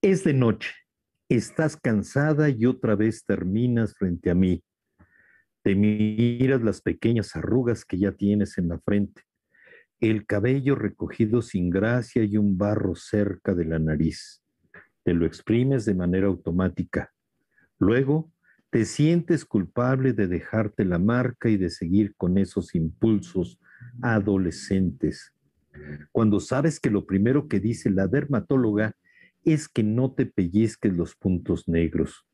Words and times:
Es 0.00 0.22
de 0.22 0.32
noche. 0.32 0.70
Estás 1.28 1.76
cansada 1.76 2.48
y 2.50 2.66
otra 2.66 2.94
vez 2.94 3.24
terminas 3.24 3.94
frente 3.94 4.30
a 4.30 4.34
mí. 4.36 4.62
Te 5.62 5.74
miras 5.74 6.62
las 6.62 6.80
pequeñas 6.80 7.34
arrugas 7.34 7.84
que 7.84 7.98
ya 7.98 8.12
tienes 8.12 8.58
en 8.58 8.68
la 8.68 8.78
frente, 8.78 9.22
el 9.98 10.24
cabello 10.24 10.76
recogido 10.76 11.42
sin 11.42 11.68
gracia 11.68 12.22
y 12.22 12.36
un 12.36 12.56
barro 12.56 12.94
cerca 12.94 13.56
de 13.56 13.64
la 13.64 13.80
nariz. 13.80 14.40
Te 15.02 15.14
lo 15.14 15.26
exprimes 15.26 15.84
de 15.84 15.96
manera 15.96 16.28
automática. 16.28 17.12
Luego, 17.80 18.30
te 18.70 18.84
sientes 18.84 19.44
culpable 19.44 20.12
de 20.12 20.28
dejarte 20.28 20.84
la 20.84 21.00
marca 21.00 21.48
y 21.48 21.56
de 21.56 21.70
seguir 21.70 22.14
con 22.14 22.38
esos 22.38 22.76
impulsos 22.76 23.58
adolescentes. 24.00 25.34
Cuando 26.12 26.38
sabes 26.38 26.78
que 26.78 26.90
lo 26.90 27.04
primero 27.04 27.48
que 27.48 27.58
dice 27.58 27.90
la 27.90 28.06
dermatóloga 28.06 28.94
es 29.52 29.68
que 29.68 29.82
no 29.82 30.12
te 30.12 30.26
pellizques 30.26 30.94
los 30.94 31.16
puntos 31.16 31.68
negros. 31.68 32.26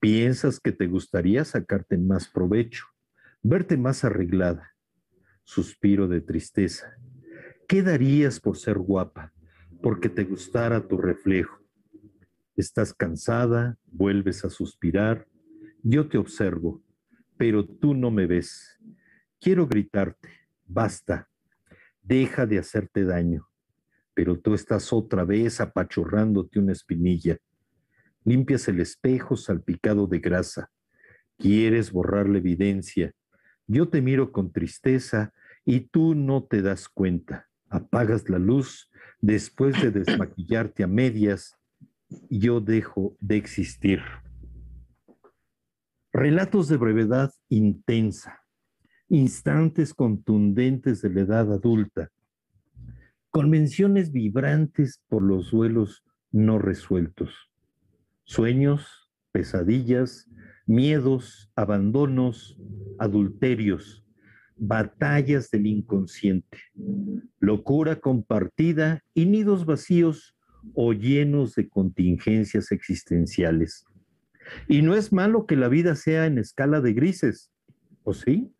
Piensas 0.00 0.60
que 0.60 0.72
te 0.72 0.86
gustaría 0.86 1.44
sacarte 1.44 1.96
más 1.96 2.28
provecho, 2.28 2.86
verte 3.42 3.76
más 3.76 4.04
arreglada. 4.04 4.74
Suspiro 5.44 6.08
de 6.08 6.20
tristeza. 6.20 6.96
¿Qué 7.68 7.82
darías 7.82 8.40
por 8.40 8.56
ser 8.56 8.78
guapa? 8.78 9.32
Porque 9.82 10.08
te 10.08 10.24
gustara 10.24 10.86
tu 10.86 10.98
reflejo. 10.98 11.58
Estás 12.56 12.92
cansada, 12.92 13.78
vuelves 13.86 14.44
a 14.44 14.50
suspirar. 14.50 15.26
Yo 15.82 16.08
te 16.08 16.18
observo, 16.18 16.82
pero 17.36 17.64
tú 17.64 17.94
no 17.94 18.10
me 18.10 18.26
ves. 18.26 18.78
Quiero 19.40 19.68
gritarte, 19.68 20.28
basta, 20.66 21.28
deja 22.02 22.46
de 22.46 22.58
hacerte 22.58 23.04
daño. 23.04 23.48
Pero 24.18 24.36
tú 24.36 24.52
estás 24.52 24.92
otra 24.92 25.24
vez 25.24 25.60
apachurrándote 25.60 26.58
una 26.58 26.72
espinilla. 26.72 27.38
Limpias 28.24 28.66
el 28.66 28.80
espejo 28.80 29.36
salpicado 29.36 30.08
de 30.08 30.18
grasa. 30.18 30.72
Quieres 31.36 31.92
borrar 31.92 32.28
la 32.28 32.38
evidencia. 32.38 33.12
Yo 33.68 33.88
te 33.88 34.02
miro 34.02 34.32
con 34.32 34.50
tristeza 34.50 35.32
y 35.64 35.82
tú 35.82 36.16
no 36.16 36.42
te 36.42 36.62
das 36.62 36.88
cuenta. 36.88 37.46
Apagas 37.68 38.28
la 38.28 38.40
luz 38.40 38.90
después 39.20 39.80
de 39.80 39.92
desmaquillarte 39.92 40.82
a 40.82 40.88
medias 40.88 41.56
yo 42.28 42.60
dejo 42.60 43.16
de 43.20 43.36
existir. 43.36 44.00
Relatos 46.12 46.66
de 46.66 46.76
brevedad 46.76 47.32
intensa, 47.50 48.42
instantes 49.08 49.94
contundentes 49.94 51.02
de 51.02 51.10
la 51.10 51.20
edad 51.20 51.52
adulta, 51.52 52.10
convenciones 53.38 54.10
vibrantes 54.10 55.00
por 55.06 55.22
los 55.22 55.52
duelos 55.52 56.02
no 56.32 56.58
resueltos, 56.58 57.52
sueños, 58.24 59.12
pesadillas, 59.30 60.28
miedos, 60.66 61.48
abandonos, 61.54 62.58
adulterios, 62.98 64.04
batallas 64.56 65.52
del 65.52 65.68
inconsciente, 65.68 66.58
locura 67.38 68.00
compartida 68.00 69.04
y 69.14 69.26
nidos 69.26 69.66
vacíos 69.66 70.34
o 70.74 70.92
llenos 70.92 71.54
de 71.54 71.68
contingencias 71.68 72.72
existenciales. 72.72 73.84
Y 74.66 74.82
no 74.82 74.96
es 74.96 75.12
malo 75.12 75.46
que 75.46 75.54
la 75.54 75.68
vida 75.68 75.94
sea 75.94 76.26
en 76.26 76.38
escala 76.38 76.80
de 76.80 76.92
grises, 76.92 77.52
¿o 78.02 78.14
sí? 78.14 78.52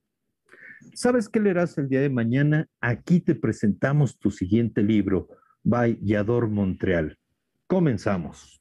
¿Sabes 0.94 1.28
qué 1.28 1.40
leerás 1.40 1.76
el 1.78 1.88
día 1.88 2.00
de 2.00 2.10
mañana? 2.10 2.68
Aquí 2.80 3.20
te 3.20 3.34
presentamos 3.34 4.18
tu 4.18 4.30
siguiente 4.30 4.82
libro, 4.82 5.28
by 5.62 5.98
Yador 6.02 6.48
Montreal. 6.48 7.18
Comenzamos. 7.66 8.57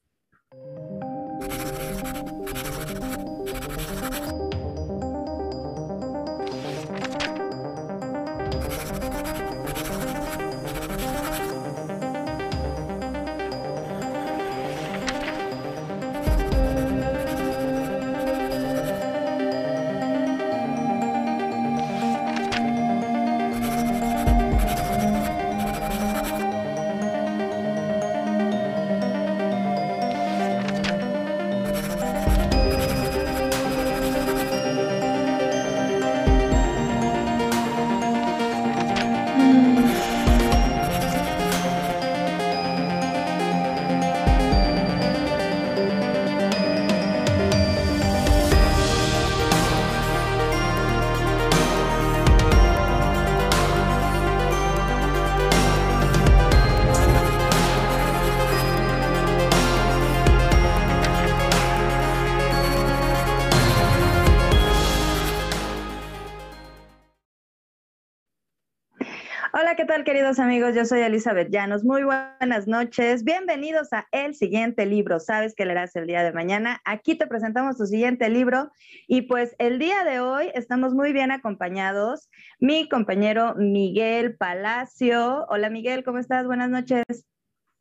Queridos 70.28 70.46
amigos? 70.46 70.76
Yo 70.76 70.84
soy 70.84 71.00
Elizabeth 71.00 71.50
Llanos. 71.50 71.86
Muy 71.86 72.04
buenas 72.04 72.68
noches. 72.68 73.24
Bienvenidos 73.24 73.94
a 73.94 74.08
El 74.12 74.36
siguiente 74.36 74.86
libro. 74.86 75.22
¿Sabes 75.22 75.56
qué 75.56 75.64
leerás 75.64 75.96
el 75.96 76.06
día 76.06 76.22
de 76.22 76.34
mañana? 76.34 76.82
Aquí 76.84 77.18
te 77.18 77.28
presentamos 77.28 77.78
tu 77.78 77.86
siguiente 77.86 78.28
libro 78.28 78.70
y 79.08 79.22
pues 79.22 79.56
el 79.58 79.80
día 79.80 80.04
de 80.04 80.20
hoy 80.20 80.50
estamos 80.54 80.94
muy 80.94 81.14
bien 81.14 81.32
acompañados. 81.32 82.30
Mi 82.60 82.90
compañero 82.90 83.56
Miguel 83.56 84.36
Palacio. 84.36 85.46
Hola 85.48 85.70
Miguel, 85.70 86.04
¿cómo 86.04 86.18
estás? 86.18 86.46
Buenas 86.46 86.70
noches. 86.70 87.06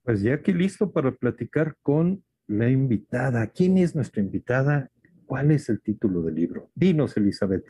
Pues 0.04 0.22
ya 0.22 0.34
aquí 0.34 0.52
listo 0.52 0.92
para 0.92 1.10
platicar 1.10 1.74
con 1.82 2.22
la 2.46 2.68
invitada. 2.70 3.48
¿Quién 3.48 3.76
es 3.76 3.96
nuestra 3.96 4.22
invitada? 4.22 4.88
¿Cuál 5.24 5.50
es 5.50 5.68
el 5.68 5.80
título 5.80 6.22
del 6.22 6.36
libro? 6.36 6.70
Dinos, 6.76 7.16
Elizabeth. 7.16 7.66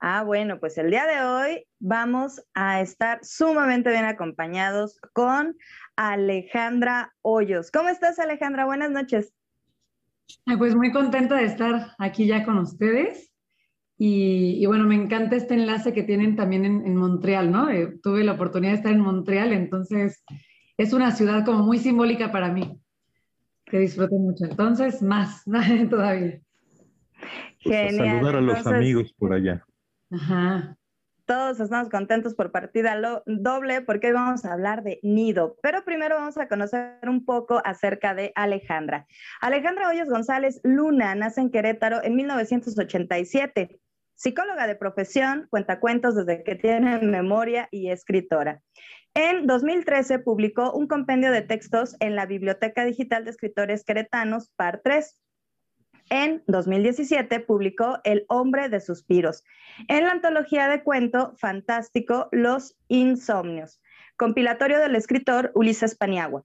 Ah, 0.00 0.22
bueno, 0.22 0.60
pues 0.60 0.78
el 0.78 0.90
día 0.90 1.06
de 1.06 1.24
hoy 1.24 1.66
vamos 1.80 2.40
a 2.54 2.80
estar 2.80 3.18
sumamente 3.24 3.90
bien 3.90 4.04
acompañados 4.04 5.00
con 5.12 5.56
Alejandra 5.96 7.12
Hoyos. 7.20 7.72
¿Cómo 7.72 7.88
estás, 7.88 8.20
Alejandra? 8.20 8.64
Buenas 8.64 8.92
noches. 8.92 9.34
Pues 10.56 10.76
muy 10.76 10.92
contenta 10.92 11.36
de 11.36 11.46
estar 11.46 11.96
aquí 11.98 12.26
ya 12.26 12.44
con 12.44 12.58
ustedes. 12.58 13.32
Y, 13.96 14.62
y 14.62 14.66
bueno, 14.66 14.84
me 14.84 14.94
encanta 14.94 15.34
este 15.34 15.54
enlace 15.54 15.92
que 15.92 16.04
tienen 16.04 16.36
también 16.36 16.64
en, 16.64 16.86
en 16.86 16.94
Montreal, 16.94 17.50
¿no? 17.50 17.68
Eh, 17.68 17.98
tuve 18.00 18.22
la 18.22 18.34
oportunidad 18.34 18.72
de 18.72 18.76
estar 18.76 18.92
en 18.92 19.00
Montreal, 19.00 19.52
entonces 19.52 20.22
es 20.76 20.92
una 20.92 21.10
ciudad 21.10 21.44
como 21.44 21.64
muy 21.64 21.78
simbólica 21.78 22.30
para 22.30 22.52
mí, 22.52 22.80
que 23.64 23.80
disfruto 23.80 24.14
mucho. 24.14 24.44
Entonces, 24.44 25.02
más, 25.02 25.42
todavía. 25.90 26.40
Pues 27.64 27.94
a 27.94 27.96
saludar 27.96 28.36
a 28.36 28.40
los 28.40 28.64
amigos 28.64 29.12
por 29.18 29.32
allá. 29.32 29.64
Ajá. 30.10 30.76
Todos 31.26 31.60
estamos 31.60 31.90
contentos 31.90 32.34
por 32.34 32.50
partida 32.52 32.94
lo- 32.94 33.22
doble 33.26 33.82
porque 33.82 34.06
hoy 34.06 34.12
vamos 34.14 34.46
a 34.46 34.54
hablar 34.54 34.82
de 34.82 34.98
nido, 35.02 35.56
pero 35.62 35.84
primero 35.84 36.14
vamos 36.16 36.38
a 36.38 36.48
conocer 36.48 36.98
un 37.06 37.26
poco 37.26 37.60
acerca 37.64 38.14
de 38.14 38.32
Alejandra. 38.34 39.06
Alejandra 39.42 39.88
Hoyos 39.90 40.08
González 40.08 40.58
Luna 40.64 41.14
nace 41.14 41.42
en 41.42 41.50
Querétaro 41.50 42.02
en 42.02 42.16
1987. 42.16 43.78
psicóloga 44.14 44.66
de 44.66 44.74
profesión, 44.74 45.46
cuenta 45.48 45.78
cuentos 45.78 46.16
desde 46.16 46.42
que 46.42 46.56
tiene 46.56 46.98
memoria 47.02 47.68
y 47.70 47.90
escritora. 47.90 48.62
En 49.14 49.46
2013 49.46 50.18
publicó 50.18 50.72
un 50.72 50.88
compendio 50.88 51.30
de 51.30 51.42
textos 51.42 51.94
en 52.00 52.16
la 52.16 52.26
Biblioteca 52.26 52.84
Digital 52.84 53.24
de 53.24 53.30
Escritores 53.30 53.84
Queretanos, 53.84 54.50
par 54.56 54.80
3. 54.82 55.20
En 56.10 56.42
2017 56.46 57.40
publicó 57.40 57.98
El 58.04 58.24
hombre 58.28 58.68
de 58.68 58.80
suspiros, 58.80 59.44
en 59.88 60.04
la 60.04 60.12
antología 60.12 60.68
de 60.68 60.82
cuento 60.82 61.34
fantástico 61.36 62.28
Los 62.32 62.78
Insomnios, 62.88 63.80
compilatorio 64.16 64.78
del 64.78 64.96
escritor 64.96 65.52
Ulises 65.54 65.94
Paniagua, 65.96 66.44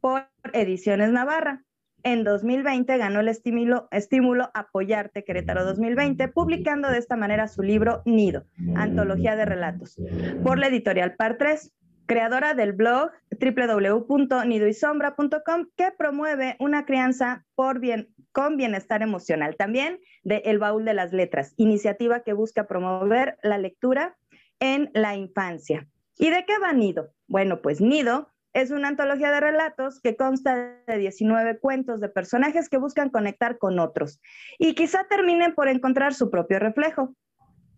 por 0.00 0.28
Ediciones 0.52 1.10
Navarra. 1.10 1.64
En 2.02 2.22
2020 2.22 2.96
ganó 2.96 3.20
el 3.20 3.28
estímulo, 3.28 4.50
Apoyarte 4.54 5.24
Querétaro 5.24 5.64
2020, 5.64 6.28
publicando 6.28 6.88
de 6.90 6.98
esta 6.98 7.16
manera 7.16 7.48
su 7.48 7.62
libro 7.62 8.02
Nido, 8.04 8.44
antología 8.76 9.36
de 9.36 9.46
relatos, 9.46 9.96
por 10.44 10.58
la 10.58 10.68
editorial 10.68 11.16
Par 11.16 11.38
3 11.38 11.72
creadora 12.08 12.54
del 12.54 12.72
blog 12.72 13.12
www.nidoysombra.com 13.30 15.66
que 15.76 15.92
promueve 15.96 16.56
una 16.58 16.84
crianza 16.84 17.46
por 17.54 17.78
bien, 17.78 18.12
con 18.32 18.56
bienestar 18.56 19.02
emocional. 19.02 19.54
También 19.56 20.00
de 20.24 20.38
El 20.46 20.58
Baúl 20.58 20.84
de 20.84 20.94
las 20.94 21.12
Letras, 21.12 21.54
iniciativa 21.56 22.24
que 22.24 22.32
busca 22.32 22.66
promover 22.66 23.38
la 23.44 23.58
lectura 23.58 24.18
en 24.58 24.90
la 24.94 25.14
infancia. 25.14 25.86
¿Y 26.16 26.30
de 26.30 26.44
qué 26.46 26.58
va 26.58 26.72
Nido? 26.72 27.12
Bueno, 27.28 27.62
pues 27.62 27.80
Nido 27.80 28.32
es 28.54 28.72
una 28.72 28.88
antología 28.88 29.30
de 29.30 29.40
relatos 29.40 30.00
que 30.00 30.16
consta 30.16 30.80
de 30.86 30.98
19 30.98 31.60
cuentos 31.60 32.00
de 32.00 32.08
personajes 32.08 32.68
que 32.68 32.78
buscan 32.78 33.10
conectar 33.10 33.58
con 33.58 33.78
otros 33.78 34.20
y 34.58 34.74
quizá 34.74 35.06
terminen 35.08 35.54
por 35.54 35.68
encontrar 35.68 36.14
su 36.14 36.28
propio 36.30 36.58
reflejo. 36.58 37.14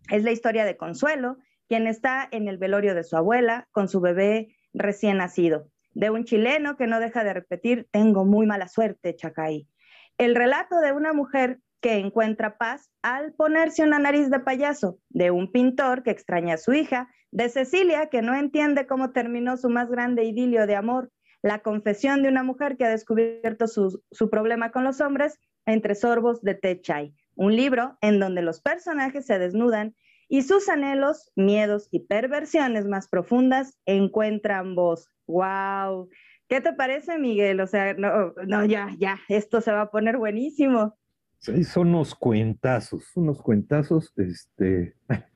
Es 0.09 0.23
la 0.23 0.31
historia 0.31 0.65
de 0.65 0.77
Consuelo, 0.77 1.37
quien 1.71 1.87
está 1.87 2.27
en 2.31 2.49
el 2.49 2.57
velorio 2.57 2.93
de 2.95 3.05
su 3.05 3.15
abuela 3.15 3.65
con 3.71 3.87
su 3.87 4.01
bebé 4.01 4.57
recién 4.73 5.19
nacido, 5.19 5.69
de 5.93 6.09
un 6.09 6.25
chileno 6.25 6.75
que 6.75 6.85
no 6.85 6.99
deja 6.99 7.23
de 7.23 7.33
repetir, 7.33 7.87
tengo 7.91 8.25
muy 8.25 8.45
mala 8.45 8.67
suerte, 8.67 9.15
Chacay. 9.15 9.69
El 10.17 10.35
relato 10.35 10.81
de 10.81 10.91
una 10.91 11.13
mujer 11.13 11.59
que 11.79 11.93
encuentra 11.93 12.57
paz 12.57 12.91
al 13.01 13.31
ponerse 13.31 13.83
una 13.83 13.99
nariz 13.99 14.29
de 14.29 14.41
payaso, 14.41 14.99
de 15.07 15.31
un 15.31 15.49
pintor 15.49 16.03
que 16.03 16.11
extraña 16.11 16.55
a 16.55 16.57
su 16.57 16.73
hija, 16.73 17.07
de 17.31 17.47
Cecilia 17.47 18.07
que 18.07 18.21
no 18.21 18.35
entiende 18.35 18.85
cómo 18.85 19.11
terminó 19.11 19.55
su 19.55 19.69
más 19.69 19.89
grande 19.89 20.25
idilio 20.25 20.67
de 20.67 20.75
amor, 20.75 21.09
la 21.41 21.59
confesión 21.59 22.21
de 22.21 22.27
una 22.27 22.43
mujer 22.43 22.75
que 22.75 22.83
ha 22.83 22.89
descubierto 22.89 23.69
su, 23.69 24.03
su 24.11 24.29
problema 24.29 24.73
con 24.73 24.83
los 24.83 24.99
hombres 24.99 25.39
entre 25.65 25.95
sorbos 25.95 26.41
de 26.41 26.53
té 26.53 26.81
chai, 26.81 27.15
un 27.35 27.55
libro 27.55 27.97
en 28.01 28.19
donde 28.19 28.41
los 28.41 28.59
personajes 28.59 29.25
se 29.25 29.39
desnudan 29.39 29.95
y 30.31 30.43
sus 30.43 30.69
anhelos, 30.69 31.29
miedos 31.35 31.89
y 31.91 32.05
perversiones 32.05 32.87
más 32.87 33.09
profundas 33.09 33.77
encuentran 33.85 34.75
voz. 34.75 35.09
¡Wow! 35.27 36.07
¿Qué 36.47 36.61
te 36.61 36.71
parece, 36.71 37.19
Miguel? 37.19 37.59
O 37.59 37.67
sea, 37.67 37.93
no, 37.95 38.33
no, 38.47 38.63
ya, 38.63 38.95
ya, 38.97 39.19
esto 39.27 39.59
se 39.59 39.73
va 39.73 39.81
a 39.81 39.91
poner 39.91 40.17
buenísimo. 40.17 40.97
Sí, 41.39 41.65
son 41.65 41.89
unos 41.89 42.15
cuentazos, 42.15 43.11
unos 43.15 43.41
cuentazos, 43.41 44.13
este... 44.15 44.95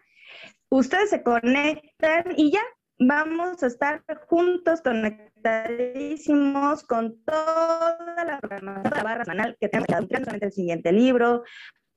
ustedes 0.69 1.09
se 1.09 1.23
conectan 1.23 2.35
y 2.37 2.51
ya 2.51 2.61
vamos 2.99 3.63
a 3.63 3.67
estar 3.67 4.03
juntos 4.27 4.81
conectadísimos 4.81 6.83
con 6.83 7.19
toda 7.23 8.23
la 8.23 8.39
programación 8.39 8.93
la 8.95 9.03
barra 9.03 9.25
semanal 9.25 9.57
que 9.59 9.67
tenemos 9.67 9.89
el 10.41 10.51
siguiente 10.51 10.91
libro, 10.91 11.43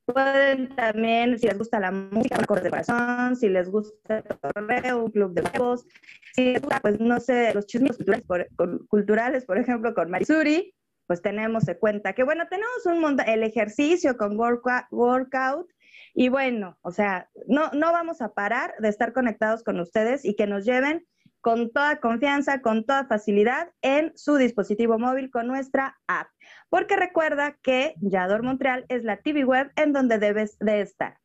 Pueden 0.07 0.75
también, 0.77 1.39
si 1.39 1.47
les 1.47 1.57
gusta 1.57 1.81
la 1.81 1.91
música, 1.91 2.37
un 2.37 2.63
de 2.63 2.71
corazón, 2.71 3.37
si 3.37 3.49
les 3.49 3.71
gusta 3.71 4.19
el 4.19 4.39
correo, 4.53 5.05
un 5.05 5.11
club 5.11 5.33
de 5.33 5.43
juegos, 5.49 5.87
si 6.35 6.53
les 6.53 6.61
gusta, 6.61 6.81
pues 6.81 7.01
no 7.01 7.21
sé, 7.21 7.55
los 7.55 7.67
chismes 7.67 7.97
culturales, 7.97 8.49
por, 8.55 8.87
culturales, 8.89 9.45
por 9.47 9.59
ejemplo, 9.59 9.95
con 9.95 10.11
Marisuri, 10.11 10.75
pues 11.07 11.23
tenemos 11.23 11.65
de 11.65 11.79
cuenta 11.79 12.13
que, 12.13 12.23
bueno, 12.23 12.45
tenemos 12.51 12.85
un 12.85 13.01
montón, 13.01 13.29
el 13.29 13.43
ejercicio 13.43 14.17
con 14.19 14.39
workout, 14.39 14.85
workout 14.91 15.69
y 16.13 16.29
bueno, 16.29 16.79
o 16.83 16.93
sea, 16.93 17.29
no, 17.49 17.71
no 17.73 17.91
vamos 17.93 18.21
a 18.21 18.35
parar 18.35 18.75
de 18.79 18.89
estar 18.89 19.13
conectados 19.13 19.65
con 19.65 19.81
ustedes 19.81 20.25
y 20.25 20.37
que 20.37 20.47
nos 20.47 20.65
lleven 20.65 21.07
con 21.45 21.71
toda 21.71 22.01
confianza, 22.01 22.63
con 22.63 22.87
toda 22.87 23.05
facilidad 23.05 23.69
en 23.83 24.13
su 24.17 24.37
dispositivo 24.37 24.99
móvil 24.99 25.31
con 25.31 25.47
nuestra 25.47 25.99
app. 26.07 26.29
Porque 26.71 26.97
recuerda 26.97 27.59
que 27.63 27.93
Yador 28.01 28.43
Montreal 28.43 28.87
es 28.89 29.05
la 29.05 29.19
TV 29.19 29.45
web 29.45 29.71
en 29.77 29.93
donde 29.93 30.19
debes 30.19 30.59
de 30.59 30.81
estar. 30.81 31.19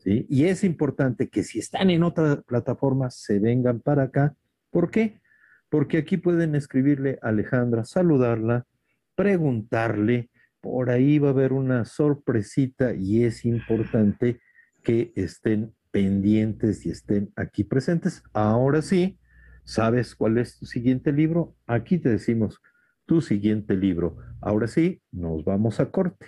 Y 0.04 0.44
es 0.44 0.62
importante 0.62 1.28
que 1.28 1.42
si 1.42 1.58
están 1.58 1.90
en 1.90 2.04
otra 2.04 2.42
plataforma, 2.42 3.10
se 3.10 3.40
vengan 3.40 3.80
para 3.80 4.04
acá. 4.04 4.36
¿Por 4.70 4.92
qué? 4.92 5.18
Porque 5.68 5.98
aquí 5.98 6.16
pueden 6.16 6.54
escribirle 6.54 7.18
a 7.22 7.30
Alejandra, 7.30 7.84
saludarla, 7.84 8.64
preguntarle, 9.16 10.30
por 10.60 10.90
ahí 10.90 11.18
va 11.18 11.28
a 11.28 11.32
haber 11.32 11.52
una 11.52 11.84
sorpresita 11.84 12.94
y 12.94 13.24
es 13.24 13.44
importante 13.44 14.40
que 14.82 15.12
estén 15.16 15.74
pendientes 15.90 16.86
y 16.86 16.90
estén 16.90 17.32
aquí 17.36 17.64
presentes. 17.64 18.22
Ahora 18.32 18.82
sí, 18.82 19.18
¿sabes 19.64 20.14
cuál 20.14 20.38
es 20.38 20.58
tu 20.58 20.66
siguiente 20.66 21.12
libro? 21.12 21.56
Aquí 21.66 21.98
te 21.98 22.10
decimos 22.10 22.60
tu 23.06 23.20
siguiente 23.20 23.76
libro. 23.76 24.18
Ahora 24.40 24.66
sí, 24.66 25.02
nos 25.10 25.44
vamos 25.44 25.80
a 25.80 25.90
corte. 25.90 26.26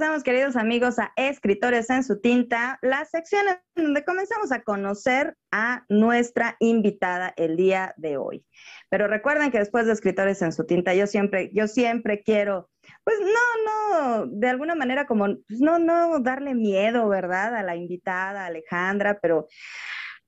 Regresamos, 0.00 0.24
queridos 0.24 0.56
amigos, 0.56 0.98
a 0.98 1.12
Escritores 1.16 1.90
en 1.90 2.02
su 2.02 2.22
tinta, 2.22 2.78
la 2.80 3.04
sección 3.04 3.44
donde 3.76 4.02
comenzamos 4.02 4.50
a 4.50 4.62
conocer 4.62 5.36
a 5.50 5.84
nuestra 5.90 6.56
invitada 6.58 7.34
el 7.36 7.58
día 7.58 7.92
de 7.98 8.16
hoy. 8.16 8.42
Pero 8.88 9.08
recuerden 9.08 9.50
que 9.50 9.58
después 9.58 9.84
de 9.84 9.92
Escritores 9.92 10.40
en 10.40 10.52
su 10.52 10.64
tinta, 10.64 10.94
yo 10.94 11.06
siempre, 11.06 11.50
yo 11.52 11.68
siempre 11.68 12.22
quiero, 12.22 12.70
pues 13.04 13.18
no, 13.20 14.22
no, 14.22 14.26
de 14.26 14.48
alguna 14.48 14.74
manera 14.74 15.06
como, 15.06 15.26
pues 15.46 15.60
no, 15.60 15.78
no 15.78 16.18
darle 16.20 16.54
miedo, 16.54 17.06
¿verdad? 17.06 17.54
A 17.54 17.62
la 17.62 17.76
invitada, 17.76 18.46
Alejandra, 18.46 19.18
pero 19.20 19.48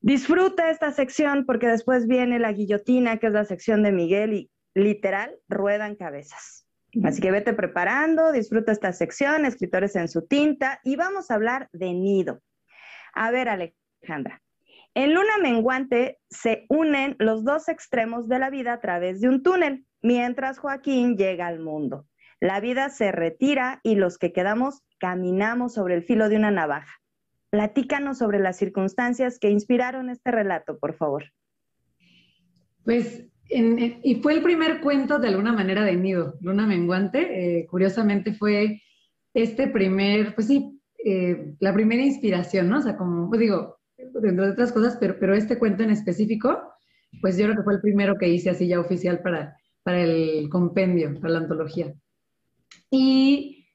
disfruta 0.01 0.69
esta 0.69 0.91
sección 0.91 1.45
porque 1.47 1.67
después 1.67 2.05
viene 2.05 2.37
la 2.37 2.51
guillotina, 2.51 3.17
que 3.17 3.25
es 3.25 3.33
la 3.33 3.45
sección 3.45 3.81
de 3.81 3.91
Miguel 3.91 4.33
y 4.33 4.51
literal 4.75 5.35
ruedan 5.47 5.95
cabezas. 5.95 6.62
Así 7.03 7.21
que 7.21 7.31
vete 7.31 7.53
preparando, 7.53 8.31
disfruta 8.31 8.71
esta 8.71 8.93
sección, 8.93 9.45
escritores 9.45 9.95
en 9.95 10.07
su 10.07 10.27
tinta, 10.27 10.79
y 10.83 10.95
vamos 10.95 11.31
a 11.31 11.35
hablar 11.35 11.69
de 11.71 11.93
nido. 11.93 12.41
A 13.13 13.31
ver, 13.31 13.49
Alejandra, 13.49 14.41
en 14.93 15.13
Luna 15.15 15.37
Menguante 15.41 16.19
se 16.29 16.65
unen 16.69 17.15
los 17.17 17.43
dos 17.43 17.67
extremos 17.67 18.27
de 18.27 18.37
la 18.37 18.51
vida 18.51 18.73
a 18.73 18.79
través 18.79 19.21
de 19.21 19.29
un 19.29 19.41
túnel, 19.41 19.85
mientras 20.01 20.59
Joaquín 20.59 21.17
llega 21.17 21.47
al 21.47 21.59
mundo. 21.59 22.05
La 22.39 22.59
vida 22.59 22.89
se 22.89 23.11
retira 23.11 23.79
y 23.83 23.95
los 23.95 24.17
que 24.17 24.33
quedamos 24.33 24.83
caminamos 24.99 25.73
sobre 25.73 25.95
el 25.95 26.03
filo 26.03 26.29
de 26.29 26.35
una 26.35 26.51
navaja. 26.51 26.99
Platícanos 27.49 28.19
sobre 28.19 28.39
las 28.39 28.57
circunstancias 28.57 29.39
que 29.39 29.49
inspiraron 29.49 30.09
este 30.09 30.29
relato, 30.29 30.77
por 30.77 30.95
favor. 30.95 31.25
Pues 32.83 33.25
y 33.55 34.15
fue 34.15 34.33
el 34.33 34.41
primer 34.41 34.81
cuento 34.81 35.19
de 35.19 35.27
alguna 35.27 35.53
manera 35.53 35.83
de 35.83 35.95
Nido, 35.95 36.35
Luna 36.41 36.65
Menguante. 36.65 37.59
Eh, 37.59 37.67
curiosamente 37.67 38.33
fue 38.33 38.81
este 39.33 39.67
primer, 39.67 40.33
pues 40.35 40.47
sí, 40.47 40.79
eh, 41.05 41.53
la 41.59 41.73
primera 41.73 42.03
inspiración, 42.03 42.69
¿no? 42.69 42.79
O 42.79 42.81
sea, 42.81 42.97
como, 42.97 43.29
pues 43.29 43.41
digo, 43.41 43.77
dentro 43.97 44.45
de 44.45 44.51
otras 44.51 44.71
cosas, 44.71 44.97
pero, 44.99 45.17
pero 45.19 45.35
este 45.35 45.59
cuento 45.59 45.83
en 45.83 45.91
específico, 45.91 46.61
pues 47.21 47.37
yo 47.37 47.45
creo 47.45 47.57
que 47.57 47.63
fue 47.63 47.73
el 47.75 47.81
primero 47.81 48.17
que 48.17 48.29
hice 48.29 48.49
así 48.49 48.67
ya 48.67 48.79
oficial 48.79 49.21
para, 49.21 49.55
para 49.83 50.01
el 50.01 50.49
compendio, 50.49 51.13
para 51.19 51.33
la 51.33 51.39
antología. 51.39 51.93
Y 52.89 53.67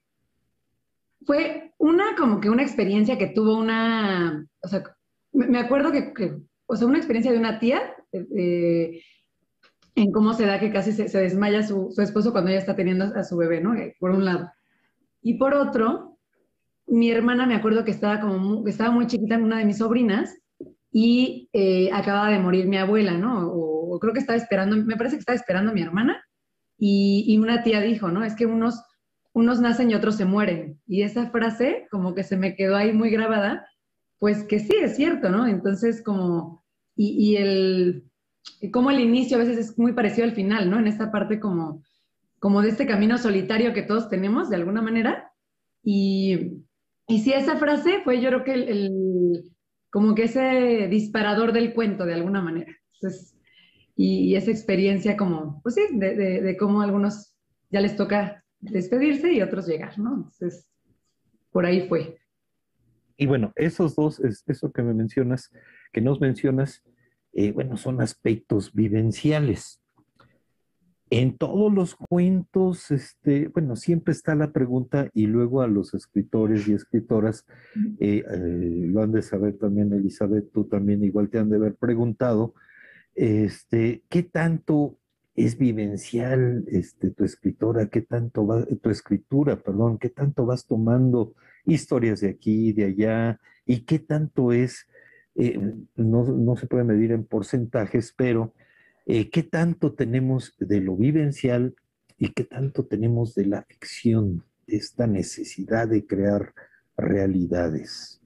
fue 1.25 1.73
una 1.77 2.15
como 2.17 2.41
que 2.41 2.49
una 2.49 2.63
experiencia 2.63 3.17
que 3.17 3.27
tuvo 3.27 3.57
una, 3.57 4.45
o 4.61 4.67
sea, 4.67 4.83
me 5.31 5.59
acuerdo 5.59 5.91
que, 5.91 6.41
o 6.65 6.75
sea, 6.75 6.87
una 6.87 6.97
experiencia 6.97 7.31
de 7.31 7.37
una 7.37 7.59
tía, 7.59 7.81
eh, 8.11 9.01
en 9.99 10.11
cómo 10.11 10.33
se 10.33 10.45
da 10.45 10.59
que 10.59 10.71
casi 10.71 10.91
se, 10.93 11.05
desmaya 11.19 11.63
su, 11.63 11.93
esposo 11.97 12.31
cuando 12.31 12.49
ella 12.49 12.59
está 12.59 12.75
teniendo 12.75 13.05
a 13.05 13.23
su 13.23 13.37
bebé, 13.37 13.61
¿no? 13.61 13.75
Eh, 13.75 13.95
por 13.99 14.11
un 14.11 14.25
lado. 14.25 14.49
Y 15.21 15.35
por 15.35 15.53
otro, 15.53 16.17
mi 16.87 17.11
hermana 17.11 17.45
me 17.45 17.55
acuerdo 17.55 17.83
que 17.83 17.91
estaba 17.91 18.19
como 18.21 18.65
estaba 18.67 18.91
muy 18.91 19.07
chiquita 19.07 19.35
en 19.35 19.43
una 19.43 19.59
de 19.59 19.65
mis 19.65 19.77
sobrinas 19.77 20.37
y 20.91 21.49
eh, 21.53 21.89
acababa 21.93 22.29
de 22.29 22.39
morir 22.39 22.67
mi 22.67 22.77
abuela, 22.77 23.13
¿no? 23.13 23.49
O, 23.51 23.99
creo 23.99 24.13
que 24.13 24.19
estaba 24.19 24.37
esperando, 24.37 24.77
me 24.77 24.95
parece 24.95 25.17
que 25.17 25.21
estaba 25.21 25.35
esperando 25.35 25.71
a 25.71 25.73
mi 25.73 25.81
hermana 25.81 26.23
y, 26.77 27.25
y, 27.27 27.37
una 27.37 27.63
tía 27.63 27.81
dijo, 27.81 28.09
¿no? 28.09 28.23
Es 28.23 28.33
que 28.35 28.45
unos, 28.45 28.81
unos 29.33 29.59
nacen 29.59 29.91
y 29.91 29.95
otros 29.95 30.15
se 30.15 30.23
mueren. 30.23 30.79
Y 30.87 31.01
esa 31.01 31.29
frase 31.29 31.87
como 31.91 32.15
que 32.15 32.23
se 32.23 32.37
me 32.37 32.55
quedó 32.55 32.77
ahí 32.77 32.93
muy 32.93 33.09
grabada, 33.09 33.67
pues 34.17 34.45
que 34.45 34.59
sí, 34.59 34.73
es 34.81 34.95
cierto, 34.95 35.29
¿no? 35.29 35.47
Entonces 35.47 36.01
como, 36.01 36.63
y, 36.95 37.31
y 37.31 37.37
el, 37.37 38.08
como 38.71 38.91
el 38.91 38.99
inicio 38.99 39.37
a 39.37 39.39
veces 39.39 39.57
es 39.57 39.77
muy 39.77 39.93
parecido 39.93 40.25
al 40.25 40.33
final, 40.33 40.69
¿no? 40.69 40.79
En 40.79 40.87
esta 40.87 41.11
parte 41.11 41.39
como, 41.39 41.83
como 42.39 42.61
de 42.61 42.69
este 42.69 42.85
camino 42.85 43.17
solitario 43.17 43.73
que 43.73 43.83
todos 43.83 44.09
tenemos 44.09 44.49
de 44.49 44.57
alguna 44.57 44.81
manera. 44.81 45.31
Y, 45.83 46.63
y 47.07 47.19
sí, 47.19 47.33
esa 47.33 47.57
frase 47.57 48.01
fue 48.03 48.21
yo 48.21 48.29
creo 48.29 48.43
que 48.43 48.53
el, 48.53 49.43
como 49.89 50.15
que 50.15 50.23
ese 50.23 50.87
disparador 50.89 51.53
del 51.53 51.73
cuento 51.73 52.05
de 52.05 52.13
alguna 52.13 52.41
manera. 52.41 52.75
y, 53.95 54.35
esa 54.35 54.51
experiencia 54.51 55.17
como, 55.17 55.61
pues 55.63 55.75
sí, 55.75 55.81
de, 55.93 56.15
de, 56.15 56.57
cómo 56.57 56.81
a 56.81 56.85
algunos 56.85 57.35
ya 57.69 57.81
les 57.81 57.95
toca 57.95 58.43
despedirse 58.59 59.31
y 59.33 59.41
otros 59.41 59.67
llegar, 59.67 59.97
¿no? 59.99 60.15
Entonces, 60.15 60.67
por 61.51 61.65
ahí 61.65 61.87
fue. 61.87 62.17
Y 63.17 63.25
bueno, 63.25 63.51
esos 63.55 63.95
dos, 63.95 64.19
es 64.19 64.43
eso 64.47 64.71
que 64.71 64.81
me 64.81 64.93
mencionas, 64.93 65.51
que 65.91 66.01
nos 66.01 66.21
mencionas, 66.21 66.83
eh, 67.33 67.51
bueno, 67.51 67.77
son 67.77 68.01
aspectos 68.01 68.73
vivenciales. 68.73 69.81
En 71.11 71.37
todos 71.37 71.73
los 71.73 71.95
cuentos, 71.95 72.91
este, 72.91 73.47
bueno, 73.47 73.75
siempre 73.75 74.11
está 74.11 74.35
la 74.35 74.51
pregunta 74.51 75.09
y 75.13 75.25
luego 75.25 75.63
a 75.63 75.67
los 75.67 75.95
escritores 75.95 76.67
y 76.67 76.73
escritoras, 76.73 77.47
eh, 77.99 78.23
eh, 78.29 78.85
lo 78.87 79.01
han 79.01 79.11
de 79.11 79.23
saber 79.23 79.57
también, 79.57 79.91
Elizabeth, 79.91 80.51
tú 80.51 80.65
también 80.65 81.03
igual 81.03 81.29
te 81.29 81.39
han 81.39 81.49
de 81.49 81.55
haber 81.55 81.75
preguntado, 81.75 82.53
este, 83.15 84.03
¿qué 84.07 84.21
tanto 84.21 84.97
es 85.35 85.57
vivencial 85.57 86.65
este, 86.67 87.09
tu 87.09 87.23
escritora? 87.23 87.87
¿Qué 87.87 88.01
tanto 88.01 88.45
va, 88.45 88.65
tu 88.65 88.89
escritura, 88.91 89.55
perdón, 89.55 89.97
qué 89.97 90.09
tanto 90.09 90.45
vas 90.45 90.67
tomando 90.67 91.33
historias 91.65 92.21
de 92.21 92.29
aquí 92.29 92.71
de 92.71 92.85
allá? 92.85 93.39
¿Y 93.65 93.81
qué 93.81 93.97
tanto 93.97 94.51
es 94.51 94.85
eh, 95.35 95.59
no, 95.95 96.55
se 96.55 96.67
puede 96.67 96.83
medir 96.83 97.11
en 97.11 97.23
porcentajes, 97.23 98.13
pero 98.15 98.53
eh, 99.05 99.29
¿qué 99.29 99.43
tanto 99.43 99.93
tenemos 99.93 100.55
de 100.59 100.81
lo 100.81 100.95
vivencial 100.95 101.75
y 102.17 102.29
qué 102.29 102.43
tanto 102.43 102.85
tenemos 102.85 103.35
de 103.35 103.45
la 103.45 103.63
ficción, 103.63 104.43
de 104.67 104.77
esta 104.77 105.07
necesidad 105.07 105.87
de 105.87 106.05
crear 106.05 106.53
realidades? 106.97 108.21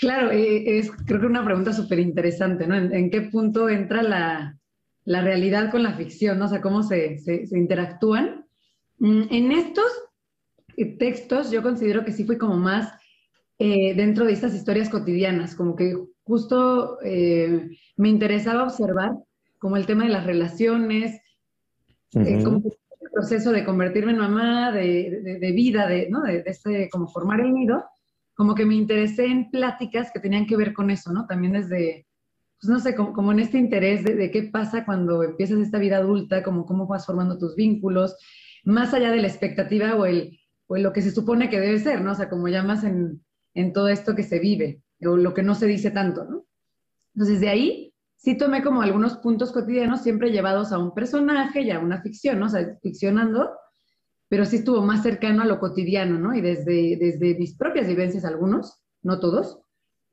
Claro, 0.00 0.30
eh, 0.30 0.78
es 0.78 0.90
creo 1.06 1.20
que 1.20 1.26
una 1.26 1.44
pregunta 1.44 1.72
súper 1.72 1.98
interesante, 1.98 2.66
¿no? 2.66 2.76
¿En, 2.76 3.10
qué 3.10 3.22
punto 3.22 3.68
entra 3.68 4.02
la, 4.02 4.58
realidad 5.04 5.70
con 5.70 5.82
la 5.82 5.94
ficción, 5.94 6.38
¿no? 6.38 6.46
O 6.46 6.48
sea, 6.48 6.60
cómo 6.60 6.82
se, 6.82 7.18
se 7.18 7.58
interactúan. 7.58 8.46
Mm, 8.98 9.22
en 9.30 9.52
estos 9.52 9.90
textos 10.98 11.50
yo 11.50 11.62
considero 11.62 12.04
que 12.04 12.12
sí 12.12 12.24
fue 12.24 12.38
como 12.38 12.56
más 12.56 12.92
eh, 13.60 13.94
dentro 13.94 14.24
de 14.24 14.32
estas 14.32 14.54
historias 14.54 14.88
cotidianas, 14.88 15.56
como 15.56 15.74
que 15.74 15.96
justo 16.22 16.98
eh, 17.02 17.76
me 17.96 18.08
interesaba 18.08 18.62
observar 18.62 19.12
como 19.58 19.76
el 19.76 19.84
tema 19.84 20.04
de 20.04 20.10
las 20.10 20.24
relaciones, 20.24 21.20
eh, 22.14 22.44
como 22.44 22.58
el 22.58 23.10
proceso 23.12 23.50
de 23.50 23.64
convertirme 23.64 24.12
en 24.12 24.18
mamá, 24.18 24.70
de, 24.70 25.52
vida, 25.56 25.88
de, 25.88 26.08
¿no? 26.08 26.22
de, 26.22 26.44
este, 26.46 26.88
como 26.88 27.08
formar 27.08 27.40
el 27.40 27.52
nido, 27.52 27.84
como 28.34 28.54
que 28.54 28.64
me 28.64 28.76
interesé 28.76 29.26
en 29.26 29.50
pláticas 29.50 30.12
que 30.12 30.20
tenían 30.20 30.46
que 30.46 30.56
ver 30.56 30.72
con 30.72 30.90
eso, 30.90 31.12
¿no? 31.12 31.26
También 31.26 31.54
desde, 31.54 32.06
pues 32.60 32.70
no 32.70 32.78
sé, 32.78 32.94
como, 32.94 33.32
en 33.32 33.40
este 33.40 33.58
interés 33.58 34.04
de, 34.04 34.30
qué 34.30 34.44
pasa 34.44 34.84
cuando 34.84 35.24
empiezas 35.24 35.58
esta 35.58 35.78
vida 35.78 35.96
adulta, 35.96 36.44
como 36.44 36.64
cómo 36.64 36.86
vas 36.86 37.06
formando 37.06 37.38
tus 37.38 37.56
vínculos, 37.56 38.16
más 38.62 38.94
allá 38.94 39.10
de 39.10 39.20
la 39.20 39.26
expectativa 39.26 39.96
o, 39.96 40.06
el, 40.06 40.38
o 40.68 40.76
lo 40.76 40.92
que 40.92 41.02
se 41.02 41.10
supone 41.10 41.50
que 41.50 41.58
debe 41.58 41.80
ser, 41.80 42.02
¿no? 42.02 42.12
O 42.12 42.14
sea, 42.14 42.28
como 42.28 42.46
ya 42.46 42.62
más 42.62 42.84
en, 42.84 43.20
en 43.54 43.72
todo 43.72 43.88
esto 43.88 44.14
que 44.14 44.22
se 44.22 44.38
vive, 44.38 44.82
o 45.02 45.16
lo 45.16 45.34
que 45.34 45.42
no 45.42 45.54
se 45.54 45.66
dice 45.66 45.90
tanto, 45.90 46.24
¿no? 46.24 46.44
Entonces, 47.14 47.40
de 47.40 47.48
ahí 47.48 47.94
sí 48.16 48.36
tomé 48.36 48.62
como 48.62 48.82
algunos 48.82 49.16
puntos 49.18 49.52
cotidianos 49.52 50.02
siempre 50.02 50.30
llevados 50.30 50.72
a 50.72 50.78
un 50.78 50.94
personaje 50.94 51.62
y 51.62 51.70
a 51.70 51.78
una 51.78 52.02
ficción, 52.02 52.38
¿no? 52.38 52.46
O 52.46 52.48
sea, 52.48 52.76
ficcionando, 52.82 53.50
pero 54.28 54.44
sí 54.44 54.56
estuvo 54.56 54.82
más 54.82 55.02
cercano 55.02 55.42
a 55.42 55.46
lo 55.46 55.58
cotidiano, 55.58 56.18
¿no? 56.18 56.34
Y 56.34 56.40
desde, 56.40 56.96
desde 56.96 57.38
mis 57.38 57.56
propias 57.56 57.86
vivencias, 57.86 58.24
algunos, 58.24 58.82
no 59.02 59.20
todos, 59.20 59.60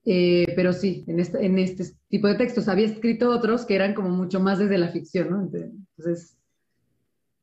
eh, 0.06 0.54
pero 0.56 0.72
sí, 0.72 1.04
en 1.08 1.20
este, 1.20 1.44
en 1.44 1.58
este 1.58 1.86
tipo 2.10 2.28
de 2.28 2.36
textos. 2.36 2.68
Había 2.68 2.86
escrito 2.86 3.30
otros 3.30 3.66
que 3.66 3.76
eran 3.76 3.96
como 3.96 4.10
mucho 4.10 4.40
más 4.40 4.60
desde 4.60 4.78
la 4.78 4.90
ficción, 4.90 5.32
¿no? 5.32 5.42
Entonces, 5.42 6.38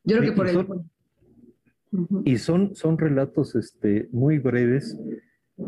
yo 0.04 0.18
creo 0.18 0.30
que 0.30 0.36
por 0.36 0.46
eso. 0.46 0.84
Y 2.24 2.38
son, 2.38 2.74
son 2.74 2.96
relatos 2.96 3.54
este, 3.54 4.08
muy 4.12 4.38
breves, 4.38 4.96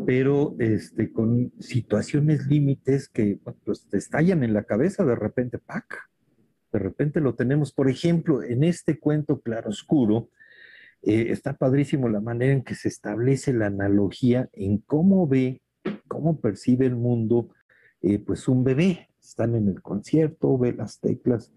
pero 0.05 0.55
este, 0.59 1.11
con 1.11 1.53
situaciones 1.59 2.47
límites 2.47 3.07
que 3.07 3.39
pues, 3.63 3.87
te 3.87 3.97
estallan 3.97 4.43
en 4.43 4.53
la 4.53 4.63
cabeza 4.63 5.05
de 5.05 5.15
repente, 5.15 5.59
¡pac! 5.59 6.09
De 6.71 6.79
repente 6.79 7.21
lo 7.21 7.35
tenemos. 7.35 7.71
Por 7.71 7.89
ejemplo, 7.89 8.43
en 8.43 8.63
este 8.63 8.99
cuento 8.99 9.39
claroscuro, 9.39 10.29
eh, 11.03 11.27
está 11.29 11.53
padrísimo 11.53 12.09
la 12.09 12.19
manera 12.19 12.51
en 12.51 12.63
que 12.63 12.73
se 12.73 12.87
establece 12.87 13.53
la 13.53 13.67
analogía 13.67 14.49
en 14.53 14.79
cómo 14.79 15.27
ve, 15.27 15.61
cómo 16.07 16.41
percibe 16.41 16.87
el 16.87 16.95
mundo, 16.95 17.49
eh, 18.01 18.19
pues 18.19 18.47
un 18.47 18.63
bebé. 18.63 19.09
Están 19.21 19.55
en 19.55 19.67
el 19.67 19.81
concierto, 19.81 20.57
ve 20.57 20.73
las 20.73 20.99
teclas. 20.99 21.53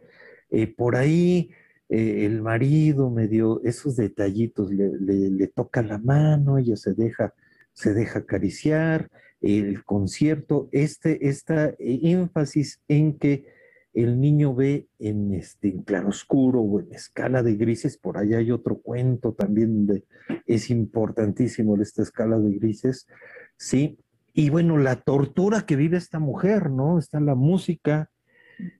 Eh, 0.50 0.66
por 0.66 0.96
ahí 0.96 1.50
el 1.88 2.42
marido 2.42 3.08
medio 3.08 3.62
esos 3.64 3.96
detallitos, 3.96 4.70
le, 4.70 5.46
toca 5.46 5.82
la 5.82 5.96
mano, 5.96 6.58
ella 6.58 6.76
se 6.76 6.92
deja, 6.92 7.32
se 7.78 7.94
deja 7.94 8.18
acariciar, 8.20 9.08
el 9.40 9.84
concierto, 9.84 10.68
este, 10.72 11.28
esta 11.28 11.76
énfasis 11.78 12.80
en 12.88 13.16
que 13.16 13.46
el 13.94 14.20
niño 14.20 14.52
ve 14.52 14.88
en 14.98 15.32
este 15.32 15.68
en 15.68 15.84
claroscuro 15.84 16.60
o 16.60 16.80
en 16.80 16.92
escala 16.92 17.44
de 17.44 17.54
grises, 17.54 17.96
por 17.96 18.18
ahí 18.18 18.34
hay 18.34 18.50
otro 18.50 18.78
cuento 18.78 19.32
también 19.32 19.86
de 19.86 20.02
es 20.46 20.70
importantísimo 20.70 21.80
esta 21.80 22.02
escala 22.02 22.36
de 22.40 22.50
grises, 22.58 23.06
sí, 23.56 23.96
y 24.34 24.50
bueno, 24.50 24.76
la 24.76 24.96
tortura 24.96 25.64
que 25.64 25.76
vive 25.76 25.98
esta 25.98 26.18
mujer, 26.18 26.70
¿no? 26.70 26.98
Está 26.98 27.20
la 27.20 27.36
música, 27.36 28.10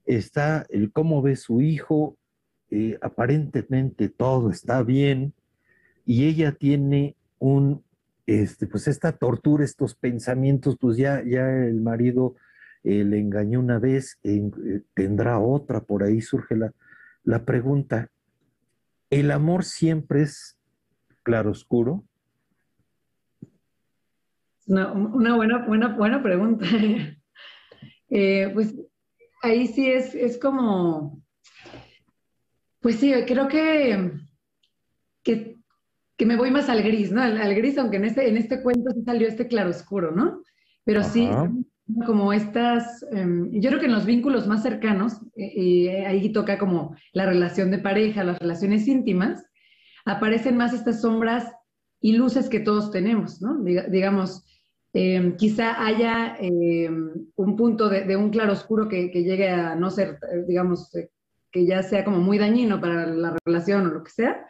está 0.07 0.67
el 0.71 0.91
cómo 0.91 1.23
ve 1.23 1.37
su 1.37 1.61
hijo, 1.61 2.17
eh, 2.73 2.99
aparentemente 3.01 4.09
todo 4.09 4.51
está 4.51 4.83
bien, 4.83 5.35
y 6.05 6.27
ella 6.27 6.51
tiene 6.51 7.15
un, 7.39 7.85
este, 8.29 8.67
pues 8.67 8.87
esta 8.89 9.13
tortura, 9.13 9.65
estos 9.65 9.95
pensamientos, 9.95 10.77
pues 10.79 10.99
ya, 10.99 11.23
ya 11.25 11.49
el 11.49 11.81
marido 11.81 12.37
eh, 12.85 13.03
le 13.03 13.19
engañó 13.19 13.59
una 13.59 13.79
vez, 13.79 14.19
eh, 14.23 14.51
tendrá 14.93 15.39
otra, 15.39 15.81
por 15.81 16.03
ahí 16.03 16.21
surge 16.21 16.55
la, 16.55 16.75
la 17.25 17.47
pregunta, 17.47 18.11
¿el 19.09 19.31
amor 19.31 19.65
siempre 19.65 20.21
es 20.21 20.59
claroscuro? 21.23 22.05
Una, 24.67 24.93
una 24.93 25.35
buena, 25.35 25.67
buena, 25.67 25.97
buena 25.97 26.23
pregunta. 26.23 26.67
Eh, 28.11 28.51
pues 28.55 28.75
ahí 29.43 29.67
sí 29.67 29.87
es, 29.87 30.15
es 30.15 30.39
como, 30.39 31.23
pues 32.81 32.97
sí, 32.97 33.13
creo 33.27 33.49
que, 33.49 34.13
que, 35.23 35.58
me 36.27 36.37
voy 36.37 36.51
más 36.51 36.69
al 36.69 36.83
gris, 36.83 37.13
¿no? 37.13 37.23
Al, 37.23 37.55
gris, 37.55 37.79
aunque 37.79 37.97
en 37.97 38.05
este, 38.05 38.29
en 38.29 38.37
este 38.37 38.63
cuento 38.63 38.91
sí 38.91 39.03
salió 39.05 39.29
este 39.29 39.47
claroscuro, 39.47 40.11
¿no? 40.11 40.43
Pero 40.85 41.05
sí, 41.05 41.29
como 42.07 42.33
estas, 42.33 43.05
em, 43.13 43.51
yo 43.53 43.71
creo 43.71 43.81
que 43.81 43.87
en 43.87 43.93
los 43.93 44.05
vínculos 44.05 44.47
más 44.47 44.63
cercanos, 44.63 45.21
y 45.37 45.89
ahí 45.89 46.33
toca 46.33 46.59
como 46.59 46.97
la 47.13 47.27
relación 47.27 47.71
de 47.71 47.79
pareja, 47.79 48.25
las 48.25 48.39
relaciones 48.39 48.89
íntimas, 48.89 49.45
aparecen 50.05 50.57
más 50.57 50.73
estas 50.73 51.01
sombras 51.03 51.53
y 52.01 52.13
luces 52.13 52.49
que 52.49 52.61
todos 52.61 52.91
tenemos, 52.91 53.41
¿no? 53.43 53.63
digamos, 53.63 54.45
em, 54.93 55.37
quizá 55.37 55.85
haya 55.85 56.37
em, 56.41 57.13
un 57.37 57.57
punto 57.57 57.89
de, 57.89 58.17
un 58.17 58.31
claro 58.31 58.53
oscuro 58.53 58.89
que, 58.89 59.09
llegue 59.09 59.51
a 59.51 59.75
no 59.75 59.91
ser, 59.91 60.19
digamos, 60.47 60.95
eh, 60.95 61.11
que 61.51 61.67
ya 61.67 61.83
sea 61.83 62.05
como 62.05 62.19
muy 62.19 62.39
dañino 62.39 62.81
para 62.81 63.07
la 63.07 63.37
relación 63.45 63.87
o 63.87 63.91
lo 63.91 64.05
que 64.05 64.11
sea, 64.11 64.47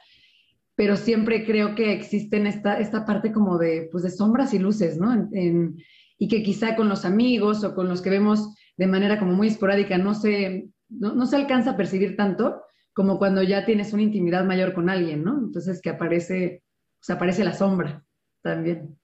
pero 0.78 0.96
siempre 0.96 1.44
creo 1.44 1.74
que 1.74 1.92
existen 1.92 2.46
esta, 2.46 2.78
esta 2.78 3.04
parte 3.04 3.32
como 3.32 3.58
de, 3.58 3.88
pues 3.90 4.04
de 4.04 4.10
sombras 4.10 4.54
y 4.54 4.60
luces, 4.60 4.96
¿no? 4.96 5.12
en, 5.32 5.76
y 6.16 6.28
que 6.28 6.44
quizá 6.44 6.76
con 6.76 6.88
los 6.88 7.04
amigos 7.04 7.64
o 7.64 7.74
con 7.74 7.88
los 7.88 8.00
que 8.00 8.10
vemos 8.10 8.54
de 8.76 8.86
manera 8.86 9.18
como 9.18 9.32
muy 9.32 9.48
esporádica 9.48 9.98
no 9.98 10.14
se, 10.14 10.70
no, 10.88 11.26
se 11.26 11.34
alcanza 11.34 11.72
a 11.72 11.76
percibir 11.76 12.16
tanto 12.16 12.62
como 12.92 13.18
cuando 13.18 13.42
ya 13.42 13.66
tienes 13.66 13.92
una 13.92 14.02
intimidad 14.02 14.44
mayor 14.44 14.72
con 14.72 14.88
alguien, 14.88 15.24
¿no? 15.24 15.36
Entonces 15.38 15.82
que 15.82 15.90
aparece, 15.90 16.62
pues 17.00 17.10
aparece 17.10 17.42
la 17.42 17.54
sombra 17.54 18.04
también. 18.40 18.96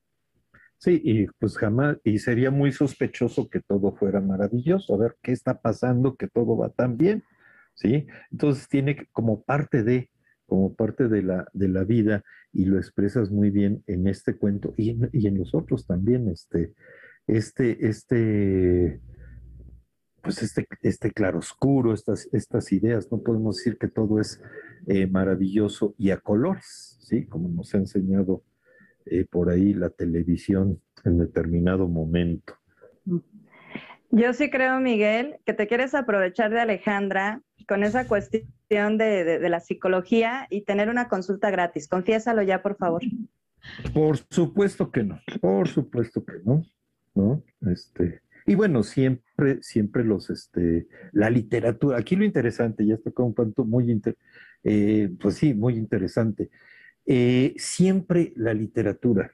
Sí, 0.78 1.02
y 1.02 1.26
pues 1.40 1.58
jamás, 1.58 1.96
y 2.04 2.20
sería 2.20 2.52
muy 2.52 2.70
sospechoso 2.70 3.48
que 3.48 3.58
todo 3.58 3.96
fuera 3.96 4.20
maravilloso, 4.20 4.94
a 4.94 4.98
ver 4.98 5.16
qué 5.20 5.32
está 5.32 5.60
pasando, 5.60 6.14
que 6.14 6.28
todo 6.28 6.56
va 6.56 6.68
tan 6.68 6.96
bien, 6.96 7.24
¿sí? 7.74 8.06
Entonces 8.30 8.68
tiene 8.68 9.08
como 9.10 9.42
parte 9.42 9.82
de, 9.82 10.12
como 10.46 10.74
parte 10.74 11.08
de 11.08 11.22
la, 11.22 11.48
de 11.52 11.68
la 11.68 11.84
vida, 11.84 12.22
y 12.52 12.66
lo 12.66 12.78
expresas 12.78 13.30
muy 13.30 13.50
bien 13.50 13.82
en 13.86 14.06
este 14.06 14.36
cuento 14.36 14.74
y 14.76 14.90
en, 14.90 15.10
y 15.12 15.26
en 15.26 15.38
los 15.38 15.54
otros 15.54 15.86
también, 15.86 16.28
este, 16.28 16.72
este, 17.26 17.88
este, 17.88 19.00
pues 20.22 20.42
este, 20.42 20.66
este 20.82 21.10
claroscuro, 21.10 21.92
estas, 21.92 22.28
estas 22.32 22.72
ideas. 22.72 23.10
No 23.10 23.22
podemos 23.22 23.56
decir 23.56 23.76
que 23.76 23.88
todo 23.88 24.20
es 24.20 24.40
eh, 24.86 25.06
maravilloso 25.06 25.94
y 25.98 26.10
a 26.10 26.18
colores, 26.18 26.98
¿sí? 27.00 27.26
Como 27.26 27.48
nos 27.48 27.74
ha 27.74 27.78
enseñado 27.78 28.42
eh, 29.06 29.26
por 29.30 29.50
ahí 29.50 29.74
la 29.74 29.90
televisión 29.90 30.80
en 31.04 31.18
determinado 31.18 31.88
momento. 31.88 32.54
Yo 34.16 34.32
sí 34.32 34.50
creo, 34.50 34.80
Miguel, 34.80 35.36
que 35.44 35.52
te 35.54 35.66
quieres 35.66 35.94
aprovechar 35.94 36.50
de 36.50 36.60
Alejandra 36.60 37.42
con 37.68 37.82
esa 37.82 38.06
cuestión 38.06 38.98
de, 38.98 39.24
de 39.24 39.48
la 39.48 39.60
psicología 39.60 40.46
y 40.50 40.62
tener 40.62 40.88
una 40.88 41.08
consulta 41.08 41.50
gratis. 41.50 41.88
Confiésalo 41.88 42.42
ya, 42.42 42.62
por 42.62 42.76
favor. 42.76 43.02
Por 43.92 44.18
supuesto 44.30 44.90
que 44.90 45.04
no, 45.04 45.20
por 45.40 45.68
supuesto 45.68 46.24
que 46.24 46.34
no. 46.44 46.62
¿no? 47.14 47.42
Este, 47.70 48.20
y 48.46 48.54
bueno, 48.54 48.82
siempre, 48.82 49.62
siempre 49.62 50.04
los, 50.04 50.30
este, 50.30 50.86
la 51.12 51.30
literatura, 51.30 51.98
aquí 51.98 52.16
lo 52.16 52.24
interesante, 52.24 52.86
ya 52.86 52.98
con 53.14 53.26
un 53.26 53.34
punto 53.34 53.64
muy, 53.64 54.00
eh, 54.64 55.10
pues 55.20 55.36
sí, 55.36 55.54
muy 55.54 55.74
interesante. 55.74 56.50
Eh, 57.06 57.54
siempre 57.56 58.32
la 58.36 58.54
literatura, 58.54 59.32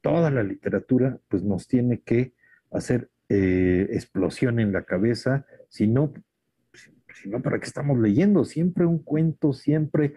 toda 0.00 0.30
la 0.30 0.42
literatura, 0.42 1.18
pues 1.28 1.42
nos 1.42 1.66
tiene 1.66 2.00
que 2.00 2.34
hacer 2.70 3.08
eh, 3.28 3.88
explosión 3.90 4.60
en 4.60 4.72
la 4.72 4.84
cabeza, 4.84 5.46
si 5.68 5.86
no, 5.86 6.12
si 7.14 7.28
no, 7.28 7.40
¿para 7.42 7.58
qué 7.58 7.66
estamos 7.66 7.98
leyendo? 7.98 8.44
Siempre 8.44 8.86
un 8.86 8.98
cuento, 8.98 9.52
siempre 9.52 10.14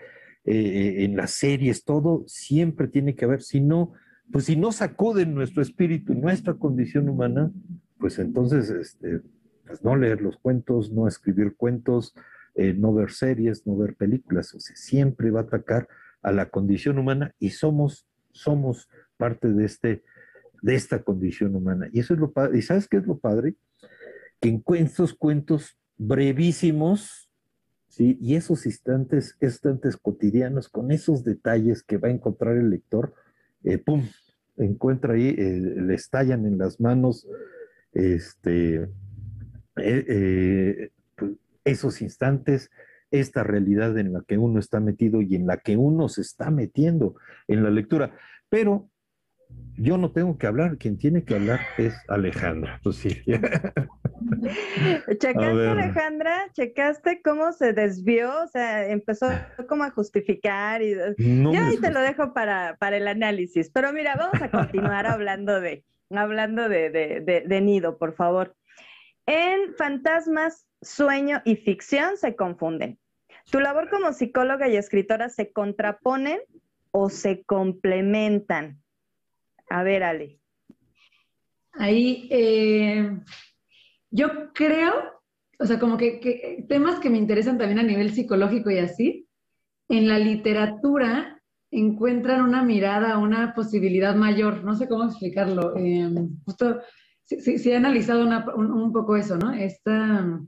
en 0.47 1.17
las 1.17 1.31
series, 1.31 1.85
todo, 1.85 2.23
siempre 2.27 2.87
tiene 2.87 3.15
que 3.15 3.25
haber, 3.25 3.41
si 3.41 3.61
no, 3.61 3.93
pues 4.31 4.45
si 4.45 4.55
no 4.55 4.71
sacuden 4.71 5.33
nuestro 5.33 5.63
espíritu 5.63 6.13
y 6.13 6.17
nuestra 6.17 6.53
condición 6.53 7.09
humana, 7.09 7.51
pues 7.97 8.19
entonces, 8.19 8.69
este, 8.69 9.21
pues 9.65 9.83
no 9.83 9.95
leer 9.95 10.21
los 10.21 10.37
cuentos, 10.37 10.91
no 10.91 11.07
escribir 11.07 11.55
cuentos, 11.55 12.13
eh, 12.55 12.73
no 12.73 12.93
ver 12.93 13.11
series, 13.11 13.65
no 13.67 13.77
ver 13.77 13.95
películas, 13.95 14.53
o 14.53 14.59
sea, 14.59 14.75
siempre 14.75 15.31
va 15.31 15.41
a 15.41 15.43
atacar 15.43 15.87
a 16.21 16.31
la 16.31 16.49
condición 16.49 16.97
humana 16.97 17.33
y 17.39 17.51
somos, 17.51 18.07
somos 18.31 18.89
parte 19.17 19.49
de, 19.49 19.65
este, 19.65 20.03
de 20.65 20.73
esta 20.73 21.03
condición 21.03 21.55
humana. 21.55 21.89
Y 21.93 21.99
eso 21.99 22.15
es 22.15 22.19
lo 22.19 22.31
padre. 22.31 22.57
¿Y 22.57 22.63
sabes 22.63 22.87
qué 22.87 22.97
es 22.97 23.05
lo 23.05 23.19
padre? 23.19 23.53
Que 24.41 24.49
en 24.49 24.63
estos 24.77 25.13
cuentos 25.13 25.77
brevísimos, 25.95 27.29
¿sí? 27.87 28.17
y 28.19 28.33
esos 28.33 28.65
instantes, 28.65 29.37
instantes 29.39 29.95
cotidianos, 29.95 30.67
con 30.67 30.91
esos 30.91 31.23
detalles 31.23 31.83
que 31.83 31.97
va 31.97 32.07
a 32.07 32.11
encontrar 32.11 32.57
el 32.57 32.71
lector, 32.71 33.13
eh, 33.63 33.77
pum, 33.77 34.07
encuentra 34.57 35.13
ahí, 35.13 35.35
eh, 35.37 35.59
le 35.59 35.93
estallan 35.93 36.47
en 36.47 36.57
las 36.57 36.79
manos 36.79 37.27
este, 37.91 38.89
eh, 39.75 40.89
pues, 41.15 41.33
esos 41.63 42.01
instantes, 42.01 42.71
esta 43.11 43.43
realidad 43.43 43.99
en 43.99 44.13
la 44.13 44.23
que 44.27 44.39
uno 44.39 44.59
está 44.59 44.79
metido 44.79 45.21
y 45.21 45.35
en 45.35 45.45
la 45.45 45.57
que 45.57 45.77
uno 45.77 46.09
se 46.09 46.21
está 46.21 46.49
metiendo 46.49 47.17
en 47.47 47.61
la 47.61 47.69
lectura. 47.69 48.17
Pero 48.49 48.89
yo 49.77 49.97
no 49.97 50.11
tengo 50.11 50.37
que 50.37 50.47
hablar, 50.47 50.77
quien 50.77 50.97
tiene 50.97 51.23
que 51.23 51.35
hablar 51.35 51.59
es 51.77 51.95
Alejandra. 52.07 52.79
Pues 52.83 52.97
sí. 52.97 53.09
¿Checaste, 55.19 55.67
Alejandra? 55.67 56.49
¿Checaste 56.53 57.21
cómo 57.21 57.51
se 57.51 57.73
desvió? 57.73 58.31
O 58.43 58.47
sea, 58.47 58.87
empezó 58.87 59.27
como 59.67 59.83
a 59.83 59.91
justificar 59.91 60.81
y 60.81 60.95
yo 60.95 61.63
ahí 61.63 61.77
te 61.81 61.91
lo 61.91 62.01
dejo 62.01 62.33
para, 62.33 62.77
para 62.79 62.97
el 62.97 63.07
análisis. 63.07 63.69
Pero 63.69 63.91
mira, 63.91 64.15
vamos 64.15 64.41
a 64.41 64.49
continuar 64.49 65.07
hablando 65.07 65.59
de, 65.59 65.83
hablando 66.09 66.69
de, 66.69 66.89
de, 66.89 67.43
de 67.45 67.61
nido, 67.61 67.97
por 67.97 68.15
favor. 68.15 68.55
En 69.25 69.75
fantasmas, 69.75 70.67
sueño 70.81 71.41
y 71.43 71.57
ficción 71.57 72.17
se 72.17 72.35
confunden. 72.35 72.97
¿Tu 73.51 73.59
labor 73.59 73.89
como 73.89 74.13
psicóloga 74.13 74.69
y 74.69 74.77
escritora 74.77 75.29
se 75.29 75.51
contraponen 75.51 76.39
o 76.91 77.09
se 77.09 77.43
complementan? 77.43 78.79
A 79.69 79.83
ver, 79.83 80.03
Ale. 80.03 80.39
Ahí, 81.73 82.27
eh, 82.31 83.19
yo 84.09 84.53
creo, 84.53 84.93
o 85.59 85.65
sea, 85.65 85.79
como 85.79 85.97
que, 85.97 86.65
temas 86.69 86.99
que 86.99 87.09
me 87.09 87.17
interesan 87.17 87.57
también 87.57 87.79
a 87.79 87.83
nivel 87.83 88.13
psicológico 88.13 88.71
y 88.71 88.77
así, 88.77 89.27
en 89.89 90.07
la 90.07 90.17
literatura 90.19 91.41
encuentran 91.71 92.41
una 92.41 92.63
mirada, 92.63 93.17
una 93.17 93.53
posibilidad 93.53 94.15
mayor, 94.15 94.63
no 94.63 94.75
sé 94.75 94.87
cómo 94.87 95.03
explicarlo. 95.05 95.75
Eh, 95.75 96.09
justo, 96.45 96.79
sí, 97.25 97.57
sí, 97.57 97.71
he 97.71 97.75
analizado 97.75 98.25
un, 98.55 98.93
poco 98.93 99.17
eso, 99.17 99.37
¿no? 99.37 99.51
Esta, 99.51 100.39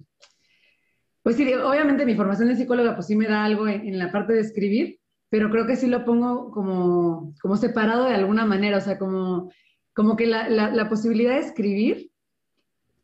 pues 1.24 1.36
sí, 1.36 1.54
obviamente 1.54 2.06
mi 2.06 2.16
formación 2.16 2.48
de 2.48 2.56
psicóloga 2.56 2.96
pues 2.96 3.08
sí 3.08 3.16
me 3.16 3.28
da 3.28 3.44
algo 3.44 3.68
en, 3.68 4.00
la 4.00 4.12
parte 4.12 4.34
de 4.34 4.42
escribir, 4.42 5.00
pero 5.30 5.50
creo 5.50 5.68
que 5.68 5.76
sí 5.76 5.88
lo 5.88 6.06
pongo 6.06 6.52
como, 6.52 7.34
como 7.42 7.58
separado 7.58 8.06
de 8.06 8.16
alguna 8.16 8.46
manera, 8.46 8.78
o 8.78 8.82
sea, 8.82 8.98
como, 8.98 9.52
como 9.94 10.16
que 10.16 10.28
la, 10.28 10.50
la, 10.50 10.90
posibilidad 10.90 11.34
de 11.34 11.42
escribir 11.42 12.12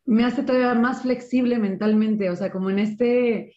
me 0.06 0.26
hace 0.26 0.44
todavía 0.44 0.74
más 0.74 1.02
flexible 1.02 1.60
mentalmente, 1.60 2.30
o 2.30 2.36
sea, 2.36 2.52
como 2.52 2.70
en 2.70 2.80
este 2.80 3.56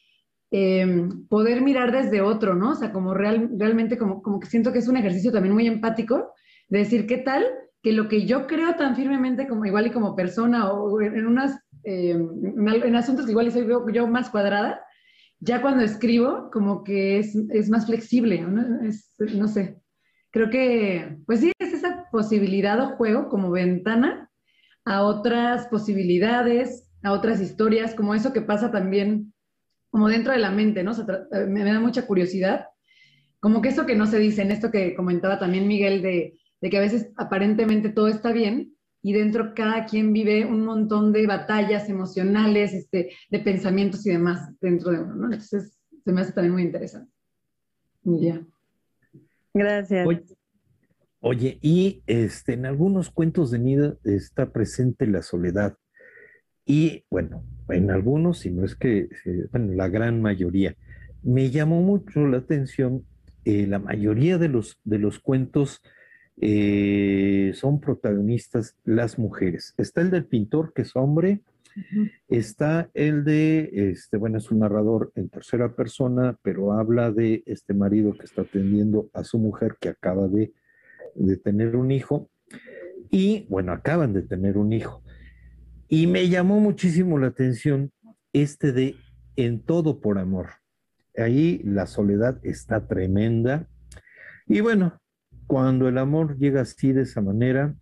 em, 0.50 1.26
poder 1.28 1.60
mirar 1.60 1.92
desde 1.92 2.20
otro, 2.20 2.54
¿no? 2.54 2.70
O 2.72 2.74
sea, 2.74 2.92
como 2.92 3.14
real, 3.14 3.50
realmente 3.58 3.98
como, 3.98 4.22
como 4.22 4.40
que 4.40 4.48
siento 4.48 4.72
que 4.72 4.78
es 4.78 4.88
un 4.88 4.96
ejercicio 4.96 5.32
también 5.32 5.54
muy 5.54 5.66
empático, 5.66 6.32
de 6.68 6.78
decir, 6.78 7.06
¿qué 7.06 7.18
tal? 7.18 7.44
Que 7.82 7.92
lo 7.92 8.08
que 8.08 8.26
yo 8.26 8.46
creo 8.46 8.74
tan 8.74 8.96
firmemente 8.96 9.46
como 9.46 9.64
igual 9.64 9.86
y 9.86 9.90
como 9.90 10.16
persona 10.16 10.72
o 10.72 11.00
en 11.00 11.26
unas 11.26 11.60
eh, 11.86 12.10
en, 12.10 12.96
asuntos 12.96 13.26
que 13.26 13.30
igual 13.30 13.50
soy 13.52 13.68
yo, 13.92 14.06
más 14.08 14.28
cuadrada, 14.28 14.80
ya 15.40 15.60
cuando 15.62 15.84
escribo 15.84 16.50
como 16.50 16.84
que 16.84 17.18
es, 17.18 17.34
es 17.50 17.68
más 17.68 17.86
flexible, 17.86 18.40
¿no? 18.40 19.48
sé. 19.48 19.80
Creo 20.30 20.50
que, 20.50 21.18
pues 21.26 21.40
sí, 21.40 21.52
es 21.58 21.72
esa 21.72 22.08
posibilidad 22.10 22.80
o 22.80 22.96
juego 22.96 23.28
como 23.28 23.50
ventana 23.50 24.30
a 24.84 25.02
otras 25.02 25.66
posibilidades, 25.68 26.90
a 27.02 27.12
otras 27.12 27.40
historias, 27.40 27.94
como 27.94 28.14
eso 28.14 28.32
que 28.32 28.42
pasa 28.42 28.70
también 28.70 29.32
como 29.90 30.08
dentro 30.08 30.32
de 30.32 30.38
la 30.38 30.50
mente, 30.50 30.82
¿no? 30.82 30.92
me, 31.32 31.64
me, 31.64 31.72
da 31.72 31.80
mucha 31.80 32.06
curiosidad. 32.06 32.66
Como 33.40 33.62
que 33.62 33.70
eso 33.70 33.86
que 33.86 33.96
no 33.96 34.06
se 34.06 34.18
dice, 34.18 34.42
en 34.42 34.50
esto 34.50 34.70
que 34.70 34.94
comentaba 34.94 35.38
también 35.38 35.68
Miguel, 35.68 36.02
de, 36.02 36.38
de 36.60 36.70
que 36.70 36.76
a 36.76 36.80
veces 36.80 37.12
aparentemente 37.16 37.88
todo 37.88 38.08
está 38.08 38.32
bien, 38.32 38.75
y 39.06 39.12
dentro 39.12 39.54
cada 39.54 39.86
quien 39.86 40.12
vive 40.12 40.44
un 40.44 40.64
montón 40.64 41.12
de 41.12 41.28
batallas 41.28 41.88
emocionales, 41.88 42.72
este, 42.72 43.12
de 43.30 43.38
pensamientos 43.38 44.04
y 44.04 44.10
demás 44.10 44.50
dentro 44.60 44.90
de 44.90 44.98
uno, 44.98 45.14
¿no? 45.14 45.24
Entonces, 45.26 45.78
se 46.04 46.12
me 46.12 46.22
hace 46.22 46.32
también 46.32 46.54
muy 46.54 46.62
interesante. 46.64 47.12
Ya. 48.02 48.44
Gracias. 49.54 50.08
Oye, 51.20 51.56
y 51.62 52.02
este, 52.08 52.54
en 52.54 52.66
algunos 52.66 53.08
cuentos 53.10 53.52
de 53.52 53.60
Nida 53.60 53.96
está 54.02 54.50
presente 54.50 55.06
la 55.06 55.22
soledad. 55.22 55.78
Y 56.64 57.04
bueno, 57.08 57.44
en 57.68 57.92
algunos, 57.92 58.40
si 58.40 58.50
no 58.50 58.64
es 58.64 58.74
que, 58.74 59.08
eh, 59.24 59.46
bueno, 59.52 59.72
la 59.74 59.86
gran 59.86 60.20
mayoría. 60.20 60.74
Me 61.22 61.50
llamó 61.50 61.80
mucho 61.80 62.26
la 62.26 62.38
atención 62.38 63.04
eh, 63.44 63.68
la 63.68 63.78
mayoría 63.78 64.36
de 64.38 64.48
los, 64.48 64.80
de 64.82 64.98
los 64.98 65.20
cuentos 65.20 65.80
eh, 66.38 67.52
son 67.54 67.80
protagonistas 67.80 68.76
las 68.84 69.18
mujeres. 69.18 69.74
Está 69.78 70.02
el 70.02 70.10
del 70.10 70.26
pintor, 70.26 70.72
que 70.72 70.82
es 70.82 70.94
hombre, 70.94 71.40
está 72.28 72.90
el 72.94 73.24
de, 73.24 73.90
este, 73.90 74.16
bueno, 74.16 74.38
es 74.38 74.50
un 74.50 74.60
narrador 74.60 75.12
en 75.14 75.28
tercera 75.28 75.74
persona, 75.74 76.38
pero 76.42 76.72
habla 76.72 77.10
de 77.10 77.42
este 77.46 77.74
marido 77.74 78.12
que 78.16 78.24
está 78.24 78.42
atendiendo 78.42 79.10
a 79.12 79.24
su 79.24 79.38
mujer 79.38 79.76
que 79.80 79.90
acaba 79.90 80.28
de, 80.28 80.52
de 81.14 81.36
tener 81.36 81.76
un 81.76 81.90
hijo. 81.90 82.30
Y 83.10 83.46
bueno, 83.48 83.72
acaban 83.72 84.12
de 84.12 84.22
tener 84.22 84.58
un 84.58 84.72
hijo. 84.72 85.02
Y 85.88 86.06
me 86.06 86.28
llamó 86.28 86.60
muchísimo 86.60 87.18
la 87.18 87.28
atención 87.28 87.92
este 88.32 88.72
de 88.72 88.96
en 89.36 89.60
todo 89.60 90.00
por 90.00 90.18
amor. 90.18 90.48
Ahí 91.16 91.60
la 91.64 91.86
soledad 91.86 92.38
está 92.42 92.86
tremenda. 92.88 93.68
Y 94.46 94.60
bueno, 94.60 95.00
cuando 95.46 95.88
el 95.88 95.98
amor 95.98 96.36
llega 96.36 96.62
así 96.62 96.92
de 96.92 97.02
esa 97.02 97.20
manera, 97.20 97.74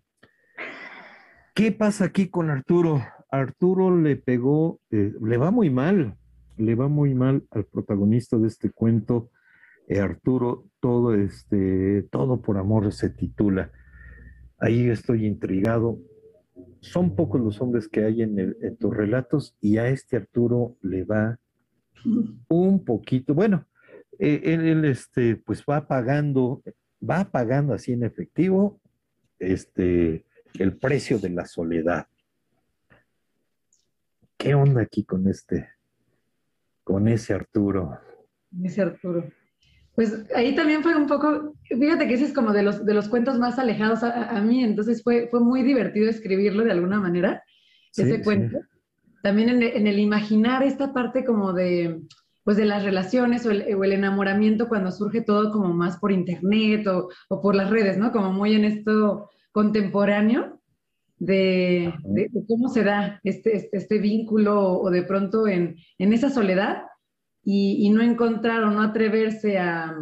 ¿qué 1.54 1.72
pasa 1.72 2.06
aquí 2.06 2.28
con 2.28 2.50
Arturo? 2.50 3.02
Arturo 3.30 3.96
le 3.96 4.16
pegó, 4.16 4.80
eh, 4.90 5.12
le 5.20 5.36
va 5.36 5.50
muy 5.50 5.70
mal, 5.70 6.16
le 6.56 6.74
va 6.74 6.88
muy 6.88 7.14
mal 7.14 7.44
al 7.50 7.64
protagonista 7.64 8.38
de 8.38 8.48
este 8.48 8.70
cuento. 8.70 9.30
Eh, 9.88 10.00
Arturo, 10.00 10.66
todo 10.80 11.14
este, 11.14 12.06
todo 12.10 12.40
por 12.40 12.58
amor 12.58 12.92
se 12.92 13.10
titula. 13.10 13.70
Ahí 14.58 14.88
estoy 14.88 15.26
intrigado. 15.26 15.98
Son 16.80 17.16
pocos 17.16 17.40
los 17.40 17.60
hombres 17.60 17.88
que 17.88 18.04
hay 18.04 18.22
en, 18.22 18.38
en 18.38 18.76
tus 18.76 18.94
relatos 18.94 19.56
y 19.60 19.78
a 19.78 19.88
este 19.88 20.16
Arturo 20.16 20.76
le 20.82 21.04
va 21.04 21.38
un 22.48 22.84
poquito, 22.84 23.34
bueno, 23.34 23.66
eh, 24.18 24.40
él, 24.44 24.60
él, 24.66 24.84
este, 24.84 25.36
pues 25.36 25.64
va 25.68 25.86
pagando 25.86 26.62
va 27.02 27.24
pagando 27.30 27.74
así 27.74 27.92
en 27.92 28.04
efectivo 28.04 28.80
este, 29.38 30.24
el 30.58 30.76
precio 30.76 31.18
de 31.18 31.30
la 31.30 31.46
soledad. 31.46 32.06
¿Qué 34.36 34.54
onda 34.54 34.82
aquí 34.82 35.04
con 35.04 35.28
este, 35.28 35.68
con 36.82 37.08
ese 37.08 37.34
Arturo? 37.34 37.98
Ese 38.62 38.82
Arturo. 38.82 39.24
Pues 39.94 40.26
ahí 40.34 40.54
también 40.56 40.82
fue 40.82 40.96
un 40.96 41.06
poco, 41.06 41.54
fíjate 41.68 42.08
que 42.08 42.14
ese 42.14 42.24
es 42.24 42.32
como 42.32 42.52
de 42.52 42.64
los, 42.64 42.84
de 42.84 42.94
los 42.94 43.08
cuentos 43.08 43.38
más 43.38 43.60
alejados 43.60 44.02
a, 44.02 44.40
mí, 44.40 44.64
entonces 44.64 45.04
fue, 45.04 45.28
fue 45.30 45.38
muy 45.38 45.62
divertido 45.62 46.10
escribirlo 46.10 46.64
de 46.64 46.72
alguna 46.72 46.98
manera, 46.98 47.44
ese 47.96 48.20
cuento. 48.22 48.58
También 49.22 49.50
en 49.50 49.86
el 49.86 49.98
imaginar 50.00 50.64
esta 50.64 50.92
parte 50.92 51.24
como 51.24 51.52
de, 51.52 52.02
pues 52.44 52.58
de 52.58 52.66
las 52.66 52.84
relaciones 52.84 53.46
o 53.46 53.50
el, 53.50 53.92
enamoramiento 53.92 54.68
cuando 54.68 54.92
surge 54.92 55.22
todo 55.22 55.50
como 55.50 55.72
más 55.72 55.96
por 55.98 56.12
internet 56.12 56.86
o, 56.86 57.08
por 57.40 57.54
las 57.54 57.70
redes, 57.70 57.96
¿no? 57.96 58.12
Como 58.12 58.32
muy 58.32 58.54
en 58.54 58.66
esto 58.66 59.30
contemporáneo 59.50 60.60
de, 61.18 61.94
cómo 62.46 62.68
se 62.68 62.84
da 62.84 63.18
este, 63.24 63.56
este, 63.56 63.76
este, 63.78 63.98
vínculo 63.98 64.78
o 64.78 64.90
de 64.90 65.02
pronto 65.04 65.48
en, 65.48 65.76
esa 65.98 66.28
soledad 66.28 66.82
y, 67.42 67.88
no 67.90 68.02
encontrar 68.02 68.62
o 68.64 68.70
no 68.70 68.82
atreverse 68.82 69.58
a, 69.58 69.96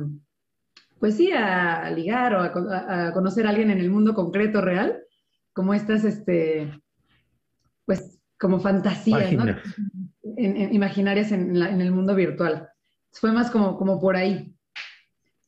pues 0.98 1.16
sí, 1.16 1.30
a, 1.30 1.88
ligar 1.90 2.34
o 2.34 2.40
a, 2.40 3.12
conocer 3.12 3.46
a 3.46 3.50
alguien 3.50 3.70
en 3.70 3.78
el 3.78 3.90
mundo 3.90 4.14
concreto, 4.14 4.60
real, 4.60 4.98
como 5.52 5.74
estas, 5.74 6.02
este, 6.04 6.72
pues 7.84 8.18
como 8.36 8.58
fantasías, 8.58 9.32
¿no? 9.32 9.44
Imaginarias 10.22 11.32
en, 11.32 11.56
el 11.56 11.90
mundo 11.92 12.14
virtual. 12.14 12.68
Fue 13.10 13.32
más 13.32 13.50
como, 13.50 13.76
como 13.76 14.00
por 14.00 14.16
ahí 14.16 14.54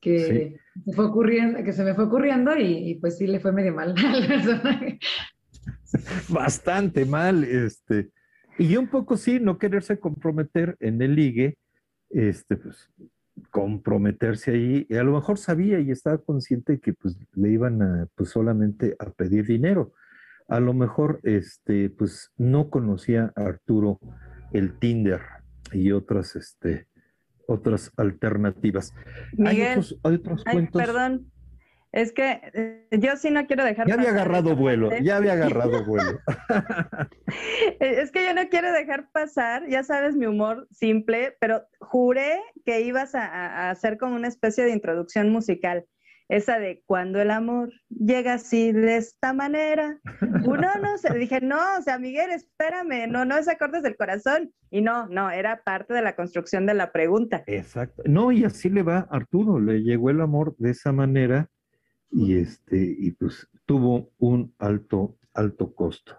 que, 0.01 0.59
se 0.85 0.93
fue 0.93 1.07
ocurriendo, 1.07 1.63
que 1.65 1.73
se 1.73 1.85
me 1.85 1.95
fue 1.95 2.05
ocurriendo 2.05 2.57
y, 2.57 2.97
pues 3.01 3.17
sí 3.17 3.27
le 3.27 3.41
fue 3.41 3.53
medio 3.53 3.75
mal 3.75 3.95
al 4.07 4.27
personaje. 4.27 4.99
Bastante 6.29 7.05
mal, 7.05 7.45
este. 7.45 8.11
Y 8.59 8.77
un 8.77 8.89
poco 8.89 9.17
sí, 9.17 9.41
no 9.41 9.59
quererse 9.59 9.99
comprometer 9.99 10.77
en 10.81 11.01
el 11.03 11.15
ligue, 11.15 11.57
este, 12.11 12.57
pues 12.57 12.89
comprometerse 13.51 14.53
ahí, 14.53 14.87
y 14.89 14.97
a 14.97 15.03
lo 15.03 15.13
mejor 15.13 15.39
sabía 15.39 15.81
y 15.81 15.91
estaba 15.91 16.19
consciente 16.19 16.79
que 16.79 16.93
pues 16.93 17.19
le 17.33 17.51
iban 17.51 17.83
a, 17.83 18.07
pues 18.15 18.31
solamente 18.31 18.95
a 18.99 19.11
pedir 19.11 19.47
dinero. 19.47 19.93
A 20.47 20.61
lo 20.61 20.75
mejor, 20.75 21.21
este, 21.23 21.91
pues 21.91 22.31
no 22.37 22.69
conocía 22.71 23.33
a 23.35 23.47
Arturo 23.47 23.99
el 24.55 24.79
Tinder 24.79 25.21
y 25.73 25.93
otras, 25.93 26.37
este, 26.37 26.87
otras 27.47 27.93
alternativas. 27.97 28.95
hay 29.45 29.63
otros, 29.63 29.99
otros 30.03 30.45
cuentos. 30.45 30.81
Perdón, 30.81 31.31
es 31.95 32.13
que 32.13 32.41
eh, 32.55 32.89
yo 32.99 33.17
sí 33.17 33.31
no 33.31 33.47
quiero 33.47 33.65
dejar. 33.65 33.87
Ya 33.87 33.95
había 33.95 34.11
agarrado 34.11 34.57
vuelo, 34.57 34.91
ya 34.99 35.17
había 35.17 35.35
agarrado 35.35 35.85
vuelo. 35.87 36.19
es 37.79 38.11
que 38.11 38.25
yo 38.25 38.35
no 38.35 38.49
quiero 38.49 38.73
dejar 38.73 39.11
pasar, 39.13 39.69
ya 39.69 39.85
sabes 39.85 40.17
mi 40.17 40.27
humor 40.27 40.67
simple, 40.73 41.37
pero 41.39 41.63
juré 41.79 42.41
que 42.65 42.81
ibas 42.81 43.15
a, 43.15 43.71
hacer 43.71 43.97
como 43.97 44.17
una 44.17 44.27
especie 44.27 44.65
de 44.65 44.73
introducción 44.73 45.31
musical. 45.31 45.85
Esa 46.29 46.59
de 46.59 46.83
cuando 46.87 47.21
el 47.21 47.31
amor 47.31 47.73
llega 47.89 48.35
así 48.35 48.73
de 48.73 48.97
esta 48.97 49.33
manera. 49.33 50.01
Uno 50.45 50.69
no 50.83 50.99
se 50.99 51.13
dije, 51.15 51.41
no, 51.41 51.59
o 51.79 51.83
sea, 51.83 51.99
Miguel, 51.99 52.31
espérame, 52.31 53.11
no, 53.11 53.25
no 53.25 53.37
es 53.37 53.49
acordes 53.49 53.83
del 53.83 53.97
corazón. 53.97 54.53
Y 54.71 54.81
no, 54.81 55.07
no, 55.09 55.31
era 55.31 55.63
parte 55.63 55.95
de 55.95 56.03
la 56.03 56.17
construcción 56.17 56.67
de 56.67 56.75
la 56.75 56.93
pregunta. 56.93 57.45
Exacto. 57.47 58.03
No, 58.07 58.33
y 58.33 58.45
así 58.45 58.71
le 58.71 58.83
va 58.83 59.07
Arturo, 59.11 59.61
le 59.61 59.83
llegó 59.83 60.11
el 60.11 60.21
amor 60.21 60.57
de 60.59 60.71
esa 60.71 60.93
manera 60.93 61.49
y 62.11 62.37
este, 62.39 62.97
y 62.99 63.13
pues 63.13 63.49
tuvo 63.67 64.11
un 64.19 64.55
alto, 64.59 65.17
alto 65.33 65.75
costo. 65.75 66.17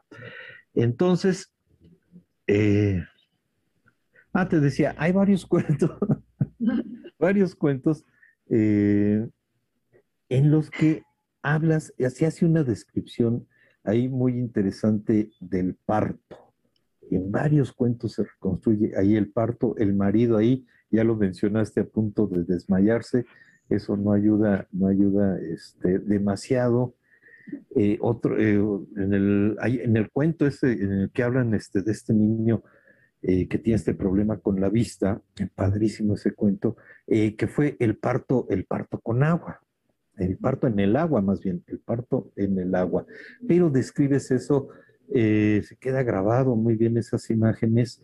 Entonces, 0.73 1.53
eh, 2.47 3.03
ah, 4.33 4.47
te 4.47 4.59
decía, 4.59 4.93
hay 4.97 5.11
varios 5.11 5.45
cuentos, 5.47 5.91
varios 7.17 7.55
cuentos 7.55 8.05
eh, 8.49 9.27
en 10.29 10.51
los 10.51 10.69
que 10.69 11.03
hablas, 11.41 11.93
así 12.03 12.25
hace 12.25 12.45
una 12.45 12.63
descripción 12.63 13.47
ahí 13.83 14.09
muy 14.09 14.33
interesante 14.33 15.31
del 15.39 15.75
parto. 15.85 16.53
En 17.11 17.31
varios 17.31 17.71
cuentos 17.71 18.13
se 18.13 18.23
reconstruye 18.23 18.97
ahí 18.97 19.15
el 19.15 19.31
parto, 19.31 19.75
el 19.77 19.93
marido 19.93 20.37
ahí, 20.37 20.65
ya 20.89 21.03
lo 21.03 21.15
mencionaste 21.15 21.81
a 21.81 21.85
punto 21.85 22.27
de 22.27 22.43
desmayarse, 22.43 23.25
eso 23.69 23.95
no 23.97 24.11
ayuda, 24.11 24.67
no 24.71 24.87
ayuda 24.87 25.39
este, 25.39 25.99
demasiado. 25.99 26.95
Eh, 27.75 27.97
otro, 28.01 28.39
eh, 28.39 28.55
en, 28.55 29.13
el, 29.13 29.57
en 29.61 29.97
el 29.97 30.09
cuento 30.09 30.47
ese, 30.47 30.71
en 30.71 30.91
el 30.93 31.11
que 31.11 31.21
hablan 31.21 31.53
este, 31.53 31.83
de 31.83 31.91
este 31.91 32.13
niño 32.13 32.63
eh, 33.21 33.47
que 33.47 33.59
tiene 33.59 33.75
este 33.75 33.93
problema 33.93 34.37
con 34.37 34.59
la 34.59 34.69
vista, 34.69 35.21
padrísimo 35.53 36.15
ese 36.15 36.33
cuento, 36.33 36.75
que 37.07 37.47
fue 37.47 37.75
el 37.79 37.97
parto, 37.97 38.47
el 38.49 38.65
parto 38.65 38.99
con 38.99 39.23
agua, 39.23 39.61
el 40.17 40.37
parto 40.37 40.67
en 40.67 40.79
el 40.79 40.95
agua 40.95 41.21
más 41.21 41.41
bien, 41.41 41.63
el 41.67 41.79
parto 41.79 42.31
en 42.35 42.57
el 42.59 42.75
agua. 42.75 43.05
Pero 43.47 43.69
describes 43.69 44.31
eso, 44.31 44.69
se 45.11 45.77
queda 45.79 46.03
grabado 46.03 46.55
muy 46.55 46.75
bien 46.75 46.97
esas 46.97 47.29
imágenes, 47.29 48.03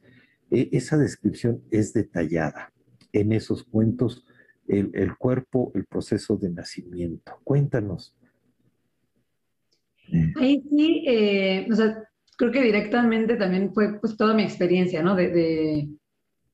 esa 0.50 0.98
descripción 0.98 1.62
es 1.72 1.94
detallada 1.94 2.72
en 3.14 3.32
esos 3.32 3.64
cuentos, 3.64 4.26
el, 4.68 5.18
cuerpo, 5.18 5.72
el 5.76 5.86
proceso 5.86 6.38
de 6.38 6.50
nacimiento. 6.50 7.40
Cuéntanos. 7.44 8.16
Ahí 10.38 10.64
sí, 10.70 11.06
eh, 11.08 11.68
o 11.72 11.76
sea, 11.76 12.04
creo 12.38 12.52
que 12.52 12.62
directamente 12.62 13.36
también 13.36 13.74
fue 13.74 14.00
pues 14.00 14.18
toda 14.18 14.34
mi 14.34 14.44
experiencia, 14.44 15.02
¿no? 15.02 15.16
De, 15.16 15.90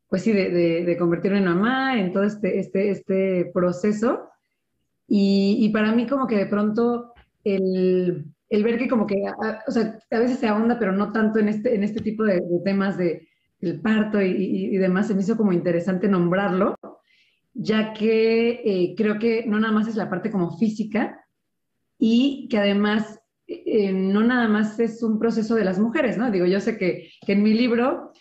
pues 0.10 0.24
sí, 0.24 0.32
de, 0.32 0.96
convertirme 0.98 1.40
en 1.40 1.46
mamá, 1.46 2.00
en 2.00 2.14
todo 2.14 2.24
este, 2.24 2.60
este, 2.60 2.92
este 2.92 3.52
proceso. 3.54 4.30
Y, 5.08 5.70
para 5.70 5.94
mí 5.94 6.06
como 6.06 6.28
que 6.28 6.36
de 6.36 6.48
pronto 6.48 7.14
el, 7.44 8.34
ver 8.50 8.78
que 8.78 8.90
como 8.90 9.08
que, 9.08 9.26
a, 9.26 9.64
o 9.68 9.72
sea, 9.72 10.00
a 10.12 10.20
veces 10.20 10.40
se 10.40 10.48
ahonda, 10.48 10.78
pero 10.78 10.92
no 10.92 11.12
tanto 11.12 11.40
en 11.40 11.50
este, 11.50 11.76
en 11.76 11.84
este 11.84 12.02
tipo 12.02 12.24
de, 12.24 12.42
temas 12.66 12.98
de 12.98 13.28
el 13.62 13.82
parto 13.82 14.22
y, 14.22 14.78
demás, 14.78 15.08
se 15.08 15.16
me 15.16 15.22
hizo 15.22 15.38
como 15.38 15.54
interesante 15.54 16.08
nombrarlo, 16.08 16.76
ya 17.54 17.94
que 17.94 18.62
eh, 18.64 18.96
creo 18.96 19.18
que 19.18 19.46
no 19.48 19.60
nada 19.60 19.74
más 19.74 19.88
es 19.88 19.96
la 19.96 20.10
parte 20.10 20.30
como 20.30 20.58
física 20.58 21.26
y 21.98 22.48
que 22.50 22.60
además 22.60 23.20
eh, 23.48 23.94
no 23.94 24.22
nada 24.24 24.48
más 24.48 24.80
es 24.80 25.02
un 25.02 25.18
proceso 25.18 25.56
de 25.56 25.64
las 25.64 25.80
mujeres, 25.80 26.18
¿no? 26.18 26.30
Digo, 26.30 26.46
yo 26.46 26.60
sé 26.60 26.78
que, 26.78 27.10
en 27.26 27.42
mi 27.42 27.54
libro 27.54 28.12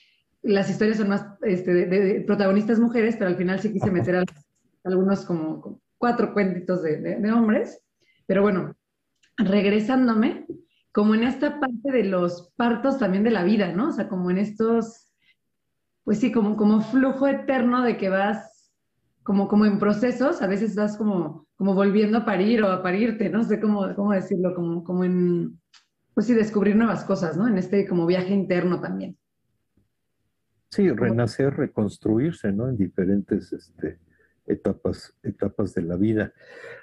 las 0.42 0.70
historias 0.70 0.98
son 0.98 1.08
más 1.08 1.26
este, 1.42 1.74
de, 1.74 2.20
protagonistas 2.20 2.78
mujeres, 2.78 3.16
pero 3.18 3.30
al 3.30 3.36
final 3.36 3.58
sí 3.58 3.72
quise 3.72 3.90
meter 3.90 4.24
algunos 4.84 5.24
como, 5.26 5.80
cuatro 5.98 6.32
cuentitos 6.32 6.82
de, 6.82 7.32
hombres. 7.32 7.82
Pero 8.26 8.42
bueno, 8.42 8.74
regresándome, 9.36 10.46
como 10.92 11.14
en 11.14 11.24
esta 11.24 11.60
parte 11.60 11.92
de 11.92 12.04
los 12.04 12.52
partos 12.56 12.98
también 12.98 13.24
de 13.24 13.30
la 13.30 13.44
vida, 13.44 13.72
¿no? 13.72 13.88
O 13.88 13.92
sea, 13.92 14.08
como 14.08 14.30
en 14.30 14.38
estos, 14.38 15.12
pues 16.04 16.18
sí, 16.18 16.32
como, 16.32 16.56
como 16.56 16.80
flujo 16.80 17.26
eterno 17.26 17.82
de 17.82 17.96
que 17.96 18.08
vas 18.08 18.72
como, 19.22 19.48
como 19.48 19.66
en 19.66 19.78
procesos, 19.78 20.40
a 20.40 20.46
veces 20.46 20.76
vas 20.76 20.96
como 20.96 21.46
como 21.56 21.74
volviendo 21.74 22.18
a 22.18 22.24
parir 22.24 22.62
o 22.62 22.70
a 22.70 22.82
parirte, 22.82 23.30
no 23.30 23.42
sé 23.42 23.58
cómo, 23.60 23.94
cómo 23.94 24.12
decirlo, 24.12 24.54
como, 24.54 24.84
como 24.84 25.04
en, 25.04 25.58
pues 26.14 26.26
sí, 26.26 26.34
descubrir 26.34 26.76
nuevas 26.76 27.04
cosas, 27.04 27.36
¿no? 27.36 27.48
En 27.48 27.56
este 27.58 27.88
como 27.88 28.06
viaje 28.06 28.34
interno 28.34 28.80
también. 28.80 29.16
Sí, 30.70 30.90
renacer, 30.90 31.56
reconstruirse, 31.56 32.52
¿no? 32.52 32.68
En 32.68 32.76
diferentes 32.76 33.52
este, 33.52 33.98
etapas, 34.46 35.14
etapas 35.22 35.74
de 35.74 35.82
la 35.82 35.96
vida. 35.96 36.32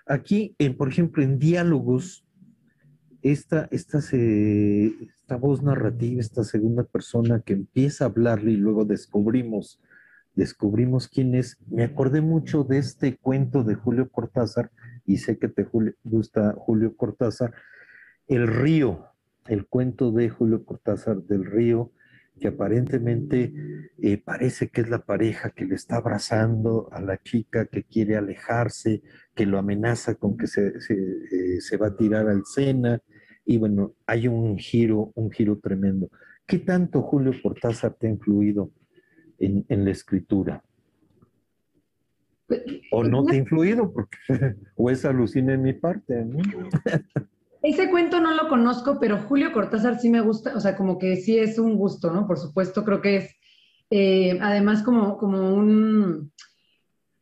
Aquí, 0.05 0.55
en, 0.59 0.75
por 0.75 0.89
ejemplo, 0.89 1.23
en 1.23 1.39
diálogos, 1.39 2.25
esta, 3.21 3.67
esta, 3.71 3.99
esta 3.99 5.37
voz 5.37 5.63
narrativa, 5.63 6.19
esta 6.19 6.43
segunda 6.43 6.83
persona 6.83 7.41
que 7.41 7.53
empieza 7.53 8.03
a 8.03 8.07
hablarle 8.07 8.51
y 8.51 8.57
luego 8.57 8.85
descubrimos 8.85 9.79
descubrimos 10.35 11.07
quién 11.07 11.35
es. 11.35 11.57
Me 11.69 11.83
acordé 11.83 12.21
mucho 12.21 12.63
de 12.63 12.79
este 12.79 13.17
cuento 13.17 13.63
de 13.63 13.75
Julio 13.75 14.09
Cortázar, 14.09 14.71
y 15.05 15.17
sé 15.17 15.37
que 15.37 15.47
te 15.47 15.67
gusta 16.03 16.53
Julio 16.57 16.95
Cortázar, 16.95 17.53
El 18.27 18.47
río, 18.47 19.07
el 19.47 19.67
cuento 19.67 20.11
de 20.11 20.29
Julio 20.29 20.65
Cortázar 20.65 21.23
del 21.23 21.45
río, 21.45 21.91
que 22.39 22.47
aparentemente 22.47 23.53
eh, 24.01 24.17
parece 24.17 24.69
que 24.69 24.81
es 24.81 24.89
la 24.89 25.05
pareja 25.05 25.51
que 25.51 25.65
le 25.65 25.75
está 25.75 25.97
abrazando 25.97 26.89
a 26.91 27.01
la 27.01 27.21
chica 27.21 27.67
que 27.67 27.83
quiere 27.83 28.17
alejarse, 28.17 29.01
que 29.35 29.45
lo 29.45 29.57
amenaza 29.57 30.15
con 30.15 30.37
que 30.37 30.47
se, 30.47 30.81
se, 30.81 30.93
eh, 30.93 31.61
se 31.61 31.77
va 31.77 31.87
a 31.87 31.95
tirar 31.95 32.27
al 32.27 32.43
Sena, 32.45 33.01
y 33.45 33.57
bueno, 33.57 33.95
hay 34.05 34.27
un 34.27 34.57
giro, 34.57 35.11
un 35.15 35.31
giro 35.31 35.59
tremendo. 35.59 36.09
¿Qué 36.45 36.59
tanto 36.59 37.01
Julio 37.01 37.33
Cortázar 37.41 37.93
te 37.95 38.07
ha 38.07 38.09
influido 38.09 38.71
en, 39.39 39.65
la 39.85 39.91
escritura? 39.91 40.63
¿O 42.91 43.03
no 43.03 43.25
te 43.25 43.35
ha 43.35 43.39
influido? 43.39 43.91
Porque, 43.91 44.17
¿O 44.75 44.89
es 44.89 45.05
alucina 45.05 45.53
en 45.53 45.61
mi 45.61 45.73
parte? 45.73 46.25
Ese 47.63 47.89
cuento 47.89 48.19
no 48.19 48.33
lo 48.33 48.49
conozco, 48.49 48.99
pero 48.99 49.19
Julio 49.19 49.53
Cortázar 49.53 49.97
sí 49.97 50.09
me 50.09 50.19
gusta, 50.19 50.53
o 50.53 50.59
sea, 50.59 50.75
como 50.75 50.99
que 50.99 51.15
sí 51.15 51.39
es 51.39 51.57
un 51.57 51.77
gusto, 51.77 52.11
¿no? 52.11 52.27
Por 52.27 52.37
supuesto, 52.37 52.83
creo 52.83 53.01
que 53.01 53.15
es, 53.15 53.35
eh, 53.89 54.37
además, 54.41 54.83
como, 54.83 55.17
como 55.17 55.55
un, 55.55 56.33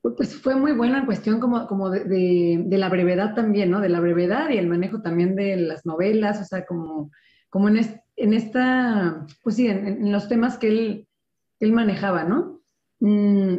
pues 0.01 0.35
fue 0.35 0.55
muy 0.55 0.71
bueno 0.71 0.97
en 0.97 1.05
cuestión 1.05 1.39
como, 1.39 1.67
como 1.67 1.91
de, 1.91 2.65
la 2.67 2.89
brevedad 2.89 3.35
también, 3.35 3.69
¿no? 3.69 3.81
De 3.81 3.89
la 3.89 3.99
brevedad 3.99 4.49
y 4.49 4.57
el 4.57 4.67
manejo 4.67 5.03
también 5.03 5.35
de 5.35 5.57
las 5.57 5.85
novelas, 5.85 6.41
o 6.41 6.45
sea, 6.45 6.65
como, 6.65 7.11
como 7.51 7.69
en, 7.69 8.01
en 8.15 8.33
esta, 8.33 9.27
pues 9.43 9.57
sí, 9.57 9.67
en, 9.67 10.11
los 10.11 10.27
temas 10.27 10.57
que 10.57 10.69
él, 10.69 11.07
él 11.59 11.71
manejaba, 11.71 12.23
¿no? 12.23 12.61
Mm, 12.99 13.57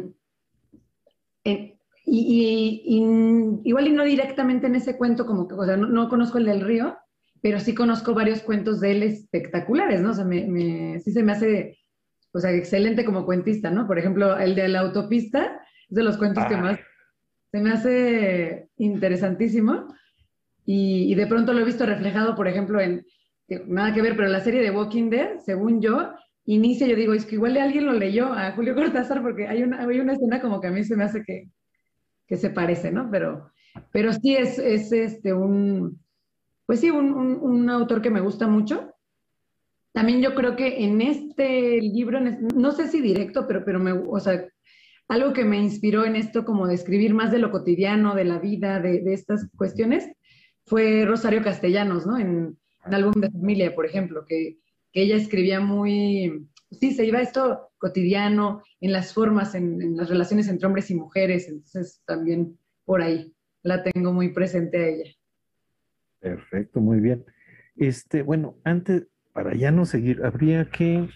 eh, 1.45 1.72
y, 2.05 3.61
igual 3.63 3.87
y 3.87 3.91
no 3.91 4.03
directamente 4.03 4.67
en 4.67 4.75
ese 4.75 4.97
cuento, 4.97 5.25
como 5.25 5.47
que, 5.47 5.55
o 5.55 5.65
sea, 5.65 5.77
no, 5.77 6.09
conozco 6.09 6.37
el 6.37 6.45
del 6.45 6.61
río, 6.61 6.97
pero 7.41 7.59
sí 7.59 7.73
conozco 7.73 8.13
varios 8.13 8.41
cuentos 8.41 8.79
de 8.79 8.91
él 8.91 9.03
espectaculares, 9.03 10.01
¿no? 10.01 10.11
O 10.11 10.13
sea, 10.13 10.25
me, 10.25 10.99
sí 10.99 11.11
se 11.11 11.23
me 11.23 11.31
hace, 11.31 11.79
o 12.31 12.39
sea, 12.39 12.51
excelente 12.51 13.05
como 13.05 13.25
cuentista, 13.25 13.69
¿no? 13.69 13.87
Por 13.87 13.99
ejemplo, 13.99 14.37
el 14.37 14.55
de 14.55 14.67
la 14.67 14.81
autopista 14.81 15.61
es 15.89 15.95
de 15.95 16.03
los 16.03 16.17
cuentos 16.17 16.45
que 16.45 16.55
ah. 16.55 16.61
más 16.61 16.79
se 17.51 17.59
me 17.59 17.71
hace 17.71 18.69
interesantísimo. 18.77 19.87
Y, 20.65 21.11
y, 21.11 21.15
de 21.15 21.27
pronto 21.27 21.53
lo 21.53 21.59
he 21.59 21.65
visto 21.65 21.85
reflejado, 21.85 22.35
por 22.35 22.47
ejemplo, 22.47 22.79
en, 22.79 23.05
nada 23.67 23.93
que 23.93 24.01
ver, 24.01 24.15
pero 24.15 24.29
la 24.29 24.39
serie 24.39 24.61
de 24.61 24.71
Walking 24.71 25.09
Dead, 25.09 25.39
según 25.39 25.81
yo, 25.81 26.13
inicia, 26.45 26.87
yo 26.87 26.95
digo, 26.95 27.13
es 27.13 27.25
que 27.25 27.35
igual 27.35 27.57
alguien 27.57 27.85
lo 27.85 27.93
leyó 27.93 28.31
a 28.33 28.51
Julio 28.53 28.75
Cortázar 28.75 29.21
porque 29.21 29.47
hay 29.47 29.63
una, 29.63 29.81
hay 29.81 29.99
una 29.99 30.13
escena 30.13 30.41
como 30.41 30.61
que 30.61 30.67
a 30.67 30.71
mí 30.71 30.83
se 30.83 30.95
me 30.95 31.03
hace 31.03 31.23
que, 31.23 31.49
que 32.33 32.37
se 32.37 32.49
parece, 32.49 32.91
¿no? 32.91 33.11
Pero, 33.11 33.51
pero 33.91 34.11
sí 34.11 34.35
es, 34.35 34.57
es 34.57 34.91
este, 34.91 35.33
un, 35.33 35.99
pues 36.65 36.79
sí, 36.79 36.89
un, 36.89 37.13
un, 37.13 37.69
autor 37.69 38.01
que 38.01 38.09
me 38.09 38.21
gusta 38.21 38.47
mucho. 38.47 38.91
También 39.91 40.19
yo 40.19 40.33
creo 40.33 40.55
que 40.55 40.83
en 40.83 40.99
este 41.01 41.79
libro, 41.79 42.19
no 42.19 42.71
sé 42.71 42.87
si 42.87 43.01
directo, 43.01 43.45
pero, 43.47 43.63
pero 43.63 43.79
me, 43.79 43.91
o 43.91 44.19
sea, 44.19 44.47
algo 45.07 45.31
que 45.31 45.45
me 45.45 45.57
inspiró 45.57 46.05
en 46.05 46.15
esto 46.15 46.43
como 46.43 46.65
de 46.65 46.73
escribir 46.73 47.13
más 47.13 47.31
de 47.31 47.37
lo 47.37 47.51
cotidiano, 47.51 48.15
de 48.15 48.25
la 48.25 48.39
vida, 48.39 48.79
de, 48.79 49.03
estas 49.13 49.47
cuestiones, 49.55 50.09
fue 50.65 51.05
Rosario 51.05 51.43
Castellanos, 51.43 52.07
¿no? 52.07 52.17
En, 52.17 52.57
en 52.83 52.93
Álbum 52.95 53.13
de 53.13 53.29
Familia, 53.29 53.75
por 53.75 53.85
ejemplo, 53.85 54.25
que, 54.27 54.57
que 54.91 55.03
ella 55.03 55.17
escribía 55.17 55.59
muy, 55.59 56.47
sí, 56.79 56.93
se 56.93 57.05
iba 57.05 57.21
esto 57.21 57.71
cotidiano, 57.77 58.61
en 58.79 58.91
las 58.91 59.13
formas, 59.13 59.55
en, 59.55 59.95
las 59.95 60.09
relaciones 60.09 60.47
entre 60.47 60.67
hombres 60.67 60.89
y 60.91 60.95
mujeres, 60.95 61.47
entonces 61.47 62.01
también 62.05 62.57
por 62.85 63.01
ahí 63.01 63.33
la 63.61 63.83
tengo 63.83 64.13
muy 64.13 64.29
presente 64.33 64.77
a 64.77 64.87
ella. 64.87 65.11
Perfecto, 66.19 66.79
muy 66.79 66.99
bien. 66.99 67.25
Este, 67.75 68.21
bueno, 68.21 68.57
antes, 68.63 69.07
para 69.33 69.55
ya 69.55 69.71
no 69.71 69.85
seguir, 69.85 70.23
habría 70.23 70.69
que, 70.69 71.09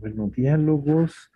bueno, 0.00 0.30
diálogos 0.34 1.30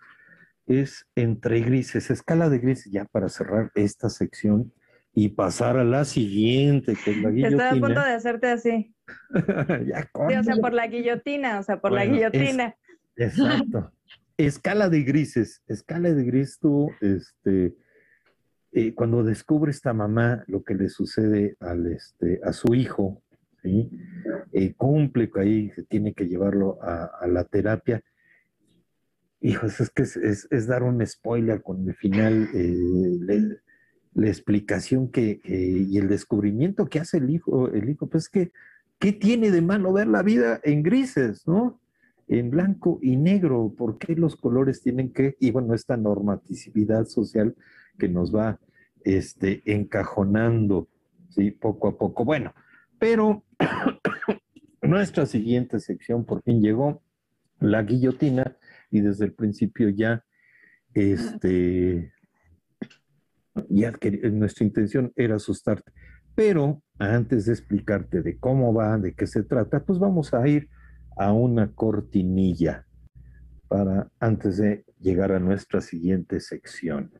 es 0.67 1.07
entre 1.15 1.61
grises, 1.61 2.11
escala 2.11 2.49
de 2.49 2.59
grises, 2.59 2.91
ya 2.91 3.05
para 3.05 3.29
cerrar 3.29 3.71
esta 3.75 4.09
sección, 4.09 4.73
y 5.13 5.29
pasar 5.29 5.77
a 5.77 5.83
la 5.83 6.05
siguiente, 6.05 6.95
que 7.03 7.11
es 7.11 7.17
la 7.17 7.29
guillotina. 7.31 7.63
Estoy 7.63 7.77
a 7.77 7.81
punto 7.81 8.01
de 8.01 8.13
hacerte 8.13 8.47
así. 8.47 8.95
ya, 9.85 10.09
Sí, 10.29 10.35
o 10.35 10.43
sea, 10.43 10.55
por 10.55 10.73
la 10.73 10.87
guillotina, 10.87 11.59
o 11.59 11.63
sea, 11.63 11.81
por 11.81 11.91
la 11.91 12.05
Bueno, 12.05 12.13
guillotina. 12.13 12.75
Exacto. 13.15 13.91
Escala 14.37 14.89
de 14.89 15.03
grises. 15.03 15.61
Escala 15.67 16.11
de 16.13 16.23
gris, 16.23 16.57
tú, 16.59 16.89
este, 17.01 17.75
eh, 18.71 18.93
cuando 18.93 19.23
descubre 19.23 19.71
esta 19.71 19.93
mamá 19.93 20.43
lo 20.47 20.63
que 20.63 20.73
le 20.75 20.89
sucede 20.89 21.57
al, 21.59 21.87
este, 21.87 22.39
a 22.43 22.53
su 22.53 22.73
hijo, 22.73 23.21
¿sí? 23.61 23.89
Eh, 24.53 24.73
cumple 24.73 25.29
ahí 25.35 25.71
tiene 25.89 26.13
que 26.13 26.27
llevarlo 26.27 26.79
a, 26.81 27.27
la 27.27 27.43
terapia. 27.43 28.01
Hijos, 29.41 29.79
es 29.81 29.89
que 29.89 30.03
es, 30.03 30.15
es- 30.17 30.47
es 30.51 30.67
dar 30.67 30.83
un 30.83 31.05
spoiler 31.05 31.61
con 31.61 31.87
el 31.87 31.95
final, 31.95 32.49
eh, 32.53 33.49
la 34.13 34.27
explicación 34.27 35.09
que, 35.11 35.39
y 35.43 35.97
el 35.97 36.07
descubrimiento 36.07 36.87
que 36.87 36.99
hace 36.99 37.17
el 37.17 37.29
hijo, 37.29 37.69
el 37.69 37.89
hijo, 37.89 38.07
pues 38.07 38.29
que, 38.29 38.51
¿qué 38.99 39.11
tiene 39.13 39.51
de 39.51 39.61
malo 39.61 39.93
ver 39.93 40.07
la 40.07 40.21
vida 40.21 40.59
en 40.63 40.83
grises, 40.83 41.47
no? 41.47 41.80
En 42.31 42.49
blanco 42.49 42.97
y 43.01 43.17
negro, 43.17 43.75
¿por 43.77 43.97
qué 43.97 44.15
los 44.15 44.37
colores 44.37 44.81
tienen 44.81 45.11
que, 45.11 45.35
y 45.41 45.51
bueno, 45.51 45.73
esta 45.73 45.97
normatividad 45.97 47.03
social 47.03 47.57
que 47.99 48.07
nos 48.07 48.33
va 48.33 48.57
este, 49.03 49.61
encajonando, 49.65 50.87
¿sí? 51.27 51.51
Poco 51.51 51.89
a 51.89 51.97
poco. 51.97 52.23
Bueno, 52.23 52.53
pero 52.97 53.43
nuestra 54.81 55.25
siguiente 55.25 55.81
sección 55.81 56.23
por 56.23 56.41
fin 56.41 56.61
llegó, 56.61 57.03
la 57.59 57.83
guillotina, 57.83 58.55
y 58.89 59.01
desde 59.01 59.25
el 59.25 59.33
principio 59.33 59.89
ya, 59.89 60.23
este, 60.93 62.13
ya 63.67 63.91
nuestra 64.31 64.65
intención 64.65 65.11
era 65.17 65.35
asustarte. 65.35 65.91
Pero 66.33 66.81
antes 66.97 67.47
de 67.47 67.51
explicarte 67.51 68.21
de 68.21 68.37
cómo 68.37 68.73
va, 68.73 68.97
de 68.97 69.13
qué 69.15 69.27
se 69.27 69.43
trata, 69.43 69.83
pues 69.83 69.99
vamos 69.99 70.33
a 70.33 70.47
ir 70.47 70.69
a 71.21 71.33
una 71.33 71.71
cortinilla 71.75 72.87
para 73.67 74.11
antes 74.19 74.57
de 74.57 74.83
llegar 74.99 75.31
a 75.31 75.39
nuestra 75.39 75.79
siguiente 75.79 76.39
sección. 76.39 77.13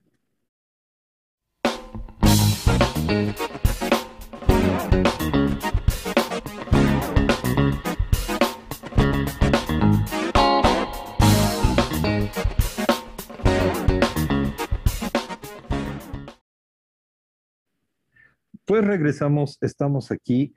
Pues 18.66 18.84
regresamos, 18.84 19.60
estamos 19.62 20.10
aquí 20.12 20.56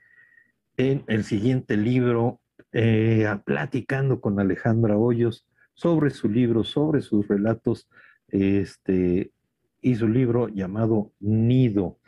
en 0.78 1.04
el 1.09 1.24
siguiente 1.24 1.76
libro, 1.76 2.40
eh, 2.75 3.25
platicando 3.45 4.21
con 4.21 4.41
Alejandra 4.41 4.99
Hoyos 4.99 5.47
sobre 5.75 6.11
su 6.11 6.29
libro, 6.29 6.65
sobre 6.65 7.03
sus 7.03 7.27
relatos, 7.29 7.89
este, 8.29 9.31
y 9.81 9.95
su 9.95 10.09
libro 10.09 10.49
llamado 10.49 11.13
Nido. 11.21 11.99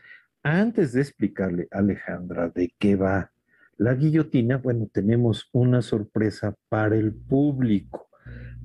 Antes 0.43 0.93
de 0.93 1.03
explicarle 1.03 1.69
a 1.71 1.79
Alejandra 1.79 2.49
de 2.49 2.75
qué 2.79 2.97
va 2.97 3.31
la 3.77 3.95
guillotina, 3.95 4.57
bueno, 4.57 4.89
tenemos 4.93 5.49
una 5.53 5.83
sorpresa 5.83 6.57
para 6.69 6.97
el 6.97 7.15
público. 7.15 8.09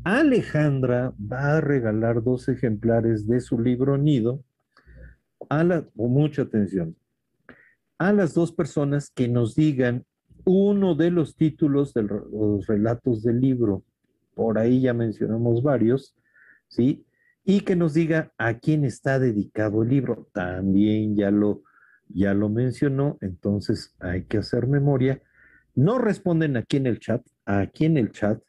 Alejandra 0.03 1.13
va 1.19 1.57
a 1.57 1.61
regalar 1.61 2.23
dos 2.23 2.49
ejemplares 2.49 3.27
de 3.27 3.41
su 3.41 3.59
libro 3.59 3.99
Nido 3.99 4.43
a 5.49 5.63
la, 5.63 5.85
mucha 5.93 6.43
atención, 6.43 6.95
a 7.99 8.11
las 8.11 8.33
dos 8.33 8.51
personas 8.51 9.11
que 9.11 9.27
nos 9.27 9.53
digan 9.53 10.05
uno 10.45 10.95
de 10.95 11.11
los 11.11 11.35
títulos 11.35 11.93
de 11.93 12.03
los 12.03 12.67
relatos 12.67 13.23
del 13.23 13.39
libro. 13.41 13.83
Por 14.33 14.57
ahí 14.57 14.81
ya 14.81 14.93
mencionamos 14.93 15.61
varios, 15.63 16.15
¿sí? 16.67 17.05
Y 17.43 17.61
que 17.61 17.75
nos 17.75 17.93
diga 17.93 18.31
a 18.37 18.59
quién 18.59 18.85
está 18.85 19.19
dedicado 19.19 19.83
el 19.83 19.89
libro. 19.89 20.29
También 20.33 21.15
ya 21.15 21.31
lo, 21.31 21.63
ya 22.07 22.33
lo 22.33 22.49
mencionó, 22.49 23.17
entonces 23.21 23.95
hay 23.99 24.23
que 24.25 24.37
hacer 24.37 24.67
memoria. 24.67 25.21
No 25.75 25.97
responden 25.97 26.57
aquí 26.57 26.77
en 26.77 26.87
el 26.87 26.99
chat, 26.99 27.21
aquí 27.45 27.85
en 27.85 27.97
el 27.97 28.11
chat, 28.11 28.41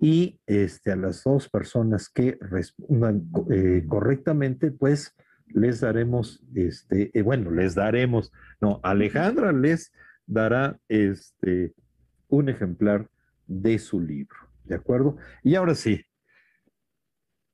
y 0.00 0.40
este, 0.46 0.92
a 0.92 0.96
las 0.96 1.24
dos 1.24 1.48
personas 1.48 2.08
que 2.08 2.38
respondan 2.40 3.28
eh, 3.50 3.84
correctamente, 3.88 4.70
pues 4.70 5.16
les 5.48 5.80
daremos, 5.80 6.42
este, 6.54 7.10
eh, 7.18 7.22
bueno, 7.22 7.50
les 7.50 7.74
daremos, 7.74 8.32
no, 8.60 8.80
Alejandra 8.82 9.52
les 9.52 9.92
dará 10.28 10.78
este, 10.88 11.74
un 12.28 12.48
ejemplar 12.48 13.10
de 13.48 13.78
su 13.78 14.00
libro, 14.00 14.36
¿de 14.64 14.76
acuerdo? 14.76 15.16
Y 15.42 15.56
ahora 15.56 15.74
sí, 15.74 16.04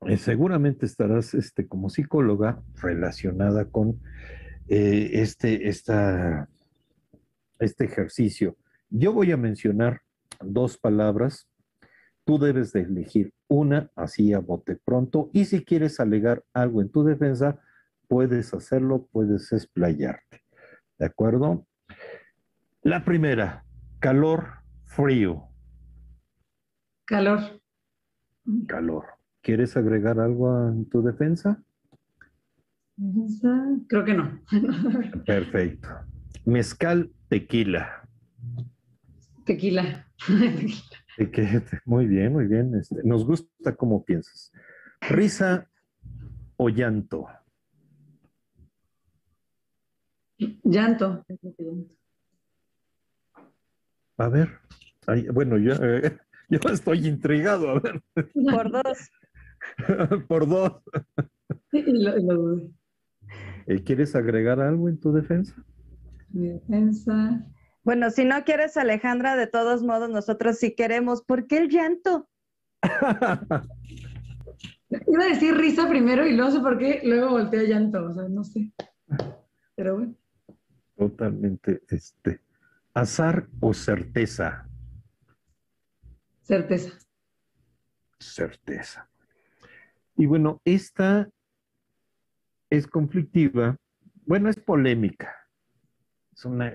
eh, 0.06 0.18
seguramente 0.18 0.84
estarás 0.84 1.32
este, 1.34 1.66
como 1.66 1.88
psicóloga 1.88 2.60
relacionada 2.82 3.64
con 3.66 4.00
eh, 4.68 5.10
este, 5.14 5.68
este 5.68 6.46
ejercicio. 7.84 8.56
Yo 8.90 9.12
voy 9.12 9.32
a 9.32 9.36
mencionar 9.36 10.02
dos 10.40 10.76
palabras, 10.76 11.48
tú 12.24 12.38
debes 12.38 12.72
de 12.72 12.80
elegir 12.80 13.32
una 13.48 13.90
así 13.94 14.32
a 14.32 14.40
bote 14.40 14.76
pronto 14.84 15.30
y 15.32 15.44
si 15.44 15.64
quieres 15.64 16.00
alegar 16.00 16.42
algo 16.52 16.82
en 16.82 16.90
tu 16.90 17.04
defensa, 17.04 17.60
puedes 18.08 18.52
hacerlo, 18.52 19.08
puedes 19.12 19.52
explayarte. 19.52 20.42
¿De 20.98 21.06
acuerdo? 21.06 21.66
La 22.84 23.02
primera, 23.02 23.64
calor, 23.98 24.58
frío. 24.84 25.48
Calor. 27.06 27.62
Calor. 28.68 29.06
¿Quieres 29.40 29.74
agregar 29.78 30.20
algo 30.20 30.68
en 30.68 30.86
tu 30.90 31.02
defensa? 31.02 31.64
Creo 33.88 34.04
que 34.04 34.12
no. 34.12 34.38
Perfecto. 35.24 35.88
Mezcal, 36.44 37.10
tequila. 37.28 38.06
Tequila. 39.46 40.06
Tequila. 41.16 41.64
Muy 41.86 42.06
bien, 42.06 42.34
muy 42.34 42.46
bien. 42.46 42.74
Este, 42.74 42.96
nos 43.02 43.24
gusta 43.24 43.74
cómo 43.76 44.04
piensas. 44.04 44.52
Risa 45.00 45.70
o 46.58 46.68
llanto. 46.68 47.28
Llanto. 50.64 51.24
A 54.16 54.28
ver. 54.28 54.48
Bueno, 55.32 55.58
yo, 55.58 55.72
eh, 55.74 56.16
yo 56.48 56.58
estoy 56.70 57.06
intrigado. 57.06 57.70
A 57.70 57.80
ver. 57.80 58.02
Por 58.14 58.70
dos. 58.84 58.98
Por 60.28 60.48
dos. 60.48 60.82
Y 61.72 61.82
lo, 61.82 62.16
lo 62.16 62.34
dudé. 62.34 62.70
Eh, 63.66 63.82
¿Quieres 63.82 64.14
agregar 64.14 64.60
algo 64.60 64.88
en 64.88 65.00
tu 65.00 65.12
defensa? 65.12 65.54
Mi 66.30 66.48
defensa. 66.48 67.44
Bueno, 67.82 68.10
si 68.10 68.24
no 68.24 68.44
quieres, 68.44 68.76
Alejandra, 68.76 69.36
de 69.36 69.46
todos 69.46 69.82
modos, 69.82 70.10
nosotros 70.10 70.58
sí 70.58 70.74
queremos. 70.74 71.22
¿Por 71.22 71.46
qué 71.46 71.58
el 71.58 71.68
llanto? 71.68 72.28
Iba 75.06 75.24
a 75.24 75.28
decir 75.28 75.54
risa 75.56 75.88
primero 75.88 76.26
y 76.26 76.36
luego 76.36 76.50
sé 76.50 76.60
por 76.60 76.78
qué, 76.78 77.00
luego 77.04 77.30
volteé 77.30 77.60
a 77.60 77.64
llanto, 77.64 78.04
o 78.04 78.14
sea, 78.14 78.28
no 78.28 78.44
sé. 78.44 78.72
Pero 79.74 79.96
bueno. 79.96 80.14
Totalmente, 80.96 81.82
este. 81.88 82.40
Azar 82.94 83.48
o 83.60 83.74
certeza. 83.74 84.68
Certeza. 86.42 86.92
Certeza. 88.20 89.08
Y 90.16 90.26
bueno, 90.26 90.60
esta 90.64 91.28
es 92.70 92.86
conflictiva, 92.86 93.76
bueno, 94.26 94.48
es 94.48 94.60
polémica. 94.60 95.34
Es 96.32 96.44
una, 96.44 96.72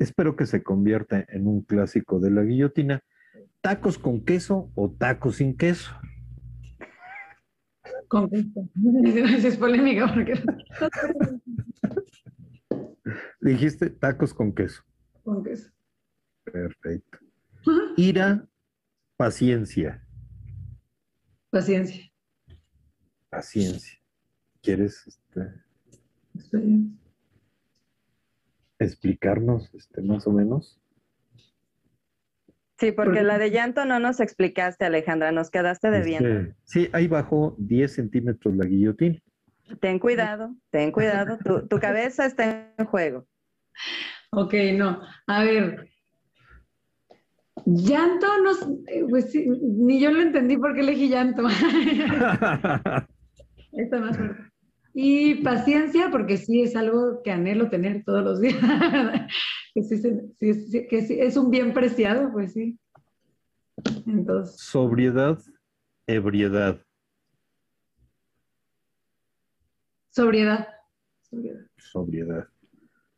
espero 0.00 0.36
que 0.36 0.46
se 0.46 0.62
convierta 0.62 1.24
en 1.28 1.46
un 1.46 1.62
clásico 1.62 2.18
de 2.18 2.30
la 2.30 2.42
guillotina. 2.42 3.00
¿Tacos 3.60 3.98
con 3.98 4.24
queso 4.24 4.70
o 4.74 4.90
tacos 4.90 5.36
sin 5.36 5.56
queso? 5.56 5.92
Con 8.08 8.30
queso. 8.30 8.68
Es 9.46 9.56
polémica 9.58 10.12
porque 10.12 10.32
Dijiste 13.40 13.90
tacos 13.90 14.32
con 14.32 14.54
queso. 14.54 14.82
Con 15.22 15.42
queso. 15.42 15.70
Perfecto. 16.44 17.18
Ira, 17.96 18.46
paciencia. 19.16 20.04
Paciencia. 21.50 22.10
Paciencia. 23.30 23.98
¿Quieres 24.62 25.06
este, 25.06 25.40
Experiencia. 26.34 26.98
explicarnos 28.78 29.72
este, 29.74 30.02
más 30.02 30.26
o 30.26 30.32
menos? 30.32 30.80
Sí, 32.78 32.90
porque 32.90 33.22
la 33.22 33.38
de 33.38 33.50
llanto 33.50 33.84
no 33.84 34.00
nos 34.00 34.18
explicaste, 34.18 34.84
Alejandra, 34.84 35.30
nos 35.30 35.50
quedaste 35.50 35.90
debiendo. 35.90 36.28
Este, 36.28 36.56
sí, 36.64 36.90
ahí 36.92 37.06
bajó 37.06 37.54
10 37.58 37.92
centímetros 37.92 38.56
la 38.56 38.66
guillotina. 38.66 39.20
Ten 39.80 40.00
cuidado, 40.00 40.56
ten 40.70 40.90
cuidado. 40.90 41.38
Tu, 41.44 41.68
tu 41.68 41.78
cabeza 41.78 42.26
está 42.26 42.72
en 42.76 42.86
juego. 42.86 43.28
Ok, 44.34 44.54
no. 44.74 45.02
A 45.26 45.44
ver. 45.44 45.90
Llanto, 47.66 48.26
no, 48.42 48.50
eh, 48.88 49.04
pues 49.08 49.30
sí, 49.30 49.46
ni 49.46 50.00
yo 50.00 50.10
lo 50.10 50.22
entendí 50.22 50.56
por 50.56 50.74
qué 50.74 50.80
elegí 50.80 51.08
llanto. 51.08 51.42
Está 53.72 54.00
más 54.00 54.16
fuerte. 54.16 54.42
Y 54.94 55.36
paciencia, 55.42 56.10
porque 56.10 56.38
sí 56.38 56.62
es 56.62 56.76
algo 56.76 57.22
que 57.22 57.30
anhelo 57.30 57.68
tener 57.68 58.04
todos 58.04 58.24
los 58.24 58.40
días. 58.40 58.56
que 59.74 59.82
sí, 59.82 59.98
sí, 59.98 60.54
sí, 60.54 60.86
que 60.88 61.02
sí, 61.02 61.20
es 61.20 61.36
un 61.36 61.50
bien 61.50 61.74
preciado, 61.74 62.32
pues 62.32 62.54
sí. 62.54 62.78
Entonces, 64.06 64.58
Sobriedad, 64.60 65.38
ebriedad. 66.06 66.80
sobriedad. 70.10 70.68
Sobriedad. 71.22 71.66
Sobriedad. 71.78 72.51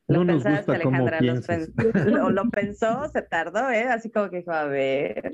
Lo 0.07 0.19
No 0.19 0.25
nos 0.35 0.45
gusta 0.45 0.81
cómo 0.83 0.97
Alejandra. 1.09 1.21
los 1.23 1.47
piensas. 1.47 1.71
pen- 1.75 2.15
lo, 2.15 2.31
lo 2.31 2.51
pensó, 2.51 3.09
se 3.09 3.23
tardó, 3.23 3.71
¿eh? 3.71 3.85
Así 3.85 4.11
como 4.11 4.29
que 4.31 4.39
dijo, 4.39 4.53
a 4.53 4.65
ver. 4.65 5.33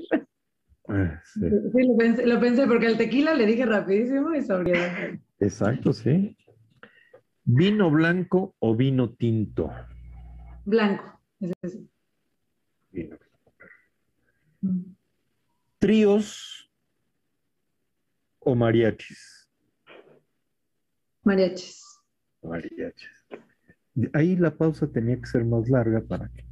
Ah, 0.87 1.21
sí. 1.25 1.41
Sí, 1.41 1.87
lo 1.87 1.97
pensé, 1.97 2.25
lo 2.25 2.39
pensé 2.39 2.67
porque 2.67 2.87
al 2.87 2.97
tequila 2.97 3.33
le 3.33 3.45
dije 3.45 3.65
rapidísimo 3.65 4.33
y 4.33 4.41
sobriedad. 4.41 4.91
Exacto, 5.39 5.91
sí. 5.93 6.37
¿Vino 7.43 7.89
blanco 7.91 8.55
o 8.59 8.75
vino 8.75 9.13
tinto? 9.13 9.71
Blanco. 10.63 11.19
ese 11.39 11.53
sí. 11.69 11.89
Vino. 12.91 13.17
¿Tríos 15.79 16.71
o 18.39 18.55
mariachis? 18.55 19.49
Mariachis. 21.23 21.83
Mariachis. 22.41 23.20
Ahí 24.13 24.35
la 24.35 24.55
pausa 24.55 24.87
tenía 24.91 25.17
que 25.19 25.25
ser 25.25 25.43
más 25.45 25.69
larga 25.69 26.01
para 26.01 26.29
que. 26.29 26.45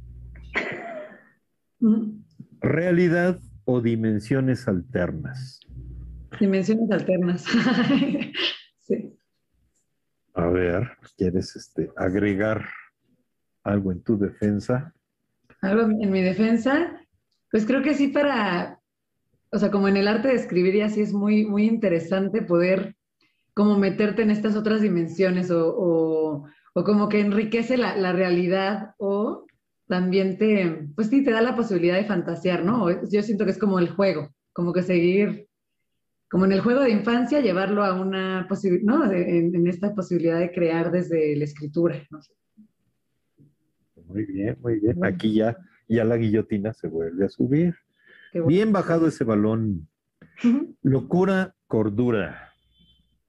Mm. 1.80 2.22
¿Realidad 2.60 3.40
o 3.64 3.80
dimensiones 3.80 4.68
alternas? 4.68 5.60
Dimensiones 6.38 6.90
alternas. 6.90 7.44
sí. 8.80 9.16
A 10.34 10.46
ver, 10.46 10.90
¿quieres 11.16 11.56
este, 11.56 11.90
agregar 11.96 12.64
algo 13.64 13.92
en 13.92 14.02
tu 14.02 14.18
defensa? 14.18 14.92
Algo 15.62 15.82
en 16.00 16.10
mi 16.10 16.20
defensa, 16.22 17.00
pues 17.50 17.66
creo 17.66 17.82
que 17.82 17.94
sí 17.94 18.08
para, 18.08 18.80
o 19.50 19.58
sea, 19.58 19.70
como 19.70 19.88
en 19.88 19.96
el 19.96 20.08
arte 20.08 20.28
de 20.28 20.34
escribir 20.34 20.74
y 20.76 20.80
así 20.82 21.00
es 21.00 21.12
muy, 21.12 21.44
muy 21.44 21.64
interesante 21.66 22.42
poder 22.42 22.96
como 23.54 23.78
meterte 23.78 24.22
en 24.22 24.30
estas 24.30 24.56
otras 24.56 24.80
dimensiones 24.80 25.50
o, 25.50 25.74
o- 25.76 26.46
o 26.74 26.84
como 26.84 27.08
que 27.08 27.20
enriquece 27.20 27.76
la, 27.76 27.96
la 27.96 28.12
realidad 28.12 28.94
o 28.98 29.46
también 29.88 30.38
te, 30.38 30.88
pues 30.94 31.08
sí, 31.08 31.24
te 31.24 31.32
da 31.32 31.40
la 31.40 31.56
posibilidad 31.56 31.96
de 31.96 32.04
fantasear, 32.04 32.64
¿no? 32.64 32.88
Yo 33.10 33.22
siento 33.22 33.44
que 33.44 33.50
es 33.50 33.58
como 33.58 33.80
el 33.80 33.88
juego, 33.90 34.30
como 34.52 34.72
que 34.72 34.82
seguir, 34.82 35.48
como 36.30 36.44
en 36.44 36.52
el 36.52 36.60
juego 36.60 36.82
de 36.82 36.90
infancia, 36.90 37.40
llevarlo 37.40 37.82
a 37.82 38.00
una 38.00 38.46
posibilidad, 38.48 38.84
¿no? 38.84 39.12
En, 39.12 39.54
en 39.54 39.66
esta 39.66 39.92
posibilidad 39.94 40.38
de 40.38 40.52
crear 40.52 40.92
desde 40.92 41.34
la 41.34 41.44
escritura, 41.44 42.06
no. 42.10 42.20
Muy 44.06 44.24
bien, 44.26 44.56
muy 44.60 44.78
bien. 44.78 45.04
Aquí 45.04 45.34
ya, 45.34 45.56
ya 45.88 46.04
la 46.04 46.16
guillotina 46.16 46.72
se 46.72 46.86
vuelve 46.88 47.26
a 47.26 47.28
subir. 47.28 47.74
Bueno. 48.32 48.46
Bien 48.46 48.72
bajado 48.72 49.08
ese 49.08 49.24
balón. 49.24 49.88
Locura, 50.82 51.54
cordura. 51.66 52.52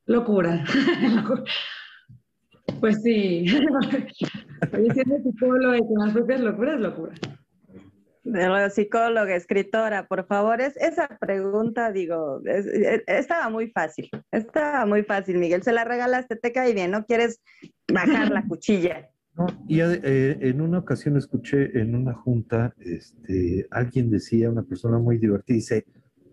Locura. 0.05 0.63
Pues 2.81 3.01
sí. 3.03 3.45
Oye, 4.73 4.93
siendo 4.93 5.17
psicóloga 5.23 5.77
y 5.77 5.81
con 5.81 5.99
las 5.99 6.13
propias 6.13 6.41
locuras, 6.41 6.79
locura. 6.79 7.13
De 8.23 8.69
psicóloga, 8.69 9.35
escritora, 9.35 10.07
por 10.07 10.25
favor, 10.27 10.61
es, 10.61 10.77
esa 10.77 11.07
pregunta, 11.19 11.91
digo, 11.91 12.41
es- 12.45 12.67
es- 12.67 13.03
estaba 13.07 13.49
muy 13.49 13.69
fácil, 13.71 14.09
estaba 14.31 14.85
muy 14.85 15.03
fácil, 15.03 15.37
Miguel, 15.39 15.63
se 15.63 15.71
la 15.71 15.83
regalaste, 15.85 16.35
te 16.35 16.51
cae 16.51 16.73
bien, 16.73 16.91
no 16.91 17.05
quieres 17.05 17.41
bajar 17.91 18.29
la 18.31 18.43
cuchilla. 18.47 19.09
No, 19.35 19.47
y 19.67 19.79
eh, 19.79 20.37
en 20.41 20.61
una 20.61 20.77
ocasión 20.79 21.17
escuché 21.17 21.79
en 21.79 21.95
una 21.95 22.13
junta, 22.13 22.75
este, 22.79 23.65
alguien 23.71 24.11
decía, 24.11 24.51
una 24.51 24.63
persona 24.63 24.99
muy 24.99 25.17
divertida, 25.17 25.55
dice, 25.55 25.85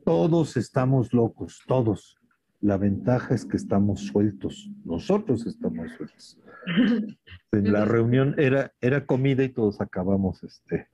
todos 0.05 0.57
estamos 0.59 1.15
locos, 1.15 1.63
todos. 1.67 2.18
La 2.61 2.77
ventaja 2.77 3.35
es 3.35 3.45
que 3.45 3.57
estamos 3.57 4.01
sueltos, 4.01 4.71
nosotros 4.85 5.47
estamos 5.47 5.91
sueltos. 5.97 6.41
En 7.53 7.73
la 7.73 7.87
reunión 7.87 8.35
era, 8.37 8.75
era 8.81 9.07
comida 9.07 9.43
y 9.43 9.49
todos 9.49 9.81
acabamos 9.81 10.43
este, 10.43 10.89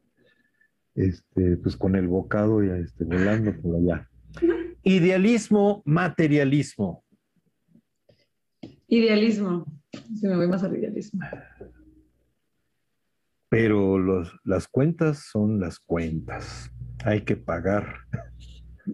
este, 0.94 1.56
pues 1.56 1.76
con 1.76 1.96
el 1.96 2.06
bocado 2.06 2.62
y 2.62 2.70
este, 2.70 3.04
volando 3.04 3.52
por 3.60 3.76
allá. 3.76 4.08
Idealismo, 4.84 5.82
materialismo. 5.84 7.04
Idealismo. 8.86 9.66
Si 10.14 10.26
me 10.26 10.36
voy 10.36 10.46
más 10.46 10.62
al 10.62 10.76
idealismo. 10.76 11.20
Pero 13.48 13.98
los, 13.98 14.36
las 14.44 14.68
cuentas 14.68 15.28
son 15.30 15.60
las 15.60 15.78
cuentas. 15.78 16.70
Hay 17.04 17.22
que 17.22 17.36
pagar. 17.36 17.96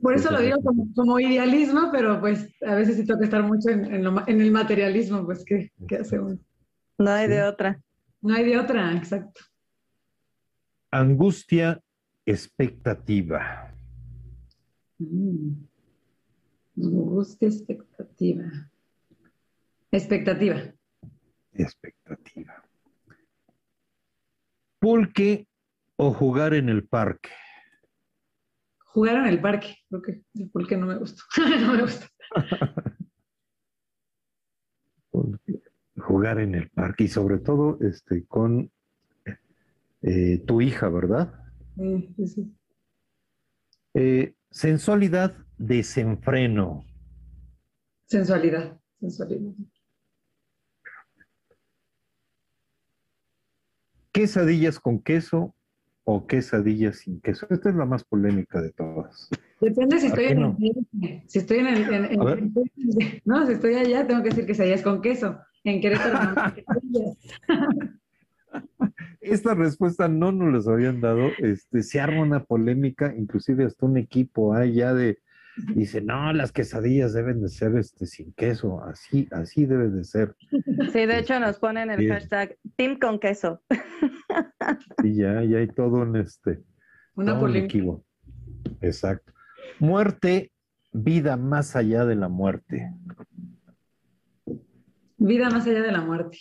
Por 0.01 0.15
eso 0.15 0.31
lo 0.31 0.41
digo 0.41 0.63
como, 0.63 0.87
como 0.95 1.19
idealismo, 1.19 1.91
pero 1.91 2.21
pues 2.21 2.49
a 2.65 2.75
veces 2.77 2.97
sí 2.97 3.05
toca 3.05 3.25
estar 3.25 3.43
mucho 3.43 3.71
en, 3.71 3.85
en 3.93 4.05
lo 4.05 4.13
ma- 4.13 4.25
en 4.27 4.41
el 4.41 4.53
materialismo, 4.53 5.25
pues 5.25 5.45
¿qué, 5.45 5.73
qué 5.89 5.97
hace 5.97 6.19
uno? 6.19 6.39
No 6.99 7.11
hay 7.11 7.29
de 7.29 7.43
otra. 7.43 7.81
No 8.21 8.35
hay 8.35 8.45
de 8.45 8.59
otra, 8.59 8.95
exacto. 8.97 9.41
Angustia, 10.93 11.81
expectativa. 12.27 13.75
Mm. 14.99 15.53
Angustia, 16.77 17.49
expectativa. 17.49 18.45
Expectativa. 19.91 20.57
Expectativa. 21.53 22.63
Pulque 24.79 25.47
o 25.97 26.13
jugar 26.13 26.55
en 26.55 26.69
el 26.69 26.87
parque. 26.87 27.31
Jugar 28.93 29.17
en 29.17 29.27
el 29.27 29.41
parque, 29.41 29.77
creo 29.89 30.03
que 30.03 30.25
el 30.35 30.51
pulque 30.51 30.77
no 30.77 30.87
me 30.87 30.97
gustó. 30.97 31.23
no 31.61 31.75
me 31.75 31.83
gusta. 31.83 32.09
Jugar 35.97 36.41
en 36.41 36.57
el 36.57 36.71
parque 36.71 37.05
y 37.05 37.09
sobre 37.09 37.39
todo 37.39 37.79
este, 37.83 38.27
con 38.27 38.71
eh, 40.03 40.43
tu 40.45 40.61
hija, 40.61 40.89
¿verdad? 40.89 41.33
Sí, 41.77 42.13
sí, 42.17 42.27
sí. 42.27 42.57
Eh, 43.95 44.35
sensualidad, 44.51 45.37
desenfreno. 45.57 46.85
Sensualidad, 48.07 48.81
sensualidad. 48.99 49.53
Quesadillas 54.11 54.81
con 54.81 55.01
queso 55.01 55.55
o 56.05 56.27
quesadillas 56.27 56.99
sin 56.99 57.21
queso. 57.21 57.47
Esta 57.51 57.69
es 57.71 57.75
la 57.75 57.85
más 57.85 58.05
polémica 58.05 58.61
de 58.61 58.73
todas. 58.73 59.29
Depende 59.61 59.99
si 60.01 60.07
¿A 60.07 60.09
estoy 60.09 60.25
en 60.27 60.41
no? 60.41 60.57
el 60.61 61.23
si 61.27 61.39
estoy 61.39 61.59
en 61.59 61.67
el 61.67 61.95
en- 61.95 62.05
en- 62.21 62.53
no, 63.25 63.47
si 63.47 63.53
estoy 63.53 63.75
allá 63.75 64.07
tengo 64.07 64.23
que 64.23 64.31
decir 64.31 64.47
que 64.47 64.73
es 64.73 64.83
con 64.83 65.03
queso. 65.03 65.39
En 65.65 65.81
Querétaro 65.81 66.35
no, 66.35 66.55
quesadillas. 66.55 67.17
Esta 69.21 69.55
respuesta 69.55 70.09
no 70.09 70.33
nos 70.33 70.53
las 70.53 70.69
habían 70.69 71.01
dado. 71.01 71.29
Este, 71.39 71.83
se 71.83 72.01
arma 72.01 72.23
una 72.23 72.45
polémica, 72.45 73.15
inclusive 73.17 73.65
hasta 73.65 73.87
un 73.87 73.97
equipo 73.99 74.55
allá 74.55 74.95
de 74.95 75.19
dice, 75.75 76.01
no, 76.01 76.33
las 76.33 76.53
quesadillas 76.53 77.13
deben 77.13 77.43
de 77.43 77.49
ser 77.51 77.77
este 77.77 78.07
sin 78.07 78.33
queso, 78.33 78.83
así, 78.83 79.29
así 79.31 79.67
debe 79.67 79.89
de 79.91 80.05
ser. 80.05 80.35
Sí, 80.93 81.05
de 81.07 81.19
hecho 81.19 81.39
nos 81.39 81.59
ponen 81.59 81.91
el 81.91 81.99
Bien. 81.99 82.13
hashtag 82.15 82.57
Team 82.77 82.99
con 82.99 83.19
queso. 83.21 83.61
Y 85.05 85.17
ya, 85.17 85.43
ya 85.45 85.59
hay 85.59 85.69
todo 85.69 86.03
un 86.03 86.17
este, 86.17 86.63
Una 87.15 87.35
un 87.35 87.41
polémica. 87.41 87.67
equipo. 87.67 88.05
Exacto. 88.81 89.33
Muerte, 89.79 90.53
vida 90.93 91.37
más 91.37 91.77
allá 91.77 92.05
de 92.05 92.17
la 92.17 92.29
muerte. 92.29 92.93
Vida 95.17 95.51
más 95.51 95.67
allá 95.67 95.83
de 95.83 95.93
la 95.93 96.01
muerte. 96.01 96.39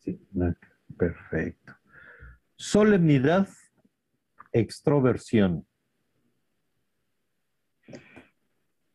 Sí, 0.00 0.20
perfecto. 0.96 1.74
Solemnidad, 2.56 3.48
extroversión. 4.52 5.66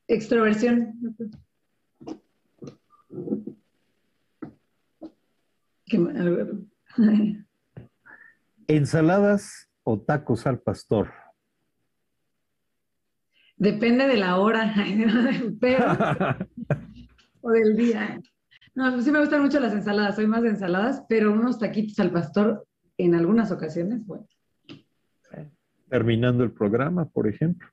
Extroversión. 0.08 0.94
¿Qué 5.86 5.98
Ensaladas 8.68 9.70
o 9.84 10.00
tacos 10.00 10.46
al 10.48 10.60
pastor. 10.60 11.12
Depende 13.56 14.08
de 14.08 14.18
la 14.18 14.38
hora, 14.38 14.74
pero 15.60 15.86
o 17.42 17.50
del 17.52 17.76
día. 17.76 18.22
No, 18.76 19.02
sí 19.02 19.12
me 19.12 19.20
gustan 19.20 19.42
mucho 19.42 19.60
las 19.60 19.74
ensaladas, 19.74 20.16
soy 20.16 20.28
más 20.28 20.44
de 20.44 20.50
ensaladas, 20.50 21.04
pero 21.10 21.32
unos 21.32 21.58
taquitos 21.58 22.00
al 22.00 22.12
pastor 22.12 22.68
en 22.98 23.16
algunas 23.16 23.52
ocasiones, 23.52 24.06
bueno. 24.06 24.28
Terminando 25.90 26.44
el 26.44 26.52
programa, 26.52 27.08
por 27.08 27.28
ejemplo. 27.28 27.70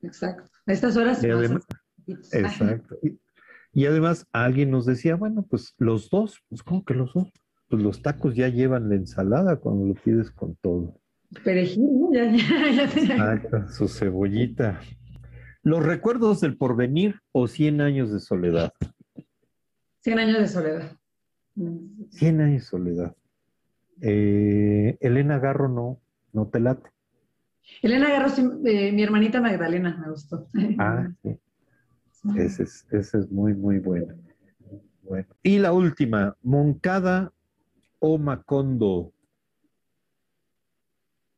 Exacto. 0.00 0.48
A 0.66 0.72
estas 0.72 0.96
horas. 0.96 1.22
Y 1.22 1.30
además, 1.30 1.66
exacto. 2.06 2.96
Y, 3.02 3.18
y, 3.72 3.86
además 3.86 4.24
alguien 4.32 4.70
nos 4.70 4.86
decía, 4.86 5.16
bueno, 5.16 5.42
pues 5.42 5.74
los 5.78 6.08
dos, 6.08 6.40
pues 6.48 6.62
¿cómo 6.62 6.84
que 6.84 6.94
los 6.94 7.12
dos? 7.12 7.28
Pues 7.68 7.82
los 7.82 8.02
tacos 8.02 8.34
ya 8.34 8.48
llevan 8.48 8.88
la 8.88 8.94
ensalada 8.94 9.56
cuando 9.56 9.86
lo 9.86 9.94
pides 9.94 10.30
con 10.30 10.54
todo. 10.56 11.00
Perejil, 11.42 12.00
¿no? 12.00 12.12
Ya, 12.12 12.24
ya, 12.30 12.36
ya, 12.70 12.84
Exacto, 12.84 13.68
su 13.68 13.88
cebollita. 13.88 14.80
Los 15.62 15.84
recuerdos 15.84 16.40
del 16.40 16.56
porvenir 16.56 17.20
o 17.32 17.48
100 17.48 17.80
años 17.80 18.12
de 18.12 18.20
soledad. 18.20 18.72
100 20.00 20.18
años 20.18 20.38
de 20.38 20.48
soledad. 20.48 20.92
100 22.10 22.40
años 22.40 22.62
de 22.62 22.66
soledad. 22.66 23.16
Eh, 24.00 24.96
Elena 25.00 25.38
Garro 25.40 25.68
no, 25.68 26.00
no 26.32 26.46
te 26.46 26.60
late. 26.60 26.88
Elena 27.82 28.10
Garro, 28.10 28.28
eh, 28.64 28.92
mi 28.92 29.02
hermanita 29.02 29.40
Magdalena, 29.40 29.96
me 29.96 30.10
gustó. 30.10 30.48
Ah, 30.78 31.08
sí. 31.22 31.36
Ese 32.36 32.64
es, 32.64 32.86
ese 32.90 33.18
es 33.18 33.30
muy, 33.30 33.54
muy 33.54 33.78
bueno. 33.78 34.14
bueno. 35.02 35.28
Y 35.42 35.58
la 35.58 35.72
última, 35.72 36.36
Moncada 36.42 37.32
o 37.98 38.18
Macondo. 38.18 39.12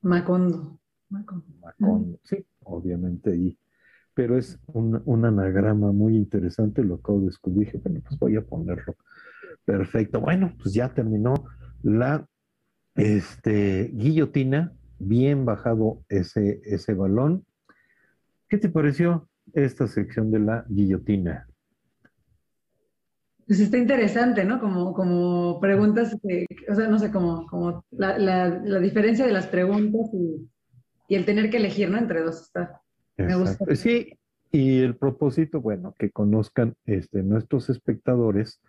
Macondo. 0.02 0.78
Macondo. 1.08 1.46
Macondo. 1.60 2.18
Sí, 2.24 2.44
obviamente. 2.64 3.36
Y 3.36 3.58
pero 4.18 4.36
es 4.36 4.58
un, 4.66 5.00
un, 5.04 5.24
anagrama 5.24 5.92
muy 5.92 6.16
interesante, 6.16 6.82
lo 6.82 6.96
acabo 6.96 7.20
de 7.20 7.26
descubrir, 7.26 7.66
dije, 7.66 7.78
bueno, 7.78 8.00
pues 8.04 8.18
voy 8.18 8.34
a 8.34 8.42
ponerlo. 8.42 8.96
Perfecto, 9.64 10.20
bueno, 10.20 10.54
pues 10.60 10.74
ya 10.74 10.92
terminó 10.92 11.34
la 11.84 12.26
este, 12.96 13.92
guillotina, 13.94 14.72
bien 14.98 15.44
bajado 15.44 16.02
ese, 16.08 16.60
ese 16.64 16.94
balón. 16.94 17.44
¿Qué 18.48 18.58
te 18.58 18.68
pareció 18.68 19.28
esta 19.52 19.86
sección 19.86 20.32
de 20.32 20.40
la 20.40 20.64
guillotina? 20.68 21.47
Pues 23.48 23.60
está 23.60 23.78
interesante, 23.78 24.44
¿no? 24.44 24.60
Como, 24.60 24.92
como 24.92 25.58
preguntas, 25.58 26.14
que, 26.22 26.44
o 26.70 26.74
sea, 26.74 26.86
no 26.86 26.98
sé, 26.98 27.10
como, 27.10 27.46
como 27.46 27.82
la, 27.90 28.18
la, 28.18 28.46
la 28.46 28.78
diferencia 28.78 29.24
de 29.24 29.32
las 29.32 29.46
preguntas 29.46 30.10
y, 30.12 30.46
y, 31.08 31.14
el 31.14 31.24
tener 31.24 31.48
que 31.48 31.56
elegir, 31.56 31.88
¿no? 31.88 31.96
Entre 31.96 32.20
dos 32.20 32.42
está. 32.42 32.82
Me 33.16 33.34
gusta. 33.34 33.74
Sí, 33.74 34.18
y 34.52 34.80
el 34.80 34.96
propósito, 34.96 35.62
bueno, 35.62 35.94
que 35.98 36.10
conozcan 36.10 36.74
este, 36.84 37.22
nuestros 37.22 37.70
espectadores, 37.70 38.60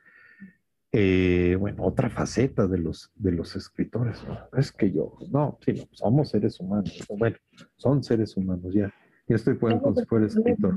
eh, 0.94 1.58
bueno, 1.60 1.84
otra 1.84 2.10
faceta 2.10 2.66
de 2.66 2.78
los, 2.78 3.12
de 3.16 3.34
los 3.34 3.58
escritores. 3.58 4.24
¿no? 4.26 4.40
Es 4.58 4.72
que 4.72 4.94
yo, 4.94 5.18
no, 5.30 5.58
sí, 5.60 5.74
no, 5.74 5.90
somos 5.92 6.30
seres 6.30 6.58
humanos. 6.62 7.06
Bueno, 7.18 7.36
son 7.76 8.02
seres 8.02 8.38
humanos, 8.38 8.74
ya. 8.74 8.94
Ya 9.28 9.36
estoy 9.36 9.56
poniendo 9.56 9.84
como 9.84 9.96
si 9.98 10.06
fuera 10.06 10.26
escritor. 10.26 10.74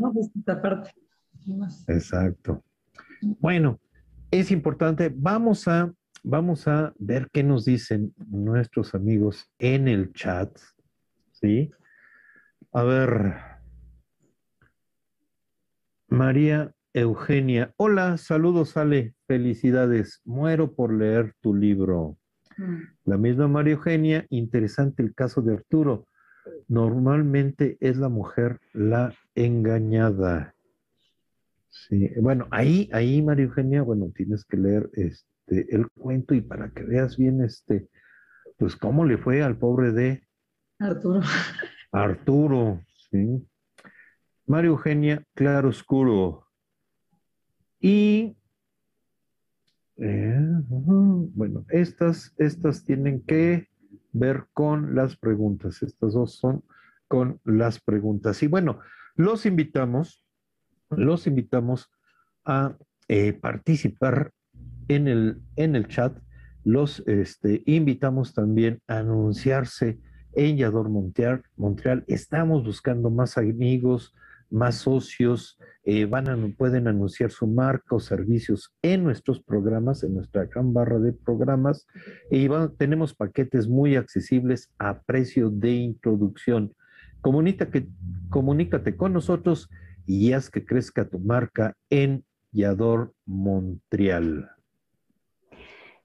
Exacto. 1.86 2.64
Bueno, 3.40 3.78
es 4.32 4.50
importante. 4.50 5.12
Vamos 5.14 5.68
a, 5.68 5.92
vamos 6.24 6.66
a 6.66 6.92
ver 6.98 7.28
qué 7.32 7.44
nos 7.44 7.66
dicen 7.66 8.12
nuestros 8.28 8.94
amigos 8.94 9.48
en 9.58 9.86
el 9.86 10.12
chat. 10.12 10.58
¿Sí? 11.32 11.70
A 12.72 12.82
ver, 12.82 13.34
María 16.08 16.72
Eugenia. 16.94 17.74
Hola, 17.76 18.16
saludos 18.16 18.76
Ale, 18.76 19.14
felicidades. 19.26 20.22
Muero 20.24 20.74
por 20.74 20.92
leer 20.92 21.34
tu 21.40 21.54
libro. 21.54 22.16
Mm. 22.56 22.80
La 23.04 23.18
misma 23.18 23.48
María 23.48 23.74
Eugenia, 23.74 24.26
interesante 24.30 25.02
el 25.02 25.14
caso 25.14 25.42
de 25.42 25.54
Arturo. 25.54 26.06
Normalmente 26.68 27.76
es 27.80 27.98
la 27.98 28.08
mujer 28.08 28.60
la 28.72 29.14
engañada. 29.34 30.54
Sí, 31.72 32.10
bueno, 32.20 32.46
ahí, 32.50 32.90
ahí 32.92 33.22
María 33.22 33.46
Eugenia, 33.46 33.80
bueno, 33.80 34.12
tienes 34.14 34.44
que 34.44 34.58
leer 34.58 34.90
este 34.92 35.74
el 35.74 35.88
cuento 35.90 36.34
y 36.34 36.42
para 36.42 36.70
que 36.70 36.82
veas 36.84 37.16
bien 37.16 37.42
este, 37.42 37.88
pues 38.58 38.76
cómo 38.76 39.06
le 39.06 39.16
fue 39.16 39.42
al 39.42 39.56
pobre 39.56 39.92
de 39.92 40.22
Arturo. 40.78 41.20
Arturo, 41.92 42.82
sí. 43.10 43.42
María 44.46 44.68
Eugenia 44.68 45.24
Claro 45.34 45.70
Oscuro. 45.70 46.46
Y 47.80 48.36
eh, 49.96 50.46
bueno, 50.68 51.64
estas, 51.70 52.34
estas 52.36 52.84
tienen 52.84 53.22
que 53.22 53.68
ver 54.12 54.44
con 54.52 54.94
las 54.94 55.16
preguntas. 55.16 55.82
Estas 55.82 56.12
dos 56.12 56.36
son 56.36 56.62
con 57.08 57.40
las 57.44 57.80
preguntas. 57.80 58.42
Y 58.42 58.46
bueno, 58.46 58.80
los 59.14 59.46
invitamos, 59.46 60.21
los 60.96 61.26
invitamos 61.26 61.90
a 62.44 62.76
eh, 63.08 63.32
participar 63.32 64.32
en 64.88 65.08
el, 65.08 65.40
en 65.56 65.76
el 65.76 65.88
chat. 65.88 66.16
Los 66.64 67.02
este, 67.06 67.62
invitamos 67.66 68.34
también 68.34 68.80
a 68.86 68.98
anunciarse 68.98 69.98
en 70.34 70.56
Yador 70.56 70.88
Montreal. 70.88 71.42
Montreal. 71.56 72.04
Estamos 72.06 72.64
buscando 72.64 73.10
más 73.10 73.36
amigos, 73.36 74.14
más 74.50 74.76
socios 74.76 75.58
eh, 75.84 76.04
van 76.04 76.54
pueden 76.56 76.86
anunciar 76.86 77.32
su 77.32 77.46
marca 77.46 77.96
o 77.96 78.00
servicios 78.00 78.72
en 78.82 79.02
nuestros 79.02 79.42
programas, 79.42 80.04
en 80.04 80.14
nuestra 80.14 80.44
gran 80.44 80.72
barra 80.72 81.00
de 81.00 81.12
programas, 81.12 81.86
y 82.30 82.48
tenemos 82.76 83.14
paquetes 83.14 83.66
muy 83.66 83.96
accesibles 83.96 84.70
a 84.78 85.00
precio 85.00 85.50
de 85.50 85.72
introducción. 85.72 86.72
Comunícate, 87.20 87.88
comunícate 88.28 88.96
con 88.96 89.12
nosotros 89.12 89.68
y 90.06 90.32
haz 90.32 90.50
que 90.50 90.64
crezca 90.64 91.08
tu 91.08 91.18
marca 91.18 91.74
en 91.90 92.24
Yador 92.52 93.14
Montreal. 93.26 94.50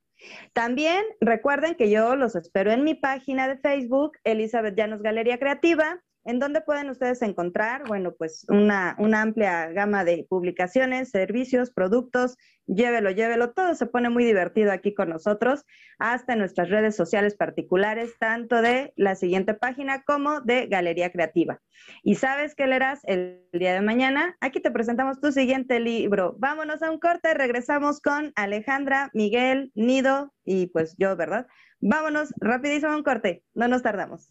También 0.53 1.03
recuerden 1.19 1.75
que 1.75 1.89
yo 1.89 2.15
los 2.15 2.35
espero 2.35 2.71
en 2.71 2.83
mi 2.83 2.93
página 2.93 3.47
de 3.47 3.57
Facebook, 3.57 4.13
Elizabeth 4.23 4.75
Llanos 4.75 5.01
Galería 5.01 5.39
Creativa, 5.39 6.01
en 6.23 6.39
donde 6.39 6.61
pueden 6.61 6.89
ustedes 6.89 7.21
encontrar, 7.21 7.87
bueno, 7.87 8.13
pues 8.17 8.45
una, 8.47 8.95
amplia 8.97 9.71
gama 9.71 10.03
de 10.03 10.25
publicaciones, 10.29 11.09
servicios, 11.09 11.71
productos, 11.71 12.37
llévelo, 12.67 13.11
llévelo, 13.11 13.51
todo 13.53 13.73
se 13.75 13.87
pone 13.87 14.09
muy 14.09 14.23
divertido 14.23 14.71
aquí 14.71 14.93
con 14.93 15.09
nosotros, 15.09 15.65
hasta 15.97 16.33
en 16.33 16.39
nuestras 16.39 16.69
redes 16.69 16.95
sociales 16.95 17.35
particulares, 17.35 18.13
tanto 18.19 18.61
de 18.61 18.93
la 18.95 19.15
siguiente 19.15 19.53
página 19.53 20.03
como 20.03 20.41
de 20.41 20.67
Galería 20.67 21.11
Creativa. 21.11 21.59
Y 22.03 22.15
sabes 22.15 22.53
qué 22.55 22.67
leerás 22.67 22.99
el 23.05 23.43
día 23.53 23.73
de 23.73 23.81
mañana, 23.81 24.37
aquí 24.39 24.59
te 24.59 24.71
presentamos 24.71 25.19
tu 25.19 25.31
siguiente 25.31 25.79
libro. 25.79 26.35
Vámonos 26.37 26.83
a 26.83 26.91
un 26.91 26.99
corte, 26.99 27.33
regresamos 27.33 27.99
con 27.99 28.31
Alejandra, 28.35 29.09
Miguel, 29.13 29.71
Nido 29.73 30.33
y 30.45 30.67
pues 30.67 30.95
yo, 30.97 31.15
¿verdad? 31.15 31.47
Vámonos 31.79 32.31
rapidísimo 32.37 32.91
a 32.91 32.97
un 32.97 33.03
corte, 33.03 33.43
no 33.55 33.67
nos 33.67 33.81
tardamos. 33.81 34.29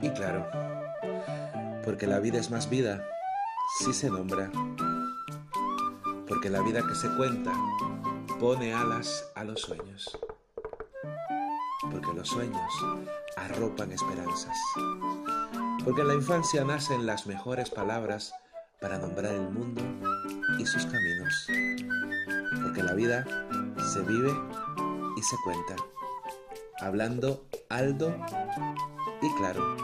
Y 0.00 0.10
claro, 0.10 0.46
porque 1.84 2.06
la 2.06 2.20
vida 2.20 2.38
es 2.38 2.52
más 2.52 2.70
vida 2.70 3.04
si 3.78 3.92
se 3.92 4.10
nombra. 4.10 4.48
Porque 6.28 6.48
la 6.48 6.62
vida 6.62 6.86
que 6.86 6.94
se 6.94 7.08
cuenta 7.16 7.52
pone 8.38 8.72
alas 8.72 9.28
a 9.34 9.42
los 9.42 9.60
sueños. 9.62 10.18
Porque 11.90 12.12
los 12.14 12.28
sueños 12.28 12.72
arropan 13.36 13.90
esperanzas. 13.90 14.56
Porque 15.84 16.02
en 16.02 16.08
la 16.08 16.14
infancia 16.14 16.64
nacen 16.64 17.06
las 17.06 17.26
mejores 17.26 17.70
palabras 17.70 18.32
para 18.80 18.98
nombrar 18.98 19.34
el 19.34 19.50
mundo 19.50 19.82
y 20.60 20.66
sus 20.66 20.86
caminos. 20.86 21.46
Porque 22.62 22.84
la 22.84 22.92
vida 22.94 23.26
se 23.92 24.00
vive 24.02 24.32
y 25.16 25.22
se 25.22 25.36
cuenta. 25.44 25.91
Hablando 26.82 27.46
Aldo 27.68 28.12
y 29.22 29.32
claro, 29.36 29.76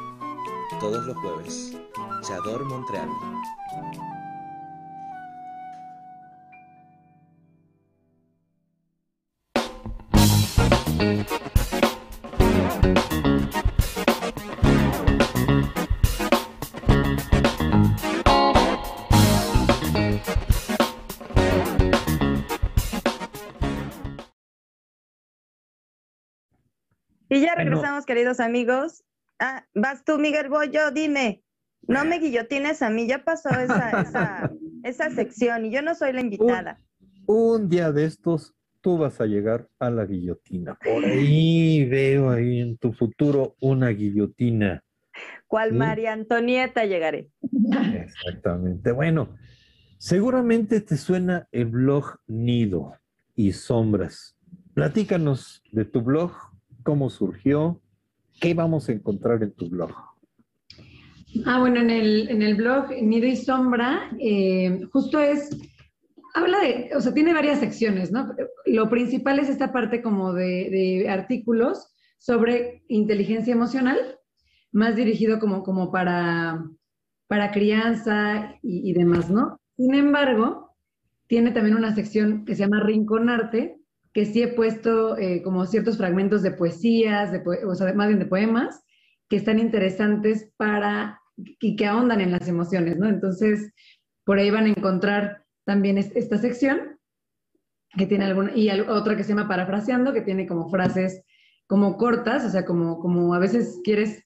todos 0.80 1.06
los 1.06 1.16
jueves. 1.18 1.76
Chador 2.22 2.64
Montreal. 2.64 3.08
Y 27.28 27.40
ya 27.40 27.54
regresamos, 27.54 28.06
queridos 28.06 28.40
amigos. 28.40 29.04
Ah, 29.38 29.66
vas 29.74 30.04
tú, 30.04 30.18
Miguel 30.18 30.48
Bollo, 30.48 30.90
dime. 30.90 31.42
No 31.86 32.04
me 32.04 32.18
guillotines 32.18 32.82
a 32.82 32.90
mí, 32.90 33.06
ya 33.06 33.24
pasó 33.24 33.50
esa, 33.50 33.90
esa, 34.02 34.50
esa 34.82 35.10
sección 35.10 35.66
y 35.66 35.70
yo 35.70 35.82
no 35.82 35.94
soy 35.94 36.12
la 36.12 36.20
invitada. 36.20 36.80
Un 37.26 37.68
día 37.68 37.92
de 37.92 38.04
estos, 38.04 38.54
tú 38.80 38.98
vas 38.98 39.20
a 39.20 39.26
llegar 39.26 39.68
a 39.78 39.90
la 39.90 40.04
guillotina. 40.06 40.76
Por 40.82 41.04
ahí 41.04 41.84
veo 41.84 42.30
ahí 42.30 42.60
en 42.60 42.78
tu 42.78 42.92
futuro 42.92 43.54
una 43.60 43.88
guillotina. 43.90 44.82
¿Cuál 45.46 45.70
Sí. 45.70 45.76
María 45.76 46.12
Antonieta 46.12 46.84
llegaré? 46.84 47.30
Exactamente. 47.94 48.92
Bueno, 48.92 49.34
seguramente 49.98 50.80
te 50.80 50.96
suena 50.96 51.48
el 51.52 51.66
blog 51.66 52.18
Nido 52.26 52.94
y 53.34 53.52
Sombras. 53.52 54.36
Platícanos 54.74 55.62
de 55.72 55.84
tu 55.84 56.02
blog, 56.02 56.32
cómo 56.82 57.10
surgió, 57.10 57.80
qué 58.40 58.54
vamos 58.54 58.88
a 58.88 58.92
encontrar 58.92 59.42
en 59.42 59.52
tu 59.52 59.68
blog. 59.68 59.92
Ah, 61.44 61.60
bueno, 61.60 61.80
en 61.80 61.90
el, 61.90 62.28
en 62.30 62.42
el 62.42 62.54
blog 62.54 62.90
Nido 63.02 63.26
y 63.26 63.36
Sombra, 63.36 64.10
eh, 64.18 64.80
justo 64.92 65.20
es, 65.20 65.50
habla 66.34 66.60
de, 66.60 66.90
o 66.96 67.00
sea, 67.00 67.12
tiene 67.12 67.34
varias 67.34 67.60
secciones, 67.60 68.10
¿no? 68.10 68.34
Lo 68.66 68.88
principal 68.88 69.38
es 69.38 69.48
esta 69.48 69.72
parte 69.72 70.00
como 70.02 70.32
de, 70.32 70.70
de 70.70 71.08
artículos 71.08 71.94
sobre 72.18 72.82
inteligencia 72.88 73.52
emocional, 73.52 73.98
más 74.72 74.96
dirigido 74.96 75.38
como, 75.38 75.62
como 75.62 75.92
para, 75.92 76.64
para 77.26 77.52
crianza 77.52 78.54
y, 78.62 78.90
y 78.90 78.92
demás, 78.94 79.30
¿no? 79.30 79.60
Sin 79.76 79.94
embargo, 79.94 80.74
tiene 81.26 81.52
también 81.52 81.76
una 81.76 81.94
sección 81.94 82.44
que 82.46 82.54
se 82.54 82.62
llama 82.62 82.80
Rinconarte, 82.80 83.78
que 84.12 84.24
sí 84.24 84.42
he 84.42 84.48
puesto 84.48 85.16
eh, 85.18 85.42
como 85.42 85.66
ciertos 85.66 85.98
fragmentos 85.98 86.42
de 86.42 86.50
poesías, 86.52 87.32
de 87.32 87.42
o 87.66 87.74
sea, 87.74 87.92
más 87.94 88.08
bien 88.08 88.18
de 88.18 88.26
poemas, 88.26 88.82
que 89.28 89.36
están 89.36 89.58
interesantes 89.58 90.50
para 90.56 91.20
y 91.36 91.76
que 91.76 91.86
ahondan 91.86 92.20
en 92.20 92.32
las 92.32 92.48
emociones, 92.48 92.96
¿no? 92.98 93.08
Entonces, 93.08 93.72
por 94.24 94.38
ahí 94.38 94.50
van 94.50 94.66
a 94.66 94.70
encontrar 94.70 95.44
también 95.64 95.98
es- 95.98 96.14
esta 96.16 96.38
sección 96.38 96.98
que 97.96 98.06
tiene 98.06 98.24
alguna, 98.26 98.52
y 98.54 98.68
otra 98.70 99.16
que 99.16 99.24
se 99.24 99.30
llama 99.30 99.48
Parafraseando, 99.48 100.12
que 100.12 100.20
tiene 100.22 100.46
como 100.46 100.68
frases 100.70 101.22
como 101.66 101.98
cortas, 101.98 102.44
o 102.44 102.50
sea, 102.50 102.64
como, 102.64 102.98
como 102.98 103.34
a 103.34 103.38
veces 103.38 103.80
quieres, 103.84 104.24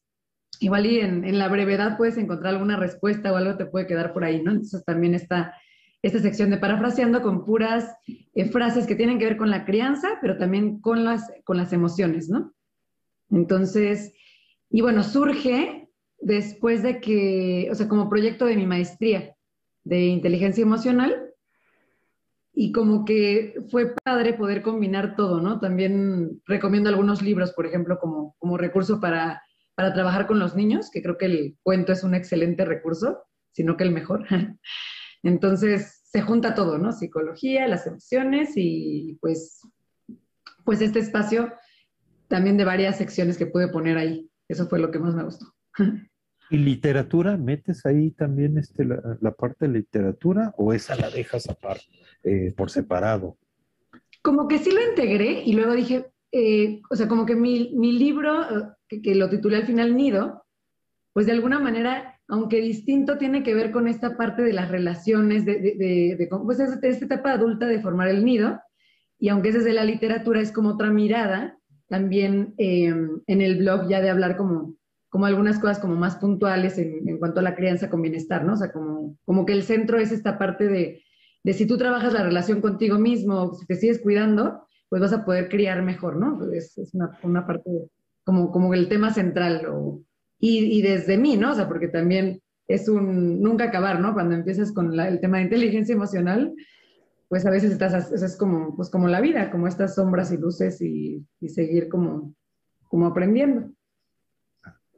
igual 0.60 0.86
y 0.86 1.00
en, 1.00 1.24
en 1.24 1.38
la 1.38 1.48
brevedad 1.48 1.96
puedes 1.96 2.16
encontrar 2.16 2.54
alguna 2.54 2.76
respuesta 2.76 3.32
o 3.32 3.36
algo 3.36 3.56
te 3.56 3.66
puede 3.66 3.86
quedar 3.86 4.12
por 4.12 4.24
ahí, 4.24 4.42
¿no? 4.42 4.52
Entonces 4.52 4.84
también 4.84 5.14
está 5.14 5.54
esta 6.02 6.18
sección 6.18 6.50
de 6.50 6.58
Parafraseando 6.58 7.22
con 7.22 7.44
puras 7.44 7.96
eh, 8.34 8.50
frases 8.50 8.86
que 8.86 8.96
tienen 8.96 9.18
que 9.18 9.24
ver 9.24 9.36
con 9.36 9.50
la 9.50 9.64
crianza, 9.64 10.18
pero 10.20 10.36
también 10.36 10.80
con 10.80 11.04
las, 11.04 11.30
con 11.44 11.56
las 11.56 11.72
emociones, 11.72 12.28
¿no? 12.28 12.52
Entonces, 13.30 14.12
y 14.68 14.80
bueno, 14.80 15.04
surge 15.04 15.88
después 16.18 16.82
de 16.82 17.00
que, 17.00 17.68
o 17.70 17.74
sea, 17.74 17.88
como 17.88 18.10
proyecto 18.10 18.46
de 18.46 18.56
mi 18.56 18.66
maestría 18.66 19.34
de 19.84 20.06
inteligencia 20.06 20.62
emocional, 20.62 21.32
y 22.54 22.72
como 22.72 23.04
que 23.04 23.54
fue 23.70 23.94
padre 24.04 24.34
poder 24.34 24.62
combinar 24.62 25.16
todo, 25.16 25.40
¿no? 25.40 25.58
También 25.58 26.42
recomiendo 26.46 26.90
algunos 26.90 27.22
libros, 27.22 27.52
por 27.52 27.66
ejemplo, 27.66 27.98
como, 27.98 28.36
como 28.38 28.58
recurso 28.58 29.00
para, 29.00 29.42
para 29.74 29.94
trabajar 29.94 30.26
con 30.26 30.38
los 30.38 30.54
niños, 30.54 30.90
que 30.90 31.02
creo 31.02 31.16
que 31.16 31.26
el 31.26 31.56
cuento 31.62 31.92
es 31.92 32.04
un 32.04 32.14
excelente 32.14 32.64
recurso, 32.64 33.22
sino 33.52 33.76
que 33.76 33.84
el 33.84 33.92
mejor. 33.92 34.26
Entonces, 35.22 36.02
se 36.04 36.22
junta 36.22 36.54
todo, 36.54 36.78
¿no? 36.78 36.92
Psicología, 36.92 37.68
las 37.68 37.86
emociones 37.86 38.52
y 38.56 39.18
pues, 39.20 39.60
pues 40.64 40.80
este 40.80 40.98
espacio 40.98 41.52
también 42.28 42.56
de 42.56 42.64
varias 42.64 42.96
secciones 42.96 43.36
que 43.36 43.46
pude 43.46 43.68
poner 43.68 43.98
ahí. 43.98 44.30
Eso 44.48 44.66
fue 44.66 44.78
lo 44.78 44.90
que 44.90 44.98
más 44.98 45.14
me 45.14 45.24
gustó. 45.24 45.46
¿Y 46.50 46.58
literatura? 46.58 47.38
¿Metes 47.38 47.86
ahí 47.86 48.10
también 48.10 48.58
este, 48.58 48.84
la, 48.84 49.00
la 49.20 49.32
parte 49.32 49.66
de 49.66 49.72
literatura 49.72 50.52
o 50.58 50.74
esa 50.74 50.96
la 50.96 51.08
dejas 51.08 51.48
aparte, 51.48 51.84
eh, 52.24 52.52
por 52.54 52.70
separado? 52.70 53.38
Como 54.20 54.48
que 54.48 54.58
sí 54.58 54.70
lo 54.70 54.86
integré 54.86 55.42
y 55.44 55.54
luego 55.54 55.72
dije, 55.72 56.12
eh, 56.30 56.82
o 56.90 56.96
sea, 56.96 57.08
como 57.08 57.24
que 57.24 57.36
mi, 57.36 57.74
mi 57.74 57.92
libro, 57.92 58.42
eh, 58.42 58.68
que, 58.88 59.00
que 59.00 59.14
lo 59.14 59.30
titulé 59.30 59.56
al 59.56 59.66
final 59.66 59.96
Nido, 59.96 60.44
pues 61.14 61.24
de 61.26 61.32
alguna 61.32 61.58
manera, 61.58 62.11
aunque 62.28 62.60
distinto, 62.60 63.18
tiene 63.18 63.42
que 63.42 63.54
ver 63.54 63.70
con 63.72 63.88
esta 63.88 64.16
parte 64.16 64.42
de 64.42 64.52
las 64.52 64.70
relaciones, 64.70 65.44
de, 65.44 65.54
de, 65.60 65.74
de, 65.76 66.16
de 66.18 66.28
pues 66.44 66.60
es- 66.60 66.78
esta 66.82 67.04
etapa 67.04 67.32
adulta 67.32 67.66
de 67.66 67.80
formar 67.80 68.08
el 68.08 68.24
nido, 68.24 68.60
y 69.18 69.28
aunque 69.28 69.50
es 69.50 69.54
desde 69.56 69.72
la 69.72 69.84
literatura, 69.84 70.40
es 70.40 70.52
como 70.52 70.70
otra 70.70 70.90
mirada, 70.90 71.58
también 71.88 72.54
eh, 72.58 72.86
en 73.26 73.40
el 73.42 73.58
blog 73.58 73.88
ya 73.88 74.00
de 74.00 74.10
hablar 74.10 74.36
como, 74.36 74.76
como 75.10 75.26
algunas 75.26 75.58
cosas 75.58 75.78
como 75.78 75.94
más 75.94 76.16
puntuales 76.16 76.78
en, 76.78 77.06
en 77.08 77.18
cuanto 77.18 77.40
a 77.40 77.42
la 77.42 77.54
crianza 77.54 77.90
con 77.90 78.00
bienestar, 78.02 78.44
¿no? 78.44 78.54
O 78.54 78.56
sea, 78.56 78.72
como, 78.72 79.16
como 79.24 79.44
que 79.44 79.52
el 79.52 79.62
centro 79.62 79.98
es 79.98 80.10
esta 80.10 80.38
parte 80.38 80.68
de, 80.68 81.02
de 81.44 81.52
si 81.52 81.66
tú 81.66 81.76
trabajas 81.76 82.14
la 82.14 82.22
relación 82.22 82.60
contigo 82.62 82.98
mismo, 82.98 83.52
si 83.54 83.66
te 83.66 83.74
sigues 83.74 84.00
cuidando, 84.00 84.66
pues 84.88 85.02
vas 85.02 85.12
a 85.12 85.24
poder 85.24 85.48
criar 85.50 85.82
mejor, 85.82 86.16
¿no? 86.16 86.50
Es, 86.52 86.78
es 86.78 86.94
una, 86.94 87.10
una 87.22 87.46
parte 87.46 87.70
como, 88.24 88.50
como 88.50 88.72
el 88.74 88.88
tema 88.88 89.12
central. 89.12 89.66
o- 89.70 90.02
y, 90.44 90.82
desde 90.82 91.16
mí, 91.18 91.36
¿no? 91.36 91.52
O 91.52 91.54
sea, 91.54 91.68
porque 91.68 91.86
también 91.86 92.42
es 92.66 92.88
un 92.88 93.40
nunca 93.40 93.64
acabar, 93.64 94.00
¿no? 94.00 94.12
Cuando 94.12 94.34
empiezas 94.34 94.72
con 94.72 94.96
la- 94.96 95.08
el 95.08 95.20
tema 95.20 95.36
de 95.38 95.44
inteligencia 95.44 95.94
emocional, 95.94 96.52
pues 97.28 97.46
a 97.46 97.50
veces 97.50 97.70
estás, 97.70 98.10
es 98.10 98.36
como, 98.36 98.74
pues 98.74 98.90
como 98.90 99.06
la 99.06 99.20
vida, 99.20 99.52
como 99.52 99.68
estas 99.68 99.94
sombras 99.94 100.32
y 100.32 100.38
luces 100.38 100.82
y, 100.82 101.24
y 101.40 101.48
seguir 101.48 101.88
como, 101.88 102.34
como 102.88 103.06
aprendiendo. 103.06 103.70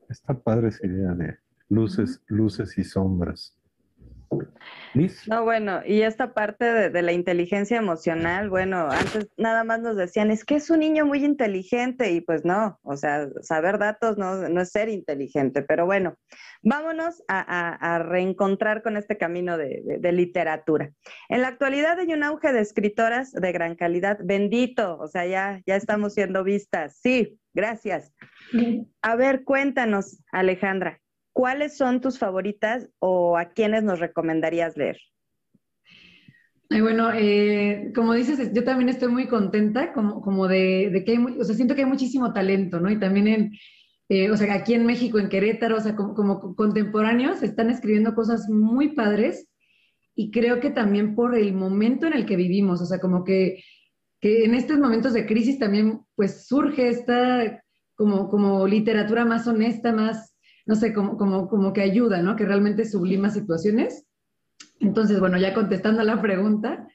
Está 0.08 0.32
padre 0.32 0.68
esa 0.68 0.86
idea 0.86 1.12
de 1.14 1.36
luces, 1.68 2.22
luces 2.26 2.78
y 2.78 2.84
sombras. 2.84 3.54
Liz, 4.94 5.26
No, 5.28 5.42
bueno, 5.44 5.80
y 5.84 6.02
esta 6.02 6.34
parte 6.34 6.64
de, 6.72 6.90
de 6.90 7.02
la 7.02 7.12
inteligencia 7.12 7.76
emocional, 7.78 8.48
bueno, 8.50 8.88
antes 8.90 9.28
nada 9.36 9.64
más 9.64 9.80
nos 9.80 9.96
decían, 9.96 10.30
es 10.30 10.44
que 10.44 10.54
es 10.56 10.70
un 10.70 10.80
niño 10.80 11.04
muy 11.06 11.24
inteligente 11.24 12.12
y 12.12 12.20
pues 12.20 12.44
no, 12.44 12.78
o 12.82 12.96
sea, 12.96 13.28
saber 13.42 13.78
datos 13.78 14.18
no, 14.18 14.48
no 14.48 14.60
es 14.60 14.70
ser 14.70 14.88
inteligente, 14.88 15.62
pero 15.62 15.84
bueno, 15.86 16.14
vámonos 16.62 17.22
a, 17.28 17.40
a- 17.40 17.94
a 17.94 17.98
reencontrar 17.98 18.82
con 18.82 18.96
este 18.96 19.18
camino 19.18 19.58
de, 19.58 19.82
de- 19.84 19.98
de 19.98 20.12
literatura. 20.12 20.92
En 21.28 21.42
la 21.42 21.48
actualidad 21.48 21.98
hay 21.98 22.12
un 22.12 22.22
auge 22.22 22.52
de 22.52 22.60
escritoras 22.60 23.32
de 23.32 23.52
gran 23.52 23.74
calidad, 23.74 24.18
bendito, 24.22 24.98
o 24.98 25.08
sea, 25.08 25.26
ya, 25.26 25.60
ya 25.66 25.76
estamos 25.76 26.14
siendo 26.14 26.44
vistas, 26.44 26.98
sí, 27.02 27.38
gracias. 27.52 28.12
A 29.02 29.16
ver, 29.16 29.42
cuéntanos, 29.44 30.22
Alejandra, 30.32 31.00
¿cuáles 31.34 31.76
son 31.76 32.00
tus 32.00 32.18
favoritas 32.18 32.88
o 33.00 33.36
a 33.36 33.50
quiénes 33.50 33.82
nos 33.82 34.00
recomendarías 34.00 34.78
leer? 34.78 34.96
Ay, 36.70 36.80
bueno, 36.80 37.10
eh, 37.12 37.92
como 37.94 38.14
dices, 38.14 38.52
yo 38.54 38.64
también 38.64 38.88
estoy 38.88 39.08
muy 39.08 39.26
contenta 39.26 39.92
como, 39.92 40.22
como 40.22 40.48
de, 40.48 41.02
que 41.04 41.12
hay, 41.12 41.18
o 41.18 41.44
sea, 41.44 41.54
siento 41.54 41.74
que 41.74 41.82
hay 41.82 41.88
muchísimo 41.88 42.32
talento, 42.32 42.80
¿no? 42.80 42.90
Y 42.90 42.98
también 42.98 43.28
en, 43.28 43.52
eh, 44.08 44.30
o 44.30 44.36
sea, 44.36 44.54
aquí 44.54 44.74
en 44.74 44.86
México, 44.86 45.18
en 45.18 45.28
Querétaro, 45.28 45.76
o 45.76 45.80
sea, 45.80 45.94
como, 45.94 46.14
como 46.14 46.56
contemporáneos, 46.56 47.42
están 47.42 47.68
escribiendo 47.68 48.14
cosas 48.14 48.48
muy 48.48 48.94
padres 48.94 49.48
y 50.14 50.30
creo 50.30 50.60
que 50.60 50.70
también 50.70 51.14
por 51.14 51.36
el 51.36 51.52
momento 51.52 52.06
en 52.06 52.14
el 52.14 52.24
que 52.24 52.36
vivimos, 52.36 52.80
o 52.80 52.86
sea, 52.86 53.00
como 53.00 53.24
que, 53.24 53.62
que 54.20 54.44
en 54.44 54.54
estos 54.54 54.78
momentos 54.78 55.12
de 55.12 55.26
crisis 55.26 55.58
también, 55.58 56.00
pues 56.14 56.46
surge 56.46 56.88
esta 56.88 57.60
como, 57.96 58.28
como 58.28 58.66
literatura 58.66 59.24
más 59.24 59.46
honesta, 59.46 59.92
más, 59.92 60.33
no 60.66 60.74
sé, 60.74 60.92
como, 60.92 61.16
como, 61.16 61.48
como 61.48 61.72
que 61.72 61.82
ayuda, 61.82 62.22
¿no? 62.22 62.36
Que 62.36 62.46
realmente 62.46 62.84
sublima 62.84 63.30
situaciones. 63.30 64.06
Entonces, 64.80 65.20
bueno, 65.20 65.38
ya 65.38 65.54
contestando 65.54 66.00
a 66.00 66.04
la 66.04 66.20
pregunta, 66.20 66.88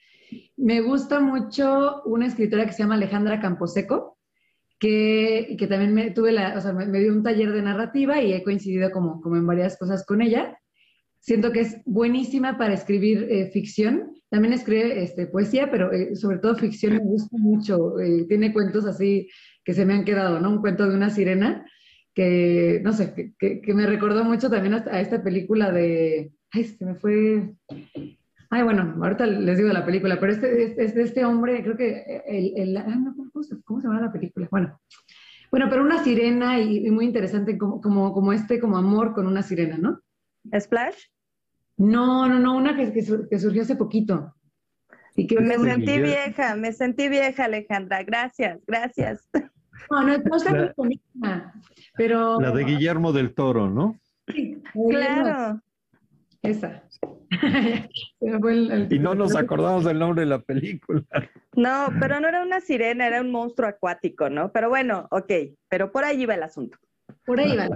me 0.58 0.82
gusta 0.82 1.20
mucho 1.20 2.02
una 2.06 2.28
escritora 2.28 2.66
que 2.66 2.74
se 2.74 2.84
llama 2.84 2.96
Alejandra 2.96 3.40
Camposeco, 3.40 4.18
que, 4.80 5.56
que 5.58 5.68
también 5.68 5.94
me, 5.94 6.12
tuve 6.12 6.32
la, 6.32 6.58
o 6.58 6.62
sea, 6.62 6.74
me, 6.74 7.00
dio 7.00 7.12
un 7.12 7.24
taller 7.24 7.52
de 7.52 7.62
narrativa 7.62 8.22
y 8.22 8.34
he 8.34 8.44
coincidido 8.44 8.92
como, 8.92 9.22
como 9.22 9.36
en 9.36 9.46
varias 9.46 9.78
cosas 9.78 10.06
con 10.06 10.22
ella. 10.22 10.58
Siento 11.20 11.52
que 11.52 11.62
es 11.62 11.78
buenísima 11.86 12.58
para 12.58 12.74
escribir 12.74 13.28
eh, 13.30 13.50
ficción. 13.52 14.14
También 14.30 14.54
escribe 14.54 15.04
este, 15.04 15.28
poesía, 15.28 15.70
pero 15.70 15.92
eh, 15.92 16.16
sobre 16.16 16.38
todo 16.38 16.56
ficción 16.56 16.94
me 16.94 17.04
gusta 17.04 17.36
mucho. 17.38 18.00
Eh, 18.00 18.26
tiene 18.28 18.54
cuentos 18.54 18.86
así 18.86 19.28
que 19.66 19.74
se 19.74 19.86
me 19.86 19.94
han 19.94 20.06
quedado, 20.06 20.40
¿no? 20.40 20.50
Un 20.50 20.62
cuento 20.62 20.88
de 20.88 20.96
una 20.96 21.10
sirena 21.10 21.66
que, 22.20 22.82
no 22.84 22.92
sé, 22.92 23.34
que, 23.40 23.62
que 23.62 23.74
me 23.74 23.86
recordó 23.86 24.26
mucho 24.26 24.50
también 24.50 24.74
a 24.74 25.00
esta 25.00 25.24
película 25.24 25.72
de, 25.72 26.34
ay, 26.52 26.66
se 26.66 26.86
me 26.86 26.96
fue, 26.96 27.54
ay, 28.50 28.64
bueno, 28.64 28.94
ahorita 29.02 29.26
les 29.26 29.58
digo 29.58 29.70
la 29.70 29.86
película, 29.86 30.20
pero 30.20 30.34
este, 30.34 30.84
es 30.84 30.96
de 30.96 31.04
este 31.04 31.24
hombre, 31.24 31.64
creo 31.64 31.78
que 31.78 32.22
el, 32.28 32.58
el 32.58 32.84
¿cómo, 33.32 33.42
se, 33.42 33.62
¿cómo, 33.64 33.80
se, 33.80 33.88
llama 33.88 34.02
la 34.02 34.12
película? 34.12 34.50
Bueno, 34.52 34.82
bueno, 35.50 35.68
pero 35.70 35.82
una 35.82 36.04
sirena 36.04 36.60
y, 36.60 36.92
muy 36.92 37.06
interesante 37.06 37.58
como, 37.58 37.80
como, 37.80 38.12
como, 38.12 38.34
este, 38.34 38.60
como 38.60 38.78
amor 38.78 39.14
con 39.14 39.26
una 39.26 39.42
sirena, 39.42 39.78
¿no? 39.78 40.02
¿Splash? 40.60 40.98
No, 41.78 42.28
no, 42.28 42.38
no, 42.38 42.58
una 42.58 42.76
que, 42.76 42.92
que 42.92 43.40
surgió 43.40 43.62
hace 43.62 43.78
poquito. 43.78 44.36
Y 45.16 45.26
que 45.26 45.40
me 45.40 45.58
sentí 45.58 46.02
vieja, 46.02 46.56
me 46.56 46.74
sentí 46.74 47.08
vieja, 47.08 47.46
Alejandra. 47.46 48.04
Gracias, 48.04 48.60
gracias. 48.68 49.30
No, 49.90 50.04
no, 50.04 50.18
no 50.18 50.36
está 50.36 50.74
bonita, 50.76 51.54
pero... 51.96 52.40
La 52.40 52.52
de 52.52 52.64
Guillermo 52.64 53.12
del 53.12 53.34
Toro, 53.34 53.70
¿no? 53.70 54.00
Sí, 54.28 54.62
claro. 54.90 55.62
Esa. 56.42 56.84
y 58.90 59.00
no 59.00 59.16
nos 59.16 59.36
acordamos 59.36 59.86
del 59.86 60.00
nombre 60.00 60.22
de 60.22 60.28
la 60.28 60.40
película. 60.40 61.04
No, 61.56 61.88
pero 62.00 62.20
no 62.20 62.28
era 62.28 62.44
una 62.44 62.62
sirena, 62.62 63.08
era 63.08 63.22
un 63.22 63.32
monstruo 63.32 63.68
acuático, 63.68 64.30
¿no? 64.30 64.52
Pero 64.52 64.70
bueno, 64.70 65.08
ok, 65.12 65.32
pero 65.68 65.92
por 65.92 66.04
ahí 66.04 66.22
iba 66.22 66.36
el 66.36 66.44
asunto. 66.44 66.78
Por 67.26 67.40
ahí 67.40 67.56
va. 67.56 67.68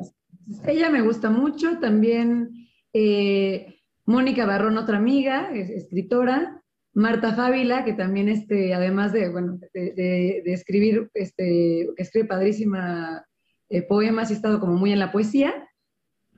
Ella 0.65 0.89
me 0.89 1.01
gusta 1.01 1.29
mucho, 1.29 1.79
también 1.79 2.67
eh, 2.93 3.79
Mónica 4.05 4.45
Barrón, 4.45 4.77
otra 4.77 4.97
amiga, 4.97 5.51
es 5.53 5.69
escritora, 5.69 6.62
Marta 6.93 7.33
Fávila, 7.33 7.83
que 7.83 7.93
también, 7.93 8.29
este, 8.29 8.73
además 8.73 9.11
de, 9.13 9.29
bueno, 9.29 9.59
de, 9.73 10.43
escribir, 10.45 11.09
este, 11.15 11.89
que 11.95 12.03
escribe 12.03 12.27
padrísima 12.27 13.25
eh, 13.69 13.81
poemas 13.81 14.29
y 14.29 14.35
estado 14.35 14.59
como 14.59 14.73
muy 14.73 14.91
en 14.91 14.99
la 14.99 15.11
poesía, 15.11 15.53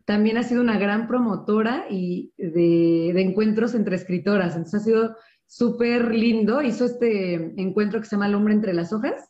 también 0.05 0.37
ha 0.37 0.43
sido 0.43 0.61
una 0.61 0.77
gran 0.77 1.07
promotora 1.07 1.87
y 1.89 2.31
de, 2.37 3.09
encuentros 3.21 3.73
entre 3.73 3.95
escritoras. 3.95 4.55
Entonces 4.55 4.81
ha 4.81 4.85
sido 4.85 5.17
súper 5.47 6.13
lindo. 6.13 6.61
Hizo 6.61 6.85
este 6.85 7.59
encuentro 7.59 7.99
que 7.99 8.05
se 8.05 8.15
llama 8.15 8.27
El 8.27 8.35
hombre 8.35 8.53
entre 8.53 8.73
las 8.73 8.93
hojas, 8.93 9.29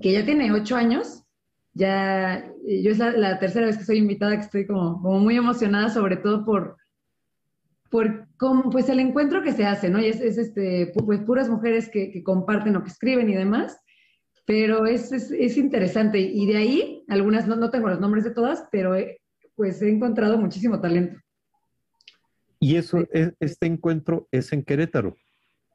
que 0.00 0.12
ya 0.12 0.24
tiene 0.24 0.52
ocho 0.52 0.76
años. 0.76 1.24
Ya, 1.72 2.44
yo 2.66 2.90
es 2.90 2.98
la, 2.98 3.38
tercera 3.38 3.66
vez 3.66 3.78
que 3.78 3.84
soy 3.84 3.98
invitada, 3.98 4.36
que 4.36 4.44
estoy 4.44 4.66
como 4.66 4.98
muy 4.98 5.36
emocionada, 5.36 5.88
sobre 5.88 6.16
todo 6.16 6.44
por, 6.44 6.76
por 7.90 8.26
cómo, 8.36 8.70
pues 8.70 8.88
el 8.88 9.00
encuentro 9.00 9.42
que 9.42 9.52
se 9.52 9.64
hace, 9.64 9.88
¿no? 9.88 10.00
Y 10.00 10.06
es, 10.06 10.20
es 10.20 10.38
este, 10.38 10.92
pues 10.94 11.20
puras 11.20 11.48
mujeres 11.48 11.88
que, 11.88 12.10
que, 12.10 12.22
comparten 12.22 12.76
o 12.76 12.82
que 12.82 12.90
escriben 12.90 13.30
y 13.30 13.34
demás, 13.34 13.80
pero 14.46 14.86
es, 14.86 15.12
es, 15.12 15.30
es 15.30 15.56
interesante. 15.56 16.18
Y 16.18 16.46
de 16.46 16.56
ahí, 16.56 17.04
algunas, 17.08 17.46
no, 17.46 17.56
no, 17.56 17.70
tengo 17.70 17.88
los 17.88 18.00
nombres 18.00 18.24
de 18.24 18.30
todas, 18.30 18.66
pero 18.70 18.94
pues 19.54 19.82
he 19.82 19.90
encontrado 19.90 20.38
muchísimo 20.38 20.80
talento. 20.80 21.18
Y 22.60 22.76
eso, 22.76 23.06
es, 23.12 23.32
este 23.40 23.66
encuentro 23.66 24.28
es 24.30 24.52
en 24.52 24.64
Querétaro. 24.64 25.16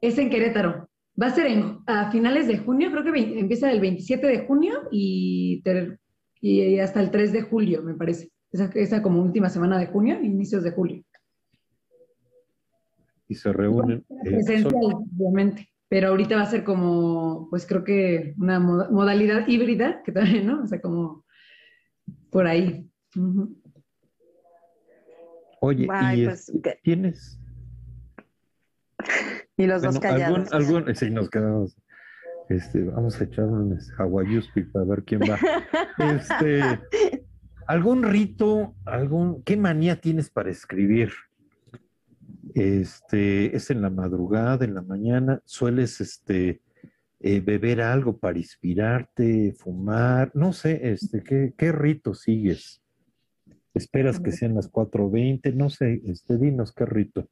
Es 0.00 0.18
en 0.18 0.30
Querétaro. 0.30 0.88
Va 1.20 1.28
a 1.28 1.34
ser 1.34 1.46
en, 1.46 1.78
a 1.86 2.10
finales 2.10 2.46
de 2.48 2.58
junio, 2.58 2.90
creo 2.90 3.04
que 3.04 3.38
empieza 3.38 3.70
el 3.70 3.80
27 3.80 4.26
de 4.26 4.46
junio 4.46 4.88
y, 4.90 5.62
y 6.40 6.78
hasta 6.78 7.00
el 7.00 7.10
3 7.10 7.32
de 7.32 7.42
julio, 7.42 7.82
me 7.82 7.94
parece. 7.94 8.30
Esa, 8.50 8.70
esa, 8.74 9.02
como 9.02 9.22
última 9.22 9.48
semana 9.48 9.78
de 9.78 9.86
junio, 9.86 10.20
inicios 10.20 10.62
de 10.62 10.72
julio. 10.72 11.04
Y 13.34 13.36
se 13.36 13.52
reúnen. 13.52 14.04
Eh, 14.26 14.64
obviamente. 14.72 15.68
Pero 15.88 16.08
ahorita 16.08 16.36
va 16.36 16.42
a 16.42 16.46
ser 16.46 16.62
como, 16.62 17.48
pues 17.50 17.66
creo 17.66 17.82
que 17.82 18.34
una 18.38 18.60
modalidad 18.60 19.46
híbrida, 19.48 20.02
que 20.04 20.12
también, 20.12 20.46
¿no? 20.46 20.62
O 20.62 20.66
sea, 20.66 20.80
como 20.80 21.24
por 22.30 22.46
ahí. 22.46 22.88
Oye, 25.60 25.84
¿y 25.84 26.24
pues, 26.24 26.52
tienes? 26.82 27.40
y 29.56 29.66
los 29.66 29.82
dos 29.82 29.98
callados. 29.98 30.52
Algún, 30.52 30.94
sí, 30.94 31.10
nos 31.10 31.28
quedamos. 31.28 31.76
Este, 32.48 32.82
vamos 32.84 33.20
a 33.20 33.24
echar 33.24 33.46
un 33.46 33.76
Hawaiiuspi 33.98 34.62
para 34.64 34.84
ver 34.84 35.02
quién 35.04 35.22
va. 35.22 35.38
Este, 35.98 36.60
¿Algún 37.66 38.02
rito, 38.02 38.74
algún, 38.84 39.42
qué 39.42 39.56
manía 39.56 40.00
tienes 40.00 40.30
para 40.30 40.50
escribir? 40.50 41.12
Este, 42.54 43.56
es 43.56 43.70
en 43.70 43.82
la 43.82 43.90
madrugada, 43.90 44.64
en 44.64 44.74
la 44.74 44.82
mañana, 44.82 45.42
sueles 45.44 46.00
este, 46.00 46.60
eh, 47.20 47.40
beber 47.40 47.80
algo 47.80 48.16
para 48.16 48.38
inspirarte, 48.38 49.52
fumar, 49.58 50.30
no 50.34 50.52
sé, 50.52 50.90
este, 50.90 51.22
¿qué, 51.22 51.52
qué 51.56 51.72
rito 51.72 52.14
sigues? 52.14 52.80
Esperas 53.72 54.20
que 54.20 54.30
sean 54.30 54.54
las 54.54 54.70
4.20, 54.70 55.52
no 55.54 55.68
sé, 55.68 56.00
este, 56.06 56.38
dinos 56.38 56.72
qué 56.72 56.86
rito. 56.86 57.28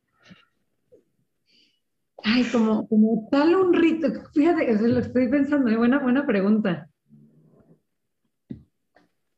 Ay, 2.25 2.45
como, 2.51 2.89
como 2.89 3.29
tal 3.31 3.55
un 3.55 3.75
rito, 3.75 4.09
fíjate, 4.33 4.73
lo 4.89 4.99
estoy 4.99 5.29
pensando, 5.29 5.77
buena, 5.77 5.99
buena 6.01 6.27
pregunta. 6.27 6.89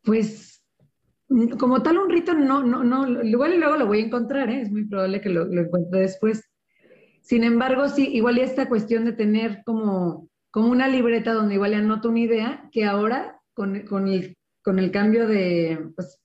Pues, 0.03 0.54
como 1.59 1.83
tal 1.83 1.99
un 1.99 2.11
rito, 2.11 2.35
no, 2.35 2.63
no, 2.63 2.85
no, 2.85 3.23
igual 3.23 3.55
y 3.55 3.59
luego 3.59 3.77
lo 3.77 3.87
voy 3.87 4.01
a 4.01 4.05
encontrar, 4.05 4.51
¿eh? 4.51 4.61
es 4.61 4.71
muy 4.71 4.85
probable 4.85 5.21
que 5.21 5.31
lo, 5.31 5.51
encuentre 5.51 6.01
después. 6.01 6.51
Sin 7.23 7.45
embargo, 7.45 7.89
sí, 7.89 8.09
igual 8.13 8.39
y 8.39 8.43
esta 8.43 8.69
cuestión 8.69 9.05
de 9.05 9.13
tener 9.13 9.63
como, 9.65 10.29
como 10.51 10.69
una 10.69 10.89
libreta 10.89 11.33
donde 11.33 11.55
igual 11.55 11.75
anoto 11.75 12.11
una 12.11 12.21
idea, 12.21 12.69
que 12.71 12.85
ahora 12.85 13.41
con, 13.55 13.81
con, 13.81 14.09
el, 14.09 14.37
con 14.63 14.79
el 14.79 14.91
cambio 14.91 15.27
de, 15.27 15.91
pues, 15.97 16.21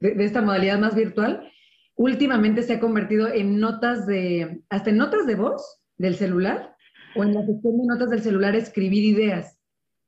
de, 0.00 0.22
esta 0.24 0.42
modalidad 0.42 0.78
más 0.78 0.94
virtual, 0.94 1.50
últimamente 1.96 2.62
se 2.62 2.74
ha 2.74 2.80
convertido 2.80 3.28
en 3.28 3.58
notas 3.58 4.06
de, 4.06 4.62
hasta 4.68 4.90
en 4.90 4.98
notas 4.98 5.26
de 5.26 5.34
voz 5.34 5.80
del 5.96 6.14
celular 6.14 6.76
o 7.16 7.24
en 7.24 7.34
la 7.34 7.44
sección 7.44 7.78
de 7.78 7.86
notas 7.86 8.10
del 8.10 8.22
celular 8.22 8.54
escribir 8.54 9.04
ideas. 9.04 9.58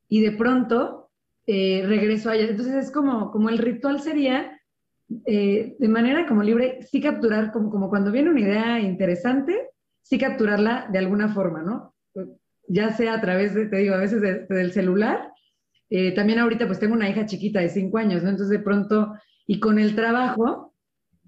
Y 0.07 0.21
de 0.21 0.31
pronto 0.31 1.00
eh, 1.47 1.83
regreso 1.85 2.29
a 2.29 2.35
ella. 2.35 2.49
Entonces 2.49 2.75
es 2.75 2.91
como, 2.91 3.31
como 3.31 3.49
el 3.49 3.57
ritual 3.57 4.01
sería, 4.01 4.59
eh, 5.25 5.75
de 5.77 5.87
manera 5.87 6.27
como 6.27 6.43
libre, 6.43 6.79
sí 6.83 7.01
capturar, 7.01 7.51
como, 7.51 7.69
como 7.69 7.89
cuando 7.89 8.11
viene 8.11 8.29
una 8.29 8.41
idea 8.41 8.79
interesante, 8.79 9.69
sí 10.01 10.17
capturarla 10.17 10.87
de 10.91 10.99
alguna 10.99 11.33
forma, 11.33 11.61
¿no? 11.61 11.95
Ya 12.67 12.91
sea 12.91 13.15
a 13.15 13.21
través 13.21 13.53
de, 13.53 13.65
te 13.65 13.77
digo, 13.77 13.95
a 13.95 13.99
veces 13.99 14.21
del 14.21 14.71
celular. 14.71 15.31
Eh, 15.89 16.13
también 16.13 16.39
ahorita 16.39 16.67
pues 16.67 16.79
tengo 16.79 16.93
una 16.93 17.09
hija 17.09 17.25
chiquita 17.25 17.59
de 17.59 17.69
cinco 17.69 17.97
años, 17.97 18.23
¿no? 18.23 18.29
Entonces 18.29 18.57
de 18.57 18.63
pronto 18.63 19.13
y 19.45 19.59
con 19.59 19.79
el 19.79 19.95
trabajo, 19.95 20.73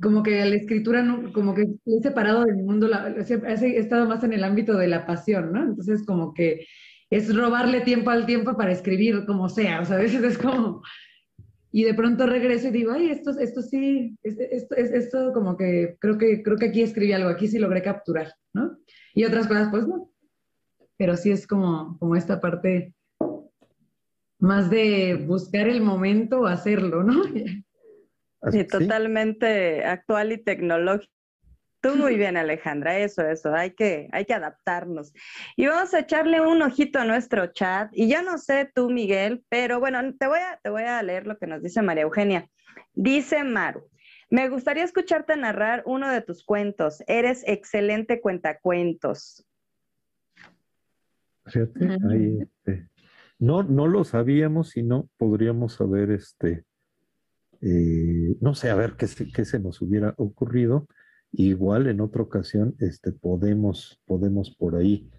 como 0.01 0.24
que 0.24 0.45
la 0.45 0.55
escritura, 0.55 1.05
como 1.34 1.53
que 1.53 1.68
he 1.86 2.01
separado 2.01 2.45
del 2.45 2.55
mundo, 2.57 2.89
he 2.89 3.78
estado 3.78 4.07
más 4.07 4.24
en 4.24 4.34
el 4.34 4.43
ámbito 4.43 4.78
de 4.78 4.88
la 4.88 5.05
pasión, 5.05 5.51
¿no? 5.51 5.64
Entonces, 5.64 6.05
como 6.05 6.34
que 6.34 6.66
es 7.16 7.36
robarle 7.36 7.82
tiempo 7.82 8.09
al 8.09 8.26
tiempo 8.26 8.55
para 8.55 8.72
escribir 8.72 9.26
como 9.26 9.49
sea, 9.49 9.82
o 9.82 9.86
sea, 9.86 9.97
a 9.97 9.99
veces 9.99 10.24
es 10.24 10.38
como... 10.38 10.82
Y 11.76 11.84
de 11.86 11.95
pronto 11.95 12.28
regreso 12.28 12.68
y 12.68 12.72
digo, 12.72 12.91
ay, 12.91 13.09
esto, 13.09 13.32
esto 13.39 13.64
sí, 13.64 14.16
esto, 14.22 14.76
esto 14.76 15.34
como 15.34 15.57
que 15.57 15.97
creo, 15.99 16.20
que 16.20 16.43
creo 16.43 16.55
que 16.55 16.68
aquí 16.68 16.84
escribí 16.84 17.14
algo, 17.14 17.30
aquí 17.30 17.47
sí 17.47 17.57
logré 17.57 17.82
capturar, 17.82 18.32
¿no? 18.53 18.78
Y 19.16 19.26
otras 19.26 19.47
cosas, 19.47 19.70
pues 19.72 19.88
no. 19.88 20.11
Pero 20.97 21.18
sí 21.18 21.32
es 21.32 21.47
como, 21.47 21.97
como 21.97 22.16
esta 22.16 22.39
parte 22.39 22.93
más 24.38 24.70
de 24.70 25.16
buscar 25.26 25.68
el 25.68 25.82
momento 25.82 26.41
o 26.41 26.45
hacerlo, 26.45 27.03
¿no? 27.03 27.24
Sí, 28.51 28.66
totalmente 28.66 29.84
actual 29.86 30.34
y 30.34 30.43
tecnológico. 30.43 31.11
Tú 31.84 31.97
muy 31.97 32.15
bien, 32.15 32.38
Alejandra, 32.38 32.97
eso, 32.97 33.27
eso, 33.27 33.53
hay 33.53 33.71
que, 33.71 34.07
hay 34.13 34.23
que 34.23 34.34
adaptarnos. 34.34 35.11
Y 35.57 35.67
vamos 35.67 35.93
a 35.93 35.99
echarle 35.99 36.39
un 36.39 36.61
ojito 36.61 36.97
a 36.97 37.03
nuestro 37.03 37.47
chat. 37.47 37.89
Y 37.91 38.09
yo 38.09 38.21
no 38.21 38.38
sé 38.38 38.71
tú, 38.73 38.89
Miguel, 38.89 39.43
pero 39.49 39.81
bueno, 39.81 39.99
te 40.17 40.27
voy 40.27 40.39
a, 40.39 40.57
te 40.63 40.69
voy 40.69 40.84
a 40.84 41.03
leer 41.03 41.27
lo 41.27 41.38
que 41.38 41.45
nos 41.45 41.61
dice 41.61 41.81
María 41.81 42.03
Eugenia. 42.03 42.49
Dice 42.93 43.43
Maru, 43.43 43.89
me 44.29 44.47
gustaría 44.47 44.86
escucharte 44.86 45.36
narrar 45.36 45.84
uno 45.86 46.09
de 46.09 46.21
tus 46.21 46.45
cuentos. 46.45 47.03
Eres 47.05 47.43
excelente 47.45 48.21
cuentacuentos. 48.21 49.45
Fíjate, 51.47 51.97
ahí, 52.09 52.39
este, 52.43 52.88
no, 53.39 53.63
no 53.63 53.88
lo 53.88 54.05
sabíamos 54.05 54.77
y 54.77 54.84
no 54.84 55.09
podríamos 55.17 55.73
saber 55.73 56.11
este, 56.11 56.63
eh, 57.59 58.38
no 58.39 58.55
sé, 58.55 58.69
a 58.69 58.75
ver 58.75 58.93
qué 58.95 59.05
qué 59.36 59.43
se 59.43 59.59
nos 59.59 59.81
hubiera 59.81 60.13
ocurrido. 60.15 60.88
Igual 61.36 61.88
en 61.88 61.99
otra 61.99 62.21
ocasión, 62.21 62.75
este, 62.79 63.11
podemos, 63.11 63.99
podemos 64.05 64.51
por 64.51 64.75
ahí, 64.75 65.09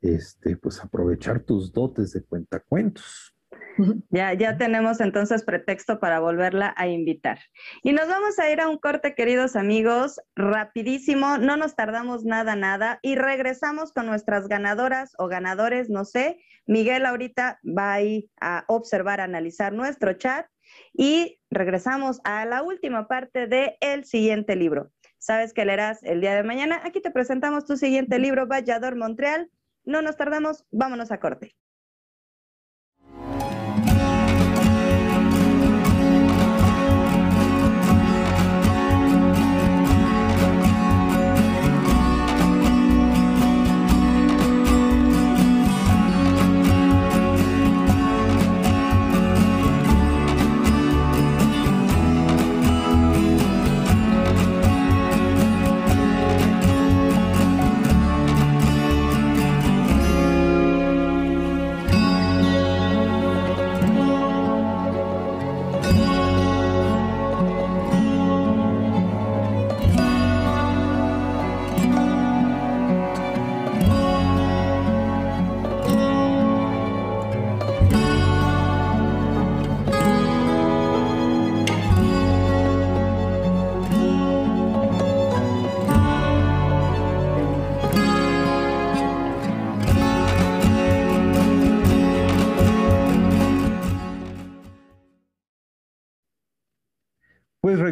este, 0.00 0.56
pues 0.56 0.82
aprovechar 0.82 1.40
tus 1.40 1.72
dotes 1.72 2.12
de 2.12 2.24
cuentacuentos. 2.24 3.36
Ya, 4.10 4.32
ya 4.34 4.56
tenemos 4.58 5.00
entonces 5.00 5.44
pretexto 5.44 5.98
para 6.00 6.20
volverla 6.20 6.74
a 6.76 6.88
invitar. 6.88 7.38
Y 7.82 7.92
nos 7.92 8.08
vamos 8.08 8.38
a 8.38 8.50
ir 8.50 8.60
a 8.60 8.68
un 8.68 8.78
corte, 8.78 9.14
queridos 9.14 9.56
amigos, 9.56 10.20
rapidísimo, 10.36 11.38
no 11.38 11.56
nos 11.56 11.74
tardamos 11.74 12.24
nada, 12.24 12.56
nada, 12.56 12.98
y 13.02 13.14
regresamos 13.14 13.92
con 13.92 14.06
nuestras 14.06 14.48
ganadoras 14.48 15.12
o 15.18 15.28
ganadores, 15.28 15.90
no 15.90 16.04
sé. 16.04 16.38
Miguel 16.66 17.06
ahorita 17.06 17.60
va 17.66 17.94
a 17.94 18.02
ir 18.02 18.28
a 18.40 18.64
observar, 18.68 19.20
a 19.20 19.24
analizar 19.24 19.72
nuestro 19.72 20.12
chat 20.14 20.46
y 20.94 21.38
regresamos 21.50 22.20
a 22.24 22.44
la 22.46 22.62
última 22.62 23.08
parte 23.08 23.46
del 23.46 23.74
el 23.80 24.04
siguiente 24.04 24.56
libro. 24.56 24.90
¿Sabes 25.22 25.52
que 25.52 25.64
leerás 25.64 26.02
el 26.02 26.20
día 26.20 26.34
de 26.34 26.42
mañana? 26.42 26.80
Aquí 26.82 27.00
te 27.00 27.12
presentamos 27.12 27.64
tu 27.64 27.76
siguiente 27.76 28.18
libro, 28.18 28.48
Vallador 28.48 28.96
Montreal. 28.96 29.52
No 29.84 30.02
nos 30.02 30.16
tardamos, 30.16 30.66
vámonos 30.72 31.12
a 31.12 31.20
corte. 31.20 31.54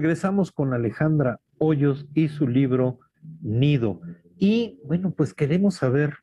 Regresamos 0.00 0.50
con 0.50 0.72
Alejandra 0.72 1.40
Hoyos 1.58 2.06
y 2.14 2.28
su 2.28 2.48
libro 2.48 3.00
Nido. 3.42 4.00
Y 4.38 4.80
bueno, 4.84 5.10
pues 5.10 5.34
queremos 5.34 5.74
saber 5.74 6.14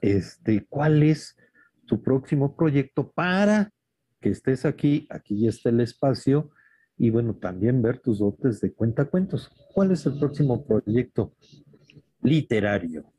este, 0.00 0.64
cuál 0.66 1.02
es 1.02 1.36
tu 1.84 2.02
próximo 2.02 2.56
proyecto 2.56 3.12
para 3.12 3.70
que 4.22 4.30
estés 4.30 4.64
aquí. 4.64 5.06
Aquí 5.10 5.40
ya 5.40 5.50
está 5.50 5.68
el 5.68 5.80
espacio. 5.80 6.50
Y 6.96 7.10
bueno, 7.10 7.34
también 7.34 7.82
ver 7.82 7.98
tus 7.98 8.20
dotes 8.20 8.62
de 8.62 8.72
cuentacuentos. 8.72 9.50
¿Cuál 9.74 9.92
es 9.92 10.06
el 10.06 10.18
próximo 10.18 10.64
proyecto 10.64 11.34
literario? 12.22 13.12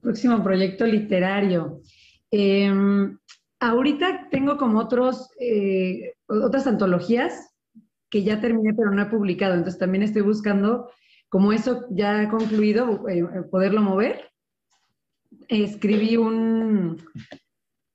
Próximo 0.00 0.40
proyecto 0.44 0.86
literario. 0.86 1.80
Em, 2.30 3.18
ahorita 3.58 4.28
tengo 4.30 4.56
como 4.56 4.78
otros, 4.78 5.30
eh, 5.40 6.14
otras 6.28 6.68
antologías 6.68 7.55
que 8.16 8.22
ya 8.22 8.40
terminé 8.40 8.72
pero 8.72 8.90
no 8.90 9.02
he 9.02 9.06
publicado. 9.06 9.52
Entonces 9.52 9.78
también 9.78 10.02
estoy 10.02 10.22
buscando, 10.22 10.90
como 11.28 11.52
eso 11.52 11.86
ya 11.90 12.20
ha 12.20 12.28
concluido, 12.30 13.06
eh, 13.10 13.22
poderlo 13.50 13.82
mover. 13.82 14.30
Escribí 15.48 16.16
un, 16.16 16.96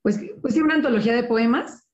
pues, 0.00 0.20
pues 0.40 0.54
sí, 0.54 0.60
una 0.60 0.74
antología 0.74 1.12
de 1.12 1.24
poemas 1.24 1.88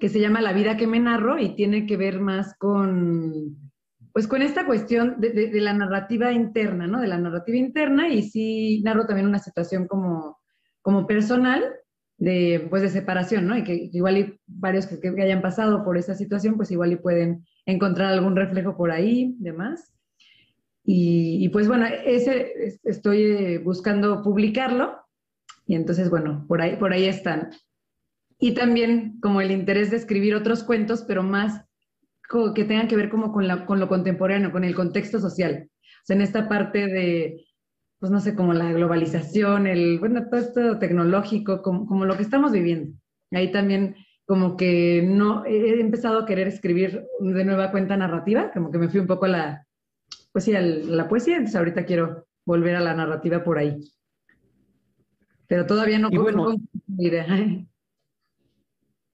que 0.00 0.08
se 0.08 0.18
llama 0.18 0.40
La 0.40 0.52
vida 0.52 0.76
que 0.76 0.88
me 0.88 0.98
narro 0.98 1.38
y 1.38 1.54
tiene 1.54 1.86
que 1.86 1.96
ver 1.96 2.20
más 2.20 2.56
con, 2.58 3.56
pues 4.12 4.26
con 4.26 4.42
esta 4.42 4.66
cuestión 4.66 5.20
de, 5.20 5.30
de, 5.30 5.60
la 5.60 5.74
narrativa 5.74 6.32
interna, 6.32 6.88
¿no? 6.88 7.00
De 7.00 7.06
la 7.06 7.18
narrativa 7.18 7.56
interna 7.56 8.08
y 8.08 8.22
sí 8.22 8.82
narro 8.82 9.06
también 9.06 9.28
una 9.28 9.38
situación 9.38 9.86
como, 9.86 10.40
como 10.82 11.06
personal 11.06 11.62
de, 12.16 12.66
pues 12.70 12.82
de 12.82 12.88
separación, 12.88 13.46
¿no? 13.46 13.56
Y 13.56 13.64
que, 13.64 13.90
igual 13.92 14.18
y 14.18 14.40
varios 14.46 14.86
que, 14.86 15.00
que, 15.00 15.22
hayan 15.22 15.42
pasado 15.42 15.84
por 15.84 15.98
esa 15.98 16.14
situación, 16.14 16.56
pues 16.56 16.70
igual 16.70 16.92
y 16.92 16.96
pueden 16.96 17.44
encontrar 17.66 18.12
algún 18.12 18.36
reflejo 18.36 18.76
por 18.76 18.90
ahí, 18.90 19.34
demás. 19.38 19.92
Y, 20.84 21.44
y 21.44 21.48
pues 21.48 21.66
bueno, 21.66 21.86
ese 21.86 22.78
estoy 22.84 23.22
eh, 23.22 23.58
buscando 23.58 24.22
publicarlo 24.22 24.98
y 25.66 25.74
entonces 25.76 26.10
bueno, 26.10 26.44
por 26.46 26.60
ahí, 26.60 26.76
por 26.76 26.92
ahí 26.92 27.06
están. 27.06 27.50
Y 28.38 28.52
también 28.52 29.18
como 29.20 29.40
el 29.40 29.50
interés 29.50 29.90
de 29.90 29.96
escribir 29.96 30.34
otros 30.34 30.62
cuentos, 30.64 31.04
pero 31.06 31.22
más 31.22 31.64
que 32.54 32.64
tengan 32.64 32.88
que 32.88 32.96
ver 32.96 33.10
como 33.10 33.32
con, 33.32 33.46
la, 33.46 33.66
con 33.66 33.80
lo 33.80 33.88
contemporáneo, 33.88 34.50
con 34.52 34.64
el 34.64 34.74
contexto 34.74 35.20
social. 35.20 35.68
O 35.70 36.06
sea, 36.06 36.16
en 36.16 36.22
esta 36.22 36.48
parte 36.48 36.86
de, 36.86 37.46
pues 38.04 38.12
no 38.12 38.20
sé, 38.20 38.34
como 38.34 38.52
la 38.52 38.70
globalización, 38.70 39.66
el, 39.66 39.98
bueno, 39.98 40.28
todo 40.28 40.38
esto 40.38 40.78
tecnológico, 40.78 41.62
como, 41.62 41.86
como 41.86 42.04
lo 42.04 42.18
que 42.18 42.22
estamos 42.22 42.52
viviendo. 42.52 42.94
Ahí 43.30 43.50
también 43.50 43.96
como 44.26 44.58
que 44.58 45.02
no, 45.02 45.42
he 45.46 45.80
empezado 45.80 46.18
a 46.18 46.26
querer 46.26 46.46
escribir 46.46 47.06
de 47.18 47.44
nueva 47.46 47.70
cuenta 47.70 47.96
narrativa, 47.96 48.50
como 48.52 48.70
que 48.70 48.76
me 48.76 48.88
fui 48.90 49.00
un 49.00 49.06
poco 49.06 49.24
a 49.24 49.28
la, 49.28 49.66
pues 50.32 50.44
sí, 50.44 50.54
a 50.54 50.60
la 50.60 51.08
poesía, 51.08 51.36
entonces 51.36 51.56
ahorita 51.56 51.86
quiero 51.86 52.26
volver 52.44 52.76
a 52.76 52.80
la 52.80 52.92
narrativa 52.92 53.42
por 53.42 53.56
ahí. 53.56 53.80
Pero 55.46 55.64
todavía 55.64 55.98
no. 55.98 56.10
Y 56.12 56.18
bueno, 56.18 56.58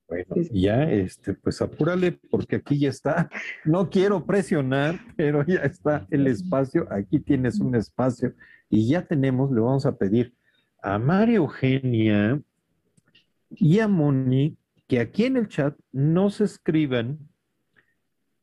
bueno, 0.09 0.35
ya, 0.51 0.83
este, 0.91 1.35
pues 1.35 1.63
apúrale 1.63 2.19
porque 2.29 2.57
aquí 2.57 2.81
ya 2.81 2.89
está. 2.89 3.31
No 3.65 3.89
quiero 3.89 4.27
presionar, 4.27 4.99
pero 5.17 5.47
ya 5.47 5.61
está 5.61 6.09
el 6.11 6.27
espacio. 6.27 6.89
Aquí 6.91 7.21
tienes 7.21 7.61
un 7.61 7.77
espacio 7.77 8.35
y 8.71 8.89
ya 8.89 9.07
tenemos, 9.07 9.51
le 9.51 9.61
vamos 9.61 9.85
a 9.85 9.97
pedir 9.97 10.33
a 10.81 10.99
María 10.99 11.37
Eugenia 11.37 12.41
y 13.51 13.81
a 13.81 13.89
Moni 13.89 14.57
que 14.87 15.01
aquí 15.01 15.25
en 15.25 15.37
el 15.37 15.49
chat 15.49 15.77
nos 15.93 16.41
escriban 16.41 17.19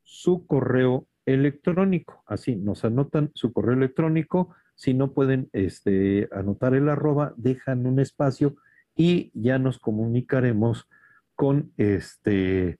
su 0.03 0.45
correo 0.45 1.07
electrónico. 1.25 2.23
Así, 2.25 2.55
nos 2.55 2.86
anotan 2.86 3.32
su 3.34 3.51
correo 3.51 3.75
electrónico. 3.75 4.53
Si 4.75 4.93
no 4.93 5.13
pueden 5.13 5.49
este, 5.53 6.30
anotar 6.32 6.73
el 6.75 6.89
arroba, 6.89 7.34
dejan 7.38 7.86
un 7.86 7.99
espacio 7.99 8.57
y 8.95 9.32
ya 9.34 9.59
nos 9.59 9.80
comunicaremos 9.80 10.88
con, 11.36 11.71
este, 11.78 12.80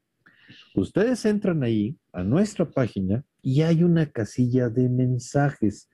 Ustedes 0.74 1.24
entran 1.26 1.62
ahí 1.64 1.98
a 2.14 2.24
nuestra 2.24 2.68
página 2.70 3.26
y 3.42 3.64
hay 3.64 3.84
una 3.84 4.10
casilla 4.10 4.70
de 4.70 4.88
mensajes. 4.90 5.90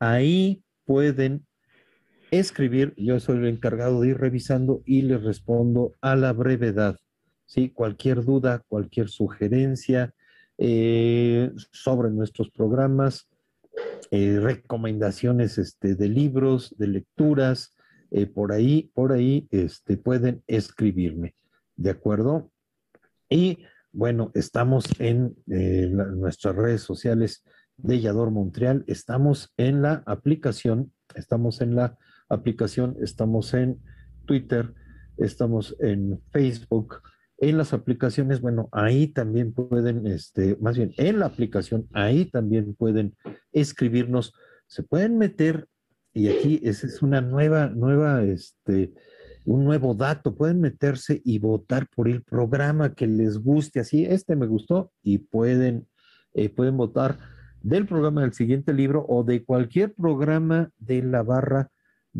Ahí 0.00 0.64
pueden 0.84 1.46
escribir, 2.30 2.94
yo 2.96 3.20
soy 3.20 3.38
el 3.38 3.46
encargado 3.46 4.00
de 4.00 4.08
ir 4.08 4.18
revisando 4.18 4.82
y 4.84 5.02
les 5.02 5.22
respondo 5.22 5.94
a 6.00 6.16
la 6.16 6.32
brevedad. 6.32 6.98
¿sí? 7.46 7.70
Cualquier 7.70 8.24
duda, 8.24 8.62
cualquier 8.68 9.08
sugerencia 9.08 10.14
eh, 10.58 11.52
sobre 11.72 12.10
nuestros 12.10 12.50
programas, 12.50 13.28
eh, 14.10 14.38
recomendaciones 14.40 15.58
este, 15.58 15.94
de 15.94 16.08
libros, 16.08 16.74
de 16.78 16.88
lecturas, 16.88 17.74
eh, 18.10 18.26
por 18.26 18.52
ahí, 18.52 18.90
por 18.94 19.12
ahí 19.12 19.46
este, 19.50 19.96
pueden 19.96 20.42
escribirme. 20.46 21.34
¿De 21.76 21.90
acuerdo? 21.90 22.50
Y 23.28 23.64
bueno, 23.92 24.30
estamos 24.34 24.84
en 24.98 25.36
nuestras 25.46 26.56
redes 26.56 26.82
sociales 26.82 27.44
de 27.76 28.00
Yador 28.00 28.30
Montreal, 28.30 28.84
estamos 28.86 29.52
en 29.56 29.82
la 29.82 30.02
aplicación, 30.06 30.92
estamos 31.14 31.60
en 31.60 31.76
la 31.76 31.96
aplicación, 32.28 32.96
estamos 33.00 33.54
en 33.54 33.80
Twitter, 34.26 34.74
estamos 35.16 35.76
en 35.80 36.20
Facebook, 36.30 37.02
en 37.38 37.56
las 37.56 37.72
aplicaciones, 37.72 38.40
bueno, 38.40 38.68
ahí 38.72 39.06
también 39.08 39.52
pueden, 39.52 40.06
este, 40.06 40.56
más 40.60 40.76
bien, 40.76 40.92
en 40.96 41.20
la 41.20 41.26
aplicación, 41.26 41.86
ahí 41.92 42.24
también 42.24 42.74
pueden 42.74 43.16
escribirnos, 43.52 44.34
se 44.66 44.82
pueden 44.82 45.18
meter, 45.18 45.68
y 46.12 46.28
aquí 46.28 46.60
esa 46.64 46.86
es 46.86 47.00
una 47.00 47.20
nueva, 47.20 47.68
nueva, 47.68 48.24
este, 48.24 48.92
un 49.44 49.64
nuevo 49.64 49.94
dato, 49.94 50.34
pueden 50.34 50.60
meterse 50.60 51.22
y 51.24 51.38
votar 51.38 51.88
por 51.94 52.08
el 52.08 52.22
programa 52.22 52.94
que 52.94 53.06
les 53.06 53.38
guste, 53.38 53.80
así, 53.80 54.04
este 54.04 54.34
me 54.34 54.46
gustó, 54.46 54.92
y 55.02 55.18
pueden, 55.18 55.86
eh, 56.34 56.48
pueden 56.48 56.76
votar 56.76 57.18
del 57.62 57.86
programa 57.86 58.22
del 58.22 58.32
siguiente 58.32 58.72
libro 58.72 59.04
o 59.08 59.22
de 59.22 59.44
cualquier 59.44 59.94
programa 59.94 60.70
de 60.78 61.02
la 61.02 61.22
barra 61.22 61.70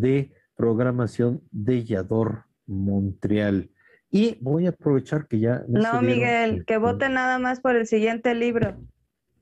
de 0.00 0.32
programación 0.56 1.42
de 1.50 1.84
Yador 1.84 2.44
Montreal. 2.66 3.70
Y 4.10 4.38
voy 4.40 4.66
a 4.66 4.70
aprovechar 4.70 5.28
que 5.28 5.38
ya... 5.38 5.64
No, 5.68 6.00
Miguel, 6.02 6.64
que 6.64 6.78
voten 6.78 7.14
nada 7.14 7.38
más 7.38 7.60
por 7.60 7.76
el 7.76 7.86
siguiente 7.86 8.34
libro. 8.34 8.76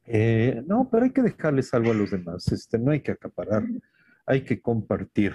Eh, 0.05 0.63
no, 0.67 0.89
pero 0.91 1.05
hay 1.05 1.11
que 1.11 1.23
dejarles 1.23 1.73
algo 1.75 1.91
a 1.91 1.95
los 1.95 2.11
demás. 2.11 2.51
Este, 2.53 2.79
no 2.79 2.91
hay 2.91 3.01
que 3.01 3.13
acaparar, 3.13 3.65
hay 4.25 4.43
que 4.43 4.61
compartir. 4.61 5.35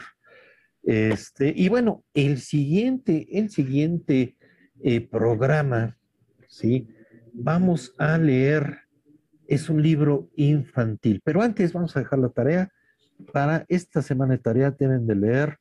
Este, 0.84 1.54
y 1.56 1.70
bueno, 1.70 2.04
el 2.14 2.40
siguiente, 2.40 3.28
el 3.32 3.50
siguiente 3.50 4.36
eh, 4.84 5.02
programa, 5.02 5.98
¿sí? 6.48 6.88
Vamos 7.34 7.94
a 7.98 8.18
leer, 8.18 8.80
es 9.48 9.70
un 9.70 9.82
libro 9.82 10.30
infantil, 10.36 11.22
pero 11.24 11.42
antes 11.42 11.74
vamos 11.74 11.96
a 11.96 12.00
dejar 12.00 12.20
la 12.20 12.30
tarea. 12.30 12.72
Para 13.32 13.66
esta 13.68 14.02
semana 14.02 14.34
de 14.34 14.40
tarea 14.40 14.72
deben 14.72 15.08
de 15.08 15.16
leer 15.16 15.58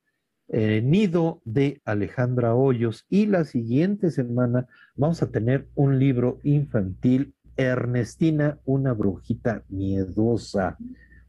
eh, 0.49 0.83
Nido 0.83 1.41
de 1.45 1.81
Alejandra 1.85 2.55
Hoyos 2.55 3.07
y 3.09 3.27
la 3.27 3.45
siguiente 3.45 4.11
semana 4.11 4.67
vamos 4.97 5.23
a 5.23 5.31
tener 5.31 5.69
un 5.75 5.99
libro 5.99 6.41
infantil, 6.43 7.35
Ernestina, 7.57 8.59
una 8.65 8.93
brujita 8.93 9.63
miedosa, 9.69 10.77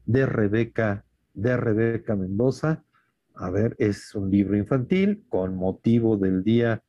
de 0.06 0.26
Rebeca, 0.26 1.04
de 1.34 1.56
Rebeca 1.56 2.16
Mendoza. 2.16 2.82
A 3.34 3.50
ver, 3.50 3.76
es 3.78 4.14
un 4.14 4.30
libro 4.30 4.56
infantil 4.56 5.24
con 5.28 5.56
motivo 5.56 6.16
del 6.16 6.42
Día 6.42 6.82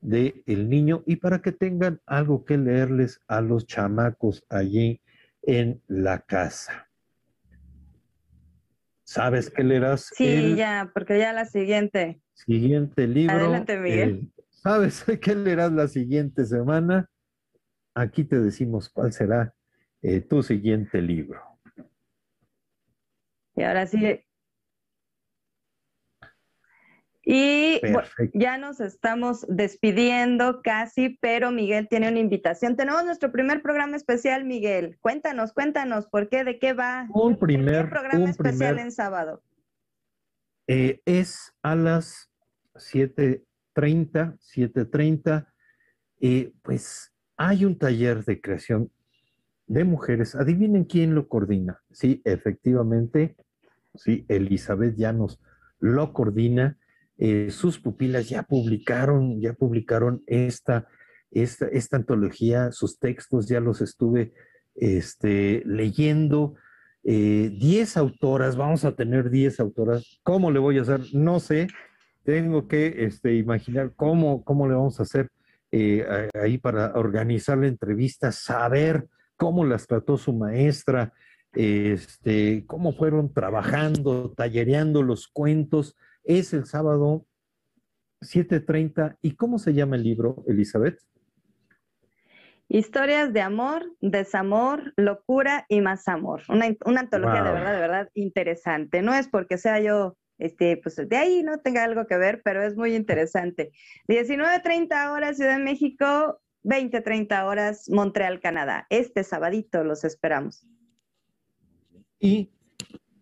del 0.00 0.42
el 0.46 0.68
Niño 0.68 1.02
y 1.06 1.16
para 1.16 1.40
que 1.40 1.52
tengan 1.52 2.00
algo 2.06 2.44
que 2.44 2.58
leerles 2.58 3.20
a 3.26 3.40
los 3.40 3.66
chamacos 3.66 4.44
allí 4.48 5.00
en 5.42 5.82
la 5.86 6.20
casa. 6.20 6.88
¿Sabes 9.04 9.50
qué 9.50 9.62
leerás? 9.62 10.10
Sí, 10.14 10.56
ya, 10.56 10.90
porque 10.92 11.18
ya 11.18 11.32
la 11.32 11.44
siguiente. 11.44 12.20
Siguiente 12.32 13.06
libro. 13.06 13.36
Adelante, 13.36 13.78
Miguel. 13.78 14.32
¿Sabes 14.48 15.04
qué 15.20 15.34
leerás 15.34 15.72
la 15.72 15.88
siguiente 15.88 16.44
semana? 16.46 17.08
Aquí 17.94 18.24
te 18.24 18.40
decimos 18.40 18.88
cuál 18.88 19.12
será 19.12 19.54
eh, 20.02 20.20
tu 20.20 20.42
siguiente 20.42 21.00
libro. 21.00 21.40
Y 23.56 23.62
ahora 23.62 23.86
sí, 23.86 24.20
y 27.24 27.80
ya 28.34 28.58
nos 28.58 28.80
estamos 28.80 29.46
despidiendo 29.48 30.60
casi, 30.62 31.18
pero 31.20 31.50
Miguel 31.50 31.88
tiene 31.88 32.08
una 32.08 32.18
invitación. 32.18 32.76
Tenemos 32.76 33.04
nuestro 33.04 33.32
primer 33.32 33.62
programa 33.62 33.96
especial, 33.96 34.44
Miguel. 34.44 34.98
Cuéntanos, 35.00 35.52
cuéntanos, 35.52 36.06
¿por 36.06 36.28
qué? 36.28 36.44
¿De 36.44 36.58
qué 36.58 36.74
va? 36.74 37.06
Un 37.14 37.38
primer 37.38 37.88
programa 37.88 38.28
especial 38.28 38.78
en 38.78 38.92
sábado. 38.92 39.42
Eh, 40.66 41.00
es 41.06 41.54
a 41.62 41.74
las 41.74 42.30
7.30, 42.74 44.38
7.30. 44.38 45.46
Eh, 46.20 46.52
pues 46.62 47.12
hay 47.36 47.64
un 47.64 47.78
taller 47.78 48.24
de 48.24 48.40
creación 48.40 48.90
de 49.66 49.84
mujeres. 49.84 50.34
Adivinen 50.34 50.84
quién 50.84 51.14
lo 51.14 51.28
coordina. 51.28 51.82
Sí, 51.90 52.20
efectivamente, 52.24 53.36
sí, 53.94 54.26
Elizabeth 54.28 54.96
Llanos 54.96 55.40
lo 55.80 56.12
coordina 56.12 56.78
eh, 57.18 57.48
sus 57.50 57.78
pupilas 57.78 58.28
ya 58.28 58.42
publicaron, 58.42 59.40
ya 59.40 59.52
publicaron 59.52 60.22
esta, 60.26 60.88
esta, 61.30 61.66
esta 61.68 61.96
antología, 61.96 62.72
sus 62.72 62.98
textos 62.98 63.48
ya 63.48 63.60
los 63.60 63.80
estuve 63.80 64.32
este, 64.74 65.62
leyendo. 65.64 66.54
Eh, 67.04 67.50
diez 67.58 67.96
autoras, 67.96 68.56
vamos 68.56 68.84
a 68.84 68.96
tener 68.96 69.30
diez 69.30 69.60
autoras. 69.60 70.20
¿Cómo 70.22 70.50
le 70.50 70.58
voy 70.58 70.78
a 70.78 70.82
hacer? 70.82 71.00
No 71.12 71.38
sé. 71.38 71.68
Tengo 72.24 72.66
que 72.66 73.04
este, 73.04 73.34
imaginar 73.34 73.92
cómo, 73.94 74.42
cómo 74.44 74.66
le 74.66 74.74
vamos 74.74 74.98
a 74.98 75.02
hacer 75.04 75.28
eh, 75.70 76.30
ahí 76.40 76.58
para 76.58 76.94
organizar 76.94 77.58
la 77.58 77.66
entrevista, 77.66 78.32
saber 78.32 79.06
cómo 79.36 79.64
las 79.64 79.86
trató 79.86 80.16
su 80.16 80.32
maestra, 80.32 81.12
este, 81.52 82.64
cómo 82.66 82.92
fueron 82.92 83.32
trabajando, 83.32 84.32
tallereando 84.36 85.02
los 85.02 85.28
cuentos 85.28 85.96
es 86.24 86.52
el 86.52 86.66
sábado 86.66 87.26
7.30. 88.20 89.18
¿Y 89.22 89.36
cómo 89.36 89.58
se 89.58 89.74
llama 89.74 89.96
el 89.96 90.02
libro, 90.02 90.44
Elizabeth? 90.46 90.98
Historias 92.68 93.32
de 93.32 93.40
amor, 93.40 93.84
desamor, 94.00 94.94
locura 94.96 95.66
y 95.68 95.80
más 95.80 96.08
amor. 96.08 96.42
Una, 96.48 96.66
antología 96.98 97.42
de 97.42 97.52
verdad, 97.52 97.74
de 97.74 97.80
verdad 97.80 98.10
interesante. 98.14 99.02
No 99.02 99.14
es 99.14 99.28
porque 99.28 99.58
sea 99.58 99.80
yo, 99.80 100.16
este, 100.38 100.78
pues 100.78 100.96
de 100.96 101.16
ahí 101.16 101.42
no 101.42 101.58
tenga 101.58 101.84
algo 101.84 102.06
que 102.06 102.16
ver, 102.16 102.40
pero 102.42 102.62
es 102.62 102.74
muy 102.74 102.94
interesante. 102.94 103.70
19.30 104.08 105.12
horas 105.12 105.36
Ciudad 105.36 105.58
de 105.58 105.62
México, 105.62 106.40
20.30 106.64 107.44
horas 107.44 107.88
Montreal, 107.90 108.40
Canadá. 108.40 108.86
Este 108.88 109.24
sabadito 109.24 109.84
los 109.84 110.02
esperamos. 110.02 110.66
Y 112.18 112.50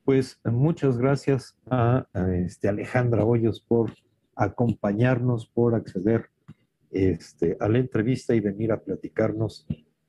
pues 0.04 0.40
muchas 0.44 0.98
gracias 0.98 1.56
a, 1.70 2.06
este, 2.44 2.68
Alejandra 2.68 3.24
Hoyos 3.24 3.60
por 3.60 3.92
acompañarnos, 4.34 5.46
por 5.46 5.74
acceder 5.74 6.30
este, 6.90 7.56
a 7.60 7.68
la 7.68 7.78
entrevista 7.78 8.34
y 8.34 8.40
venir 8.40 8.72
a 8.72 8.80
platicarnos 8.80 9.66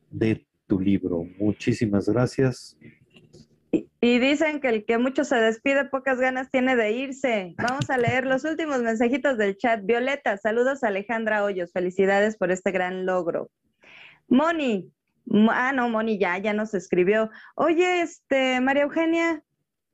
de 0.09 0.45
tu 0.67 0.79
libro. 0.79 1.25
Muchísimas 1.39 2.09
gracias. 2.09 2.77
Y, 3.71 4.19
dicen 4.19 4.59
que 4.59 4.69
el 4.69 4.85
que 4.85 4.99
mucho 4.99 5.23
se 5.23 5.35
despide, 5.35 5.85
pocas 5.85 6.19
ganas 6.19 6.51
tiene 6.51 6.75
de 6.75 6.91
irse. 6.91 7.55
Vamos 7.57 7.89
a 7.89 7.97
leer 7.97 8.25
los 8.25 8.43
últimos 8.43 8.81
mensajitos 8.83 9.37
del 9.37 9.57
chat. 9.57 9.83
Violeta, 9.83 10.37
saludos 10.37 10.83
a 10.83 10.89
Alejandra 10.89 11.43
Hoyos. 11.43 11.71
Felicidades 11.71 12.37
por 12.37 12.51
este 12.51 12.71
gran 12.71 13.07
logro. 13.07 13.49
Moni, 14.27 14.91
ah, 15.49 15.71
no, 15.73 15.89
Moni 15.89 16.19
ya, 16.19 16.37
ya 16.37 16.53
nos 16.53 16.75
escribió. 16.75 17.31
Oye, 17.55 18.01
este, 18.01 18.61
María 18.61 18.83
Eugenia, 18.83 19.41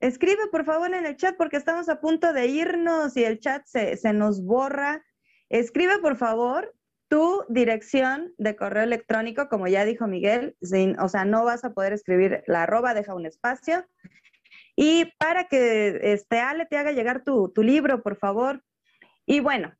Escribe 0.00 0.46
por 0.50 0.64
favor 0.64 0.94
en 0.94 1.04
el 1.04 1.16
chat 1.16 1.36
porque 1.36 1.58
estamos 1.58 1.90
a 1.90 2.00
punto 2.00 2.32
de 2.32 2.46
irnos 2.46 3.16
y 3.18 3.24
el 3.24 3.38
chat 3.38 3.66
se, 3.66 3.98
nos 4.14 4.42
borra. 4.42 5.04
Escribe 5.50 5.98
por 5.98 6.16
favor 6.16 6.74
tu 7.08 7.44
dirección 7.48 8.32
de 8.38 8.56
correo 8.56 8.84
electrónico, 8.84 9.48
como 9.50 9.66
ya 9.68 9.84
dijo 9.84 10.06
Miguel, 10.06 10.56
o 10.98 11.08
sea, 11.08 11.24
no 11.26 11.44
vas 11.44 11.64
a 11.64 11.74
poder 11.74 11.92
escribir 11.92 12.42
la 12.46 12.62
arroba, 12.62 12.94
deja 12.94 13.14
un 13.14 13.26
espacio. 13.26 13.84
Y 14.74 15.12
para 15.18 15.48
que 15.48 16.00
este 16.02 16.38
Ale 16.38 16.64
te 16.64 16.78
haga 16.78 16.92
llegar 16.92 17.22
tu, 17.22 17.50
tu 17.50 17.62
libro, 17.62 18.02
por 18.02 18.16
favor. 18.16 18.62
Y 19.26 19.40
bueno, 19.40 19.74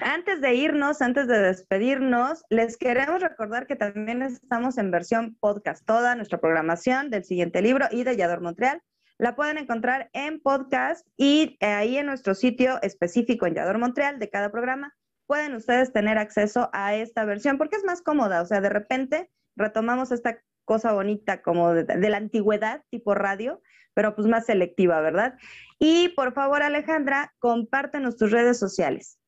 antes 0.00 0.40
de 0.40 0.54
irnos, 0.54 1.02
antes 1.02 1.26
de 1.26 1.40
despedirnos, 1.40 2.44
les 2.48 2.78
queremos 2.78 3.20
recordar 3.20 3.66
que 3.66 3.76
también 3.76 4.22
estamos 4.22 4.78
en 4.78 4.90
versión 4.90 5.36
podcast. 5.40 5.84
Toda 5.84 6.14
nuestra 6.14 6.40
programación 6.40 7.10
del 7.10 7.24
siguiente 7.24 7.60
libro 7.60 7.86
y 7.90 8.04
de 8.04 8.16
Yador 8.16 8.40
Montreal 8.40 8.80
la 9.22 9.36
pueden 9.36 9.56
encontrar 9.56 10.10
en 10.14 10.40
podcast 10.40 11.06
y 11.16 11.56
eh, 11.60 11.66
ahí 11.66 11.96
en 11.96 12.06
nuestro 12.06 12.34
sitio 12.34 12.82
específico 12.82 13.46
en 13.46 13.54
Yador 13.54 13.78
Montreal 13.78 14.18
de 14.18 14.28
cada 14.28 14.50
programa 14.50 14.96
pueden 15.28 15.54
ustedes 15.54 15.92
tener 15.92 16.18
acceso 16.18 16.70
a 16.72 16.96
esta 16.96 17.24
versión 17.24 17.56
porque 17.56 17.76
es 17.76 17.84
más 17.84 18.02
cómoda. 18.02 18.42
O 18.42 18.46
sea, 18.46 18.60
de 18.60 18.68
repente 18.68 19.30
retomamos 19.54 20.10
esta 20.10 20.42
cosa 20.64 20.92
bonita 20.92 21.40
como 21.40 21.72
de, 21.72 22.10
la 22.10 22.16
antigüedad, 22.16 22.82
tipo 22.90 23.14
radio, 23.14 23.62
pero 23.94 24.16
pues 24.16 24.26
más 24.26 24.46
selectiva, 24.46 25.00
¿verdad? 25.00 25.38
Y 25.78 26.08
por 26.16 26.32
favor, 26.32 26.64
Alejandra, 26.64 27.32
compártenos 27.38 28.16
tus 28.16 28.32
redes 28.32 28.58
sociales. 28.58 29.20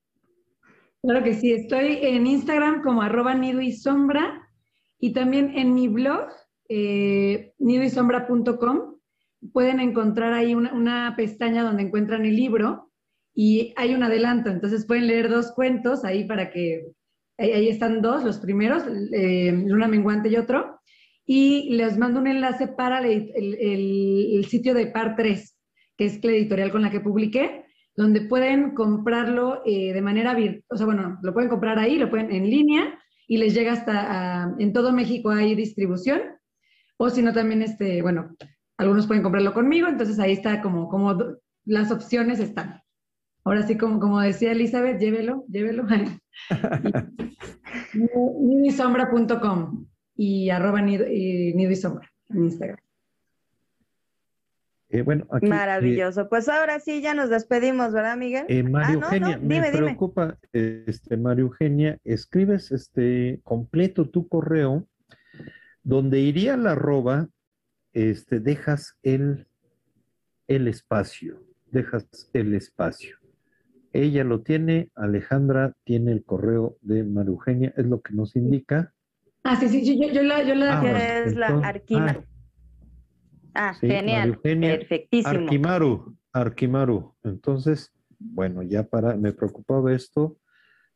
Claro 1.03 1.23
que 1.23 1.35
sí, 1.35 1.53
estoy 1.53 1.99
en 2.01 2.27
Instagram 2.27 2.81
como 2.81 3.01
arroba 3.01 3.33
nido 3.33 3.61
y 3.61 3.71
sombra 3.71 4.45
y 4.99 5.13
también 5.13 5.57
en 5.57 5.73
mi 5.73 5.87
blog, 5.87 6.27
eh, 6.67 7.53
nidoysombra.com, 7.59 8.94
pueden 9.53 9.79
encontrar 9.79 10.33
ahí 10.33 10.55
una, 10.55 11.13
pestaña 11.15 11.63
donde 11.63 11.83
encuentran 11.83 12.25
el 12.25 12.35
libro 12.35 12.91
y 13.33 13.73
hay 13.75 13.93
un 13.93 14.03
adelanto, 14.03 14.49
entonces 14.49 14.85
pueden 14.85 15.07
leer 15.07 15.29
dos 15.29 15.51
cuentos 15.51 16.05
ahí 16.05 16.23
para 16.23 16.51
que, 16.51 16.87
ahí, 17.37 17.67
están 17.67 18.01
dos, 18.01 18.23
los 18.23 18.39
primeros, 18.39 18.83
eh, 19.11 19.51
Luna 19.51 19.87
Menguante 19.87 20.29
y 20.29 20.37
otro, 20.37 20.79
y 21.25 21.75
les 21.75 21.97
mando 21.97 22.19
un 22.19 22.27
enlace 22.27 22.67
para 22.67 22.99
el, 22.99 23.31
el 23.35 24.45
sitio 24.45 24.73
de 24.73 24.87
Par 24.87 25.15
3, 25.15 25.57
que 25.97 26.05
es 26.05 26.23
la 26.23 26.31
editorial 26.31 26.71
con 26.71 26.81
la 26.81 26.91
que 26.91 26.99
publiqué, 26.99 27.65
donde 27.95 28.21
pueden 28.21 28.71
comprarlo 28.71 29.61
eh, 29.65 29.93
de 29.93 30.01
manera 30.01 30.33
virtual, 30.33 30.63
o 30.69 30.77
sea, 30.77 30.85
bueno, 30.85 31.17
lo 31.21 31.33
pueden 31.33 31.49
comprar 31.49 31.79
ahí, 31.79 31.97
lo 31.97 32.09
pueden 32.09 32.31
en 32.31 32.49
línea 32.49 32.99
y 33.27 33.37
les 33.37 33.53
llega 33.53 33.73
hasta, 33.73 34.53
en 34.59 34.73
todo 34.73 34.91
México 34.91 35.29
hay 35.29 35.55
distribución, 35.55 36.21
o 36.97 37.09
si 37.09 37.21
no 37.21 37.33
también, 37.33 37.61
este, 37.61 38.01
bueno, 38.01 38.35
algunos 38.77 39.07
pueden 39.07 39.23
comprarlo 39.23 39.53
conmigo, 39.53 39.87
entonces 39.87 40.19
ahí 40.19 40.33
está 40.33 40.61
como, 40.61 40.89
como 40.89 41.17
las 41.65 41.91
opciones 41.91 42.39
están. 42.39 42.81
Ahora 43.43 43.65
sí, 43.65 43.77
como, 43.77 43.99
como 43.99 44.19
decía 44.19 44.51
Elizabeth, 44.51 44.99
llévelo, 44.99 45.45
llévelo. 45.47 45.85
nidisombra.com 47.93 49.85
y 50.15 50.49
arroba 50.49 50.81
nido, 50.81 51.05
y 51.07 51.75
sombra 51.75 52.09
en 52.29 52.45
Instagram. 52.45 52.79
Eh, 54.89 55.01
bueno, 55.01 55.27
Maravilloso. 55.41 56.29
pues 56.29 56.47
ahora 56.47 56.79
sí, 56.79 57.01
ya 57.01 57.13
nos 57.13 57.29
despedimos, 57.29 57.91
¿verdad, 57.91 58.15
Miguel? 58.17 58.45
Eh, 58.47 58.63
María 58.63 58.89
ah, 58.89 58.93
Eugenia, 58.93 59.37
me 59.37 59.71
preocupa, 59.71 60.37
este, 60.53 61.17
María 61.17 61.41
Eugenia, 61.41 61.97
escribes 62.03 62.71
este 62.71 63.41
completo 63.43 64.09
tu 64.09 64.27
correo, 64.27 64.87
donde 65.83 66.19
iría 66.19 66.55
la 66.55 66.71
arroba, 66.71 67.27
este, 67.95 68.39
dejas 68.39 68.97
el, 69.01 69.47
el 70.47 70.67
espacio, 70.67 71.41
dejas 71.71 72.29
el 72.33 72.53
espacio. 72.53 73.17
Ella 73.93 74.25
lo 74.25 74.41
tiene, 74.41 74.91
Alejandra 74.93 75.73
tiene 75.85 76.11
el 76.11 76.23
correo 76.23 76.77
de 76.81 77.05
María 77.05 77.31
Eugenia, 77.31 77.73
es 77.77 77.85
lo 77.85 78.01
que 78.01 78.13
nos 78.13 78.35
indica. 78.35 78.93
Ah, 79.43 79.55
sí, 79.55 79.69
sí, 79.69 79.97
yo, 79.99 80.11
yo 80.11 80.21
la, 80.23 80.43
yo 80.43 80.53
la 80.55 80.81
ah, 80.81 81.23
es 81.23 81.35
la. 81.35 81.47
Ah, 81.63 82.23
Ah, 83.57 83.73
genial. 83.73 84.37
Perfectísimo. 84.41 85.29
Arquimaru, 85.29 86.17
Arquimaru. 86.33 87.15
Entonces, 87.23 87.93
bueno, 88.19 88.61
ya 88.63 88.83
para, 88.83 89.15
me 89.15 89.31
preocupaba 89.31 89.93
esto. 89.93 90.37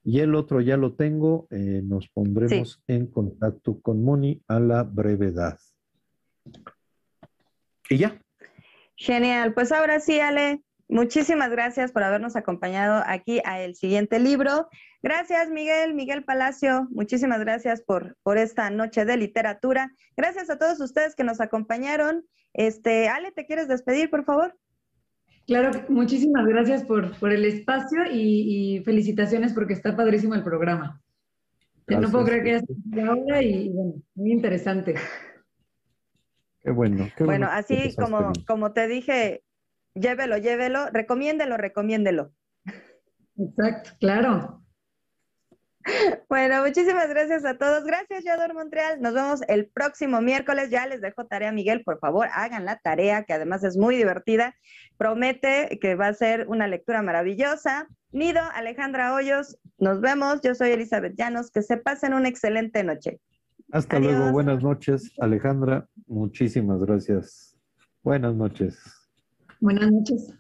Y 0.04 0.20
el 0.20 0.36
otro 0.36 0.60
ya 0.60 0.76
lo 0.76 0.96
tengo. 0.96 1.48
Eh, 1.52 1.82
nos 1.86 2.10
pondremos 2.10 2.84
en 2.88 3.08
contacto 3.08 3.80
con 3.80 4.04
Moni 4.04 4.42
a 4.50 4.60
la 4.60 4.84
brevedad. 4.84 5.58
Y 7.90 7.98
ya. 7.98 8.22
Genial. 8.96 9.54
Pues 9.54 9.72
ahora 9.72 10.00
sí, 10.00 10.20
Ale, 10.20 10.62
muchísimas 10.88 11.50
gracias 11.50 11.92
por 11.92 12.04
habernos 12.04 12.36
acompañado 12.36 13.04
aquí 13.06 13.42
a 13.46 13.62
el 13.62 13.76
siguiente 13.76 14.20
libro. 14.20 14.68
Gracias, 15.02 15.50
Miguel, 15.50 15.94
Miguel 15.94 16.24
Palacio. 16.24 16.88
Muchísimas 16.92 17.40
gracias 17.40 17.82
por, 17.82 18.18
por 18.24 18.38
esta 18.38 18.70
noche 18.70 19.06
de 19.06 19.18
literatura. 19.18 19.92
Gracias 20.18 20.50
a 20.50 20.58
todos 20.58 20.80
ustedes 20.82 21.16
que 21.16 21.24
nos 21.24 21.40
acompañaron. 21.40 22.26
Este, 22.54 23.08
Ale, 23.08 23.32
¿te 23.32 23.46
quieres 23.46 23.68
despedir, 23.68 24.10
por 24.10 24.26
favor? 24.26 24.58
Claro, 25.48 25.72
muchísimas 25.90 26.46
gracias 26.46 26.84
por, 26.84 27.18
por 27.18 27.32
el 27.32 27.44
espacio 27.46 28.04
y, 28.12 28.84
felicitaciones 28.86 29.54
porque 29.54 29.74
está 29.74 29.96
padrísimo 29.96 30.36
el 30.36 30.44
programa. 30.44 31.02
No 31.88 32.12
puedo 32.12 32.26
creer 32.26 32.44
que 32.44 32.52
ya 32.52 32.58
esté 32.58 33.02
ahora 33.02 33.42
y 33.42 33.70
bueno, 33.70 33.94
muy 34.14 34.32
interesante. 34.32 34.94
Qué 36.70 36.74
bueno. 36.74 37.10
Qué 37.18 37.24
bueno, 37.24 37.48
así 37.50 37.96
como, 37.96 38.32
como 38.46 38.74
te 38.74 38.88
dije, 38.88 39.42
llévelo, 39.96 40.38
llévelo, 40.38 40.92
recomiéndelo, 40.92 41.58
recomiéndelo. 41.58 42.32
Exacto, 43.36 43.90
claro. 44.00 44.64
Bueno, 46.30 46.64
muchísimas 46.64 47.10
gracias 47.10 47.44
a 47.44 47.58
todos. 47.58 47.86
Gracias, 47.86 48.24
Yador 48.24 48.54
Montreal. 48.54 49.02
Nos 49.02 49.16
vemos 49.16 49.42
el 49.48 49.66
próximo 49.66 50.22
miércoles. 50.22 50.70
Ya 50.70 50.86
les 50.86 51.02
dejo 51.02 51.26
tarea, 51.26 51.52
Miguel. 51.52 51.84
Por 51.84 51.98
favor, 51.98 52.28
hagan 52.32 52.66
la 52.66 52.78
tarea, 52.78 53.24
que 53.24 53.34
además 53.34 53.64
es 53.64 53.76
muy 53.76 53.96
divertida. 53.96 54.54
Promete 54.96 55.80
que 55.82 55.96
va 55.96 56.10
a 56.10 56.14
ser 56.14 56.48
una 56.50 56.68
lectura 56.68 57.02
maravillosa. 57.02 57.88
Nido, 58.12 58.42
Alejandra 58.54 59.16
Hoyos, 59.16 59.58
nos 59.80 60.02
vemos. 60.02 60.42
Yo 60.44 60.54
soy 60.54 60.70
Elizabeth 60.70 61.16
Llanos. 61.18 61.50
Que 61.50 61.64
se 61.64 61.78
pasen 61.78 62.14
una 62.14 62.30
excelente 62.30 62.84
noche. 62.84 63.20
Hasta 63.72 64.00
luego. 64.00 64.32
Buenas 64.32 64.64
noches, 64.64 65.12
Alejandra. 65.20 65.88
Muchísimas 66.08 66.80
gracias. 66.80 67.56
Buenas 68.04 68.36
noches. 68.36 68.80
Buenas 69.60 69.92
noches. 69.92 70.34